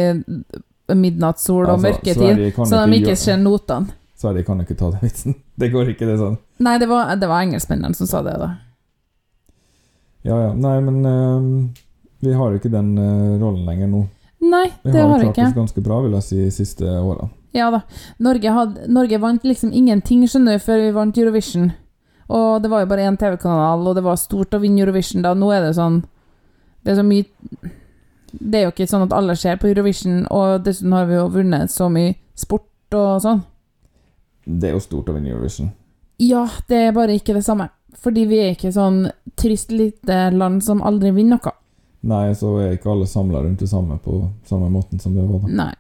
midnattssol 0.90 1.64
og 1.66 1.76
Altså, 1.76 1.88
mørketid, 1.88 2.16
så 2.68 2.82
de 2.82 2.98
ikke 2.98 3.14
ikke 3.14 3.16
ser 3.22 3.38
notene. 3.42 3.94
Sverige 4.16 4.46
kan 4.48 4.62
ikke 4.64 4.78
ta 4.80 4.90
den 4.94 5.04
vitsen. 5.06 5.36
Det 5.60 5.70
går 5.72 5.94
ikke, 5.94 6.08
det 6.10 6.18
sånn. 6.20 6.36
Nei, 6.66 6.76
det 6.82 6.88
var, 6.90 7.14
det 7.16 7.28
var 7.32 7.46
engelskmennene 7.46 7.96
som 7.96 8.08
sa 8.10 8.20
det, 8.26 8.34
da. 8.42 8.50
Ja, 10.26 10.36
ja. 10.42 10.52
Nei, 10.58 10.74
men 10.84 10.98
uh, 11.06 11.70
vi 12.26 12.34
har 12.36 12.52
jo 12.52 12.60
ikke 12.60 12.72
den 12.74 12.90
uh, 13.00 13.38
rollen 13.40 13.64
lenger 13.68 13.88
nå. 13.92 14.02
Nei, 14.44 14.66
Vi 14.84 14.92
det 14.92 15.00
har 15.00 15.10
har 15.14 15.16
jo 15.16 15.22
vi 15.22 15.30
klart 15.30 15.38
ikke. 15.38 15.48
oss 15.52 15.58
ganske 15.62 15.84
bra, 15.86 16.00
vil 16.04 16.18
jeg 16.18 16.26
si, 16.28 16.40
de 16.44 16.52
siste 16.54 16.90
årene. 16.92 17.30
Ja 17.56 17.70
da. 17.72 17.82
Norge, 18.20 18.52
had, 18.52 18.78
Norge 18.92 19.18
vant 19.24 19.46
liksom 19.48 19.72
ingenting, 19.72 20.26
skjønner 20.28 20.58
du, 20.58 20.64
før 20.64 20.82
vi 20.84 20.92
vant 20.96 21.18
Eurovision. 21.18 21.72
Og 22.28 22.62
det 22.62 22.72
var 22.72 22.84
jo 22.84 22.90
bare 22.90 23.06
én 23.08 23.18
TV-kanal, 23.22 23.86
og 23.86 23.96
det 23.96 24.04
var 24.04 24.20
stort 24.20 24.56
å 24.58 24.60
vinne 24.60 24.82
Eurovision 24.84 25.24
da. 25.24 25.36
Nå 25.38 25.52
er 25.54 25.68
det 25.68 25.76
sånn 25.78 26.02
Det 26.86 26.94
er 26.94 26.98
så 26.98 27.06
mye 27.06 27.26
Det 28.34 28.60
er 28.60 28.64
jo 28.66 28.72
ikke 28.74 28.88
sånn 28.90 29.06
at 29.06 29.14
alle 29.14 29.36
ser 29.40 29.60
på 29.62 29.70
Eurovision, 29.70 30.26
og 30.34 30.66
dessuten 30.66 30.94
har 30.98 31.08
vi 31.10 31.16
jo 31.16 31.30
vunnet 31.32 31.72
så 31.72 31.88
mye 31.90 32.18
sport 32.36 32.98
og 32.98 33.22
sånn. 33.24 33.46
Det 34.46 34.70
er 34.70 34.76
jo 34.76 34.84
stort 34.84 35.10
å 35.10 35.16
vinne 35.16 35.32
Eurovision. 35.32 35.72
Ja, 36.22 36.44
det 36.68 36.82
er 36.90 36.96
bare 36.96 37.16
ikke 37.16 37.38
det 37.38 37.46
samme. 37.48 37.70
Fordi 37.96 38.26
vi 38.28 38.42
er 38.44 38.52
ikke 38.54 38.74
sånn 38.76 39.06
trist 39.40 39.72
lite 39.72 40.30
land 40.36 40.64
som 40.64 40.84
aldri 40.86 41.14
vinner 41.16 41.40
noe. 41.40 41.56
Nei, 42.06 42.28
så 42.38 42.52
er 42.62 42.76
ikke 42.76 42.92
alle 42.92 43.08
samla 43.10 43.42
rundt 43.42 43.64
det 43.64 43.72
samme 43.72 43.98
på 44.04 44.20
samme 44.46 44.68
måten 44.70 45.02
som 45.02 45.16
det 45.16 45.26
var 45.26 45.42
da. 45.42 45.56
Nei. 45.64 45.74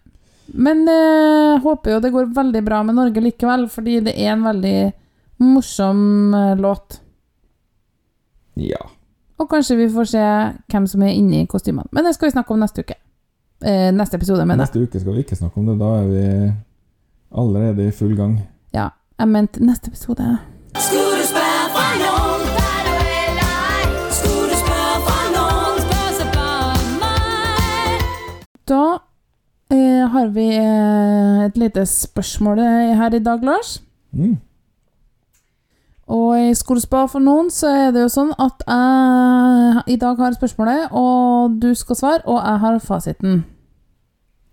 Men 0.47 0.83
jeg 0.87 1.61
håper 1.63 1.95
jo 1.95 2.01
det 2.03 2.11
går 2.13 2.33
veldig 2.35 2.61
bra 2.65 2.81
med 2.85 2.97
Norge 2.97 3.23
likevel, 3.23 3.67
fordi 3.71 3.99
det 4.05 4.13
er 4.13 4.33
en 4.33 4.45
veldig 4.45 4.77
morsom 5.43 6.33
eh, 6.33 6.53
låt. 6.59 6.99
Ja. 8.55 8.81
Og 9.37 9.49
kanskje 9.51 9.79
vi 9.81 9.89
får 9.91 10.11
se 10.13 10.25
hvem 10.71 10.85
som 10.87 11.03
er 11.03 11.15
inne 11.17 11.41
i 11.41 11.49
kostymene. 11.49 11.89
Men 11.91 12.07
det 12.07 12.15
skal 12.15 12.29
vi 12.29 12.35
snakke 12.37 12.55
om 12.55 12.61
neste 12.63 12.85
uke. 12.85 12.95
Eh, 13.65 13.89
neste 13.95 14.19
episode, 14.19 14.45
mener 14.45 14.63
jeg. 14.63 14.69
Neste 14.69 14.85
uke 14.85 15.01
skal 15.03 15.17
vi 15.17 15.25
ikke 15.25 15.39
snakke 15.41 15.59
om 15.59 15.71
det. 15.71 15.79
Da 15.81 15.91
er 15.99 16.07
vi 16.13 16.25
allerede 17.35 17.87
i 17.87 17.95
full 17.95 18.15
gang. 18.15 18.39
Ja, 18.73 18.89
jeg 19.19 19.33
mente 19.33 19.65
neste 19.65 19.91
episode. 19.91 20.37
Skulle 20.75 21.19
du 21.19 21.27
spørre 21.27 21.69
fra. 21.73 21.85
Da 28.65 28.97
eh, 29.72 30.03
har 30.11 30.28
vi 30.36 30.49
eh, 30.57 31.45
et 31.45 31.57
lite 31.57 31.86
spørsmål 31.86 32.59
her 32.99 33.13
i 33.13 33.24
dag, 33.24 33.43
Lars. 33.43 33.82
Mm. 34.11 34.38
Og 36.07 36.38
i 36.38 36.53
Skolespa 36.53 37.07
for 37.09 37.24
noen 37.24 37.49
så 37.49 37.72
er 37.74 37.93
det 37.93 38.03
jo 38.03 38.11
sånn 38.13 38.34
at 38.38 38.61
jeg 38.68 39.95
i 39.95 39.97
dag 40.01 40.20
har 40.22 40.36
spørsmålet, 40.38 40.91
og 40.93 41.55
du 41.61 41.72
skal 41.74 41.97
svare, 41.97 42.22
og 42.30 42.38
jeg 42.38 42.61
har 42.61 42.80
fasiten. 42.80 43.39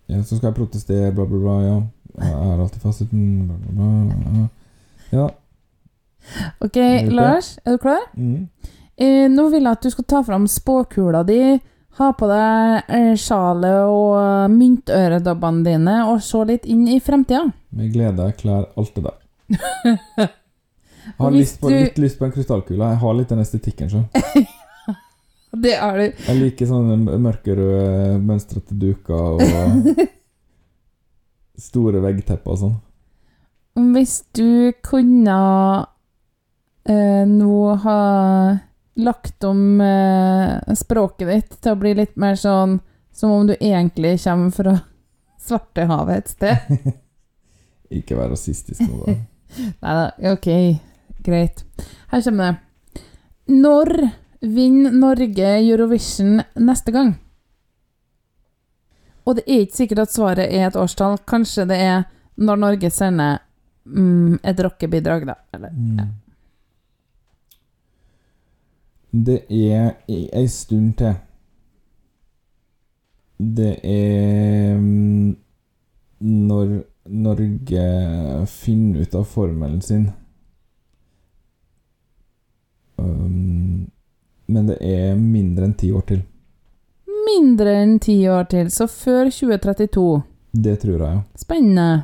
Ja, 0.08 0.22
så 0.22 0.36
skal 0.36 0.48
jeg 0.48 0.56
protestere, 0.56 1.12
bla, 1.12 1.26
bla, 1.28 1.38
bla. 1.38 1.58
Ja. 1.64 1.76
Jeg 2.18 2.36
har 2.36 2.60
alltid 2.60 2.80
fasiten. 2.80 3.46
Bla, 3.48 3.56
bla, 3.68 3.90
bla, 4.08 4.32
bla. 4.32 4.48
Ja. 5.12 5.28
Ok, 6.60 6.76
Er? 6.76 7.10
Lars, 7.10 7.58
er 7.64 7.76
du 7.76 7.78
klar? 7.82 8.00
Mm. 8.16 8.48
Eh, 8.96 9.28
nå 9.28 9.48
vil 9.50 9.62
jeg 9.62 9.72
at 9.72 9.84
du 9.84 9.90
skal 9.90 10.04
ta 10.08 10.20
fram 10.24 10.46
spåkula 10.48 11.22
di, 11.26 11.58
ha 11.98 12.08
på 12.16 12.28
deg 12.30 12.92
eh, 12.96 13.10
sjalet 13.20 13.82
og 13.92 14.50
myntøredobbene 14.54 15.64
dine, 15.66 15.96
og 16.08 16.22
se 16.24 16.40
litt 16.48 16.64
inn 16.70 16.86
i 16.88 17.00
fremtida. 17.04 17.44
Med 17.76 17.92
glede 17.92 18.30
klær 18.38 18.68
alt 18.80 18.94
det 18.96 19.04
der. 19.08 19.18
Jeg 21.02 21.18
har 21.18 21.34
lyst 21.34 21.58
på, 21.60 21.68
du- 21.68 21.76
litt 21.76 21.98
lyst 21.98 22.18
på 22.20 22.24
en 22.28 22.32
krystallkule. 22.32 22.88
Jeg 22.94 23.00
har 23.02 23.14
litt 23.18 23.28
den 23.34 23.42
estetikken, 23.44 23.90
så. 23.92 24.04
Det 25.62 25.74
er 25.76 25.98
du. 25.98 26.04
Jeg 26.30 26.38
liker 26.38 26.68
sånne 26.70 27.18
mørkerøde 27.20 28.14
mønstrete 28.24 28.72
duker 28.80 29.34
og 29.36 29.42
store 31.68 32.00
veggtepper 32.00 32.54
og 32.54 32.60
sånn. 32.62 32.78
Hvis 33.92 34.14
du 34.36 34.72
kunne 34.84 35.36
eh, 36.88 37.22
nå 37.28 37.58
ha 37.84 37.98
lagt 38.94 39.44
om 39.44 39.80
eh, 39.80 40.74
språket 40.76 41.28
ditt 41.28 41.60
til 41.62 41.74
å 41.74 41.80
bli 41.80 41.94
litt 41.96 42.16
mer 42.20 42.36
sånn 42.36 42.78
som 43.12 43.32
om 43.32 43.46
du 43.48 43.54
egentlig 43.58 44.18
kommer 44.24 44.50
fra 44.54 44.78
Svartehavet 45.42 46.20
et 46.20 46.28
sted 46.30 46.90
Ikke 47.98 48.16
vær 48.16 48.30
rasistisk 48.32 48.84
nå, 48.86 49.04
da. 49.04 49.16
Nei 49.84 49.94
da, 49.98 50.04
ok, 50.32 50.46
greit. 51.20 51.64
Her 52.08 52.22
kommer 52.24 52.46
det. 52.46 53.02
Når 53.52 53.90
vinner 54.40 54.94
Norge 54.96 55.50
Eurovision 55.58 56.40
neste 56.56 56.94
gang? 56.94 57.12
Og 59.28 59.36
det 59.38 59.44
er 59.44 59.66
ikke 59.66 59.80
sikkert 59.82 60.06
at 60.06 60.14
svaret 60.14 60.48
er 60.48 60.70
et 60.70 60.78
årstall. 60.78 61.18
Kanskje 61.28 61.66
det 61.68 61.78
er 61.84 62.06
når 62.40 62.62
Norge 62.64 62.90
sender 62.90 63.42
mm, 63.84 64.40
et 64.40 64.64
rockebidrag, 64.64 65.28
da. 65.28 65.36
Eller, 65.54 65.76
ja. 66.00 66.08
Det 69.12 69.44
er 69.50 69.90
ei 70.08 70.46
stund 70.48 70.94
til. 70.96 71.14
Det 73.36 73.74
er 73.84 74.78
mm, 74.78 75.36
når 76.20 76.72
Norge 77.12 78.46
finner 78.48 79.02
ut 79.02 79.14
av 79.14 79.24
formelen 79.28 79.82
sin. 79.84 80.06
Um, 82.96 83.90
men 84.46 84.70
det 84.70 84.78
er 84.80 85.14
mindre 85.18 85.68
enn 85.68 85.76
ti 85.76 85.92
år 85.92 86.08
til. 86.08 86.24
Mindre 87.28 87.76
enn 87.82 87.98
ti 88.00 88.16
år 88.32 88.48
til, 88.48 88.72
så 88.72 88.88
før 88.88 89.28
2032. 89.28 90.08
Det 90.52 90.78
tror 90.80 90.96
jeg, 90.96 91.20
ja. 91.20 91.22
Spennende. 91.36 92.02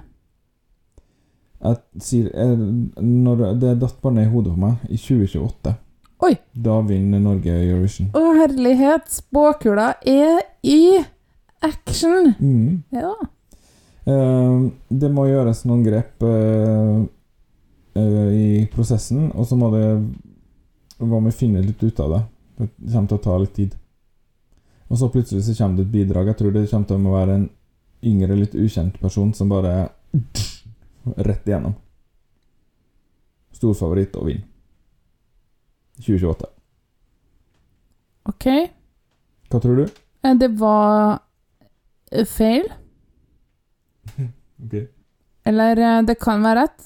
Jeg 1.64 2.02
sier, 2.04 2.30
jeg, 2.34 3.02
når 3.02 3.46
det 3.58 3.78
datt 3.80 4.00
bare 4.02 4.18
ned 4.18 4.28
i 4.28 4.32
hodet 4.34 4.52
på 4.52 4.66
meg, 4.66 4.88
i 4.92 5.00
2028 5.00 5.78
Oi! 6.18 6.34
Da 6.52 6.80
vinner 6.82 7.20
Norge 7.22 7.52
Eurovision. 7.54 8.08
Å, 8.18 8.22
herlighet! 8.40 9.06
Spåkula 9.12 9.92
er 10.02 10.40
i 10.66 10.98
action! 11.62 12.32
Mm. 12.40 12.80
Ja. 12.90 13.12
Uh, 14.08 14.66
det 14.88 15.10
må 15.14 15.28
gjøres 15.28 15.62
noen 15.68 15.84
grep 15.86 16.24
uh, 16.26 17.04
uh, 17.94 18.30
i 18.34 18.64
prosessen, 18.72 19.28
og 19.30 19.46
så 19.46 19.58
må 19.60 19.68
det 19.74 19.84
Hva 20.98 21.20
med 21.20 21.30
å 21.30 21.36
finne 21.38 21.62
litt 21.62 21.82
ut 21.84 22.00
av 22.02 22.16
det? 22.16 22.22
Det 22.58 22.90
kommer 22.90 23.12
til 23.12 23.20
å 23.20 23.24
ta 23.28 23.38
litt 23.38 23.54
tid. 23.54 23.78
Og 24.88 24.98
så 24.98 25.12
plutselig 25.12 25.44
så 25.46 25.54
kommer 25.60 25.78
det 25.78 25.86
et 25.86 25.94
bidrag. 25.94 26.32
Jeg 26.32 26.40
tror 26.40 26.56
det 26.56 26.66
kommer 26.72 26.90
til 26.90 27.06
å 27.06 27.14
være 27.14 27.36
en 27.38 27.48
yngre, 28.08 28.40
litt 28.40 28.58
ukjent 28.58 28.98
person 28.98 29.30
som 29.36 29.50
bare 29.52 29.76
Rett 31.16 31.46
igjennom. 31.46 31.72
Stor 33.54 33.76
favoritt 33.78 34.16
og 34.18 34.26
vinner. 34.28 34.47
2028. 36.04 36.46
Ok. 38.28 38.46
Hva 39.48 39.60
tror 39.62 39.80
du? 39.80 39.86
Eh, 40.24 40.34
Det 40.36 40.50
var 40.60 41.18
eh, 42.12 42.26
feil. 42.28 42.68
Ok. 44.58 44.74
Eller 45.46 45.78
eh, 45.78 46.00
det 46.02 46.18
kan 46.20 46.42
være 46.42 46.64
rett. 46.64 46.84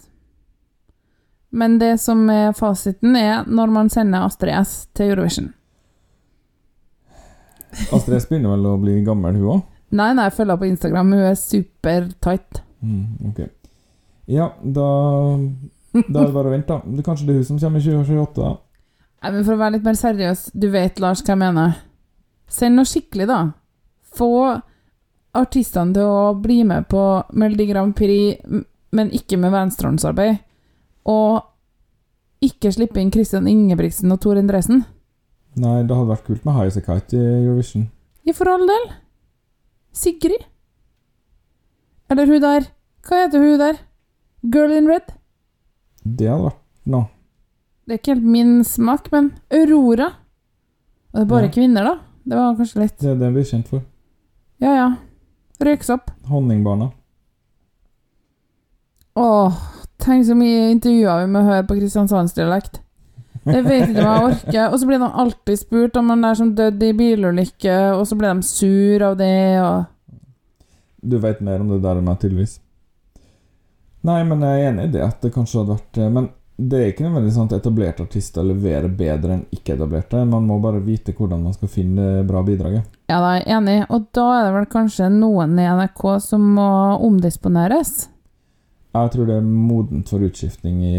Men 1.52 1.78
det 1.80 1.94
som 2.00 2.28
er 2.32 2.52
fasiten, 2.56 3.16
er 3.16 3.44
når 3.48 3.72
man 3.72 3.88
sender 3.92 4.24
Astrid 4.26 4.52
S 4.60 4.74
til 4.96 5.10
Eurovision. 5.14 5.50
Astrid 7.96 8.18
S 8.20 8.28
begynner 8.28 8.54
vel 8.56 8.68
å 8.70 8.76
bli 8.80 8.98
gammel, 9.04 9.36
hun 9.40 9.48
òg? 9.56 9.62
Nei, 9.92 10.10
nei, 10.16 10.24
jeg 10.28 10.36
følger 10.38 10.52
henne 10.54 10.60
på 10.62 10.68
Instagram. 10.70 11.10
Hun 11.12 11.24
er 11.30 11.34
supertight. 11.40 12.62
Mm, 12.80 13.32
ok. 13.32 13.40
Ja, 14.32 14.50
da 14.64 14.86
Da 15.92 16.22
er 16.22 16.28
det 16.30 16.32
bare 16.32 16.48
å 16.48 16.52
vente, 16.54 16.72
da. 16.72 17.02
Kanskje 17.04 17.26
det 17.28 17.34
er 17.34 17.40
hun 17.42 17.48
som 17.50 17.58
kommer 17.60 17.82
i 17.82 17.84
2028, 17.84 18.36
da. 18.40 18.52
Nei, 19.22 19.30
men 19.30 19.44
For 19.46 19.54
å 19.54 19.60
være 19.60 19.76
litt 19.76 19.86
mer 19.86 19.98
seriøs, 19.98 20.48
du 20.58 20.68
vet, 20.72 20.98
Lars, 21.02 21.22
hva 21.22 21.36
jeg 21.36 21.42
mener. 21.44 21.76
Send 22.50 22.78
noe 22.78 22.88
skikkelig, 22.88 23.28
da. 23.30 23.40
Få 24.12 24.30
artistene 25.38 25.94
til 25.96 26.10
å 26.10 26.32
bli 26.36 26.58
med 26.68 26.88
på 26.90 27.02
Melodi 27.38 27.68
Grand 27.70 27.94
Prix, 27.96 28.42
men 28.92 29.12
ikke 29.14 29.38
med 29.40 29.54
venstrehåndsarbeid. 29.54 30.42
Og 31.08 31.38
ikke 32.42 32.72
slippe 32.74 32.98
inn 33.00 33.12
Christian 33.14 33.46
Ingebrigtsen 33.48 34.12
og 34.12 34.20
Tor 34.24 34.40
Endresen. 34.40 34.82
Nei, 35.62 35.78
det 35.86 35.94
hadde 35.94 36.10
vært 36.10 36.26
kult 36.26 36.44
med 36.48 36.56
High 36.58 36.72
As 36.72 36.80
A 36.80 36.84
Kite 36.84 37.16
i 37.16 37.32
Eurovision. 37.44 37.86
Ja, 38.26 38.34
for 38.36 38.50
all 38.50 38.66
del. 38.66 38.90
Sigrid. 39.94 40.44
Eller 42.10 42.28
hun 42.28 42.42
der. 42.42 42.68
Hva 43.06 43.24
heter 43.24 43.42
hun 43.42 43.58
der? 43.60 43.80
Girl 44.52 44.74
in 44.74 44.90
red? 44.90 45.14
Det 46.02 46.26
hadde 46.26 46.50
vært 46.50 46.62
noe. 46.90 47.06
Det 47.86 47.94
er 47.94 47.98
ikke 47.98 48.14
helt 48.14 48.24
min 48.24 48.52
smak, 48.64 49.08
men 49.12 49.32
Aurora. 49.52 50.10
Og 51.12 51.18
det 51.18 51.22
er 51.22 51.30
bare 51.32 51.48
Ja. 51.48 51.50
kvinner, 51.50 51.84
da. 51.84 51.94
Det 52.24 52.36
var 52.38 52.54
kanskje 52.56 52.80
litt 52.80 52.98
Det 52.98 53.10
er 53.10 53.18
det 53.18 53.32
vi 53.34 53.40
er 53.40 53.44
kjent 53.44 53.68
for. 53.68 53.82
Ja, 54.60 54.74
ja. 54.74 54.88
Røyksopp. 55.60 56.10
Honningbarna. 56.30 56.92
Åh, 59.14 59.52
tenk 60.00 60.24
så 60.26 60.34
mye 60.38 60.70
intervjuer 60.72 61.26
vi 61.26 61.32
må 61.34 61.42
høre 61.44 61.66
på 61.68 61.76
kristiansandsdialekt. 61.76 62.78
Jeg 63.44 63.64
vet 63.66 63.88
ikke 63.90 63.98
om 63.98 64.06
jeg 64.06 64.26
orker. 64.30 64.66
Og 64.72 64.78
så 64.78 64.86
blir 64.88 64.98
de 65.02 65.08
alltid 65.24 65.58
spurt 65.58 65.96
om 65.98 66.08
han 66.12 66.22
der 66.22 66.34
som 66.38 66.52
døde 66.54 66.88
i 66.88 66.92
bilulykke, 66.96 67.76
og 67.98 68.04
så 68.06 68.16
blir 68.18 68.32
de 68.38 68.46
sur 68.46 69.02
av 69.10 69.16
det, 69.18 69.60
og 69.60 69.84
Du 71.02 71.18
vet 71.18 71.40
mer 71.42 71.58
om 71.60 71.68
det 71.68 71.80
der 71.82 71.98
enn 71.98 72.04
meg, 72.06 72.20
tydeligvis. 72.22 72.60
Nei, 74.06 74.20
men 74.26 74.40
jeg 74.40 74.60
er 74.62 74.68
enig 74.70 74.84
i 74.84 74.92
det 74.94 75.02
at 75.02 75.20
det 75.22 75.32
kanskje 75.34 75.60
hadde 75.62 75.74
vært 75.76 76.12
Men 76.14 76.28
det 76.56 76.78
er 76.78 76.90
ikke 76.92 77.06
nødvendigvis 77.06 77.36
sånn 77.38 77.48
at 77.48 77.54
etablerte 77.56 78.04
artister 78.04 78.44
leverer 78.44 78.92
bedre 78.92 79.38
enn 79.38 79.44
ikke-etablerte. 79.56 80.20
Man 80.28 80.44
må 80.46 80.58
bare 80.62 80.82
vite 80.84 81.14
hvordan 81.16 81.46
man 81.46 81.54
skal 81.56 81.70
finne 81.72 82.22
bra 82.28 82.42
bidraget. 82.44 82.84
Ja, 83.08 83.18
da 83.18 83.30
er 83.32 83.38
jeg 83.40 83.56
enig. 83.56 83.76
Og 83.88 84.08
da 84.14 84.26
er 84.36 84.44
det 84.46 84.56
vel 84.58 84.68
kanskje 84.74 85.08
noen 85.14 85.56
i 85.58 85.64
NRK 85.64 86.02
som 86.22 86.44
må 86.58 86.68
omdisponeres. 87.08 87.94
Jeg 88.92 89.12
tror 89.14 89.30
det 89.30 89.38
er 89.40 89.46
modent 89.48 90.12
for 90.12 90.26
utskiftning 90.26 90.82
i 90.84 90.96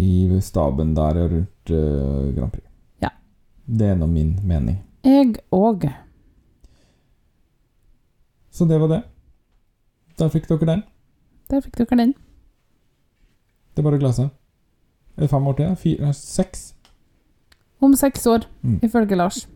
I 0.00 0.40
staben 0.40 0.94
der 0.96 1.18
og 1.20 1.34
rundt 1.34 1.72
uh, 1.76 2.30
Grand 2.32 2.54
Prix. 2.54 2.64
Ja. 3.04 3.12
Det 3.68 3.90
er 3.92 4.00
nå 4.00 4.08
min 4.08 4.38
mening. 4.42 4.80
Jeg 5.04 5.36
òg. 5.52 5.84
Så 8.50 8.64
det 8.64 8.80
var 8.80 8.88
det. 8.96 9.02
Da 10.16 10.32
fikk 10.32 10.48
dere 10.48 10.72
den. 10.72 10.82
Der 11.52 11.60
fikk 11.60 11.76
dere 11.76 12.00
den. 12.00 12.16
Det 13.80 13.86
er 13.86 13.88
bare 13.88 13.96
å 13.96 14.00
glede 14.02 14.12
seg. 14.16 14.26
Er 15.16 15.22
det 15.24 15.30
fem 15.32 15.46
år 15.48 15.54
til? 15.56 15.70
Fire? 15.80 16.10
Seks? 16.12 16.74
Om 17.80 17.94
seks 17.96 18.26
år, 18.28 18.44
Mm. 18.62 18.78
ifølge 18.84 19.16
Lars. 19.16 19.46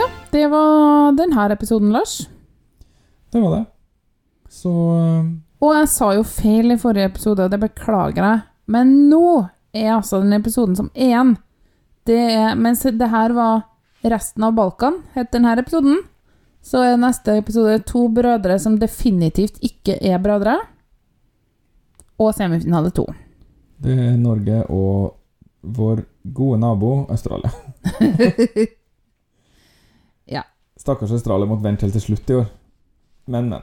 Ja, 0.00 0.06
det 0.32 0.46
var 0.52 1.12
denne 1.18 1.46
episoden, 1.52 1.92
Lars. 1.92 2.28
Det 3.32 3.40
var 3.42 3.56
det. 3.56 3.64
Så 4.50 4.70
eh, 4.98 5.24
Og 5.60 5.74
jeg 5.76 5.88
sa 5.92 6.12
jo 6.16 6.24
feil 6.26 6.72
i 6.74 6.78
forrige 6.80 7.10
episode, 7.12 7.44
og 7.46 7.52
det 7.52 7.60
beklager 7.62 8.24
jeg. 8.24 8.40
Men 8.70 8.94
nå 9.10 9.24
er 9.72 9.94
altså 9.94 10.20
den 10.22 10.32
episoden 10.36 10.76
som 10.76 10.90
én. 10.94 11.36
Det 12.06 12.18
er, 12.18 12.54
mens 12.58 12.82
det 12.82 13.10
her 13.12 13.34
var 13.36 13.62
resten 14.02 14.44
av 14.44 14.54
Balkan, 14.56 15.02
het 15.14 15.32
denne 15.32 15.52
episoden, 15.60 16.00
så 16.64 16.82
er 16.84 17.00
neste 17.00 17.38
episode 17.40 17.78
to 17.88 18.06
brødre 18.12 18.58
som 18.60 18.78
definitivt 18.80 19.60
ikke 19.64 19.96
er 20.00 20.20
brødre. 20.22 20.58
Og 22.20 22.34
semifinale 22.36 22.90
to. 22.92 23.06
det 23.80 23.94
er 23.96 24.16
Norge 24.20 24.64
og 24.68 25.16
vår 25.62 26.02
gode 26.22 26.60
nabo 26.60 27.06
Australia. 27.08 27.50
Ja. 30.30 30.44
Stakkars 30.76 31.10
Australia 31.10 31.46
måtte 31.46 31.64
vente 31.64 31.82
helt 31.82 31.96
til 31.96 32.04
slutt 32.04 32.30
i 32.30 32.34
år. 32.38 32.44
Men, 33.26 33.48
men. 33.50 33.62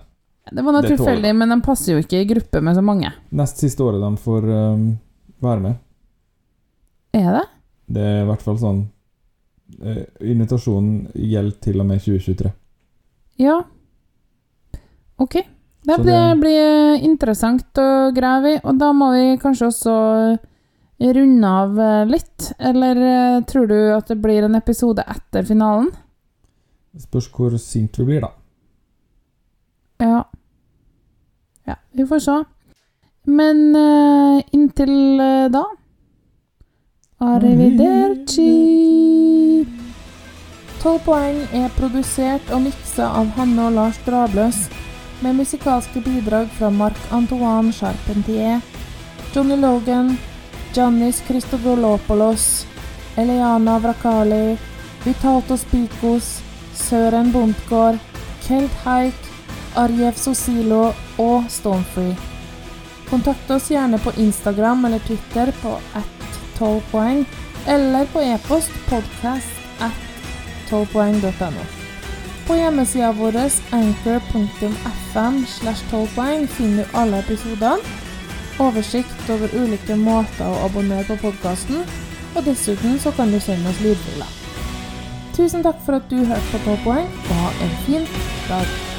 Det 0.52 0.64
var 0.64 0.76
nå 0.76 0.82
tilfeldig, 0.84 1.32
men 1.36 1.54
de 1.54 1.58
passer 1.64 1.94
jo 1.94 2.02
ikke 2.04 2.20
i 2.20 2.28
gruppe 2.28 2.60
med 2.64 2.76
så 2.76 2.84
mange. 2.84 3.12
Nest 3.40 3.62
siste 3.64 3.84
året 3.84 4.04
de 4.04 4.10
får 4.20 4.48
um, 4.52 4.84
være 5.44 5.64
med. 5.64 5.78
Er 7.18 7.40
det? 7.40 7.46
Det 7.98 8.04
er 8.04 8.24
i 8.24 8.28
hvert 8.28 8.44
fall 8.46 8.58
sånn 8.62 8.82
eh, 9.82 10.04
Invitasjonen 10.28 11.08
gjelder 11.16 11.60
til 11.64 11.82
og 11.82 11.88
med 11.90 12.04
2023. 12.04 12.52
Ja. 13.42 13.62
Ok. 15.18 15.40
Det 15.88 15.98
det- 16.04 16.40
blir 16.42 17.04
interessant 17.08 17.80
å 17.80 18.12
grave 18.14 18.56
i, 18.56 18.60
og 18.64 18.78
da 18.78 18.92
må 18.94 19.12
vi 19.14 19.38
kanskje 19.40 19.70
også 19.70 19.94
runde 21.00 21.48
av 21.48 21.80
eh, 21.80 22.06
litt. 22.06 22.52
Eller 22.60 22.98
eh, 22.98 23.44
tror 23.48 23.68
du 23.68 23.78
at 23.96 24.08
det 24.08 24.20
blir 24.22 24.44
en 24.44 24.56
episode 24.60 25.06
etter 25.08 25.48
finalen? 25.48 25.90
Spørs 26.98 27.30
hvor 27.32 27.58
sint 27.62 27.98
vi 28.00 28.06
blir, 28.10 28.26
da. 28.26 28.32
Ja. 30.02 30.24
Ja, 31.68 31.76
vi 31.92 32.06
får 32.08 32.20
se. 32.26 32.38
Men 33.28 33.76
uh, 33.76 34.40
inntil 34.56 35.20
eh, 35.20 35.48
da 35.52 35.66
Arrivederci! 37.18 38.46
Tolv 40.78 41.00
poeng 41.02 41.40
er 41.50 41.72
produsert 41.74 42.52
og 42.54 42.60
miksa 42.68 43.08
av 43.10 43.32
Hanne 43.34 43.64
og 43.64 43.72
Lars 43.74 43.98
Drabløs, 44.06 44.60
med 45.26 45.40
musikalske 45.40 46.04
bidrag 46.06 46.52
fra 46.60 46.70
Marc-Antoine 46.70 47.72
Charpentier, 47.74 48.62
Johnny 49.34 49.58
Logan, 49.58 50.12
Giannis 50.76 51.24
Christogolopolos, 51.26 52.68
Eliana 53.18 53.80
Vrakali, 53.82 54.54
Vitato 55.02 55.58
Spikos, 55.58 56.28
Søren 56.78 57.32
Bondgård, 57.34 57.98
Kelt 58.46 58.76
Haik, 58.84 59.32
Arjev 59.74 60.22
Sosilo 60.22 60.92
og 61.18 61.50
Stonefree. 61.50 62.14
Kontakt 63.10 63.50
oss 63.58 63.72
gjerne 63.74 63.98
på 64.06 64.14
Instagram 64.22 64.86
eller 64.86 65.02
Twitter 65.10 65.50
på 65.64 65.74
at 65.98 66.17
12 66.58 66.82
poeng, 66.92 67.26
eller 67.68 68.06
på 68.14 68.22
e-post 68.22 68.72
podcast 68.90 69.48
at 69.84 69.94
12poeng.no. 70.70 71.66
På 72.48 72.56
hjemmesida 72.56 73.12
vår 73.12 73.38
anchor.fm 73.72 75.46
slash 75.46 75.84
12 75.92 76.08
poeng 76.16 76.48
finner 76.48 76.84
du 76.84 76.98
alle 76.98 77.20
episodene, 77.20 77.96
oversikt 78.60 79.30
over 79.30 79.54
ulike 79.54 79.96
måter 79.96 80.48
å 80.48 80.66
abonnere 80.66 81.06
på 81.10 81.20
podkasten, 81.28 81.84
og 82.36 82.46
dessuten 82.46 83.00
så 83.00 83.12
kan 83.12 83.32
du 83.32 83.40
sende 83.40 83.70
oss 83.70 83.82
lydfiler. 83.84 84.36
Tusen 85.38 85.66
takk 85.66 85.82
for 85.86 86.00
at 86.00 86.10
du 86.10 86.24
hørte 86.26 86.54
på 86.54 86.64
12 86.66 86.86
poeng, 86.86 87.10
og 87.30 87.42
ha 87.44 87.56
en 87.66 87.82
fin 87.86 88.08
dag. 88.50 88.97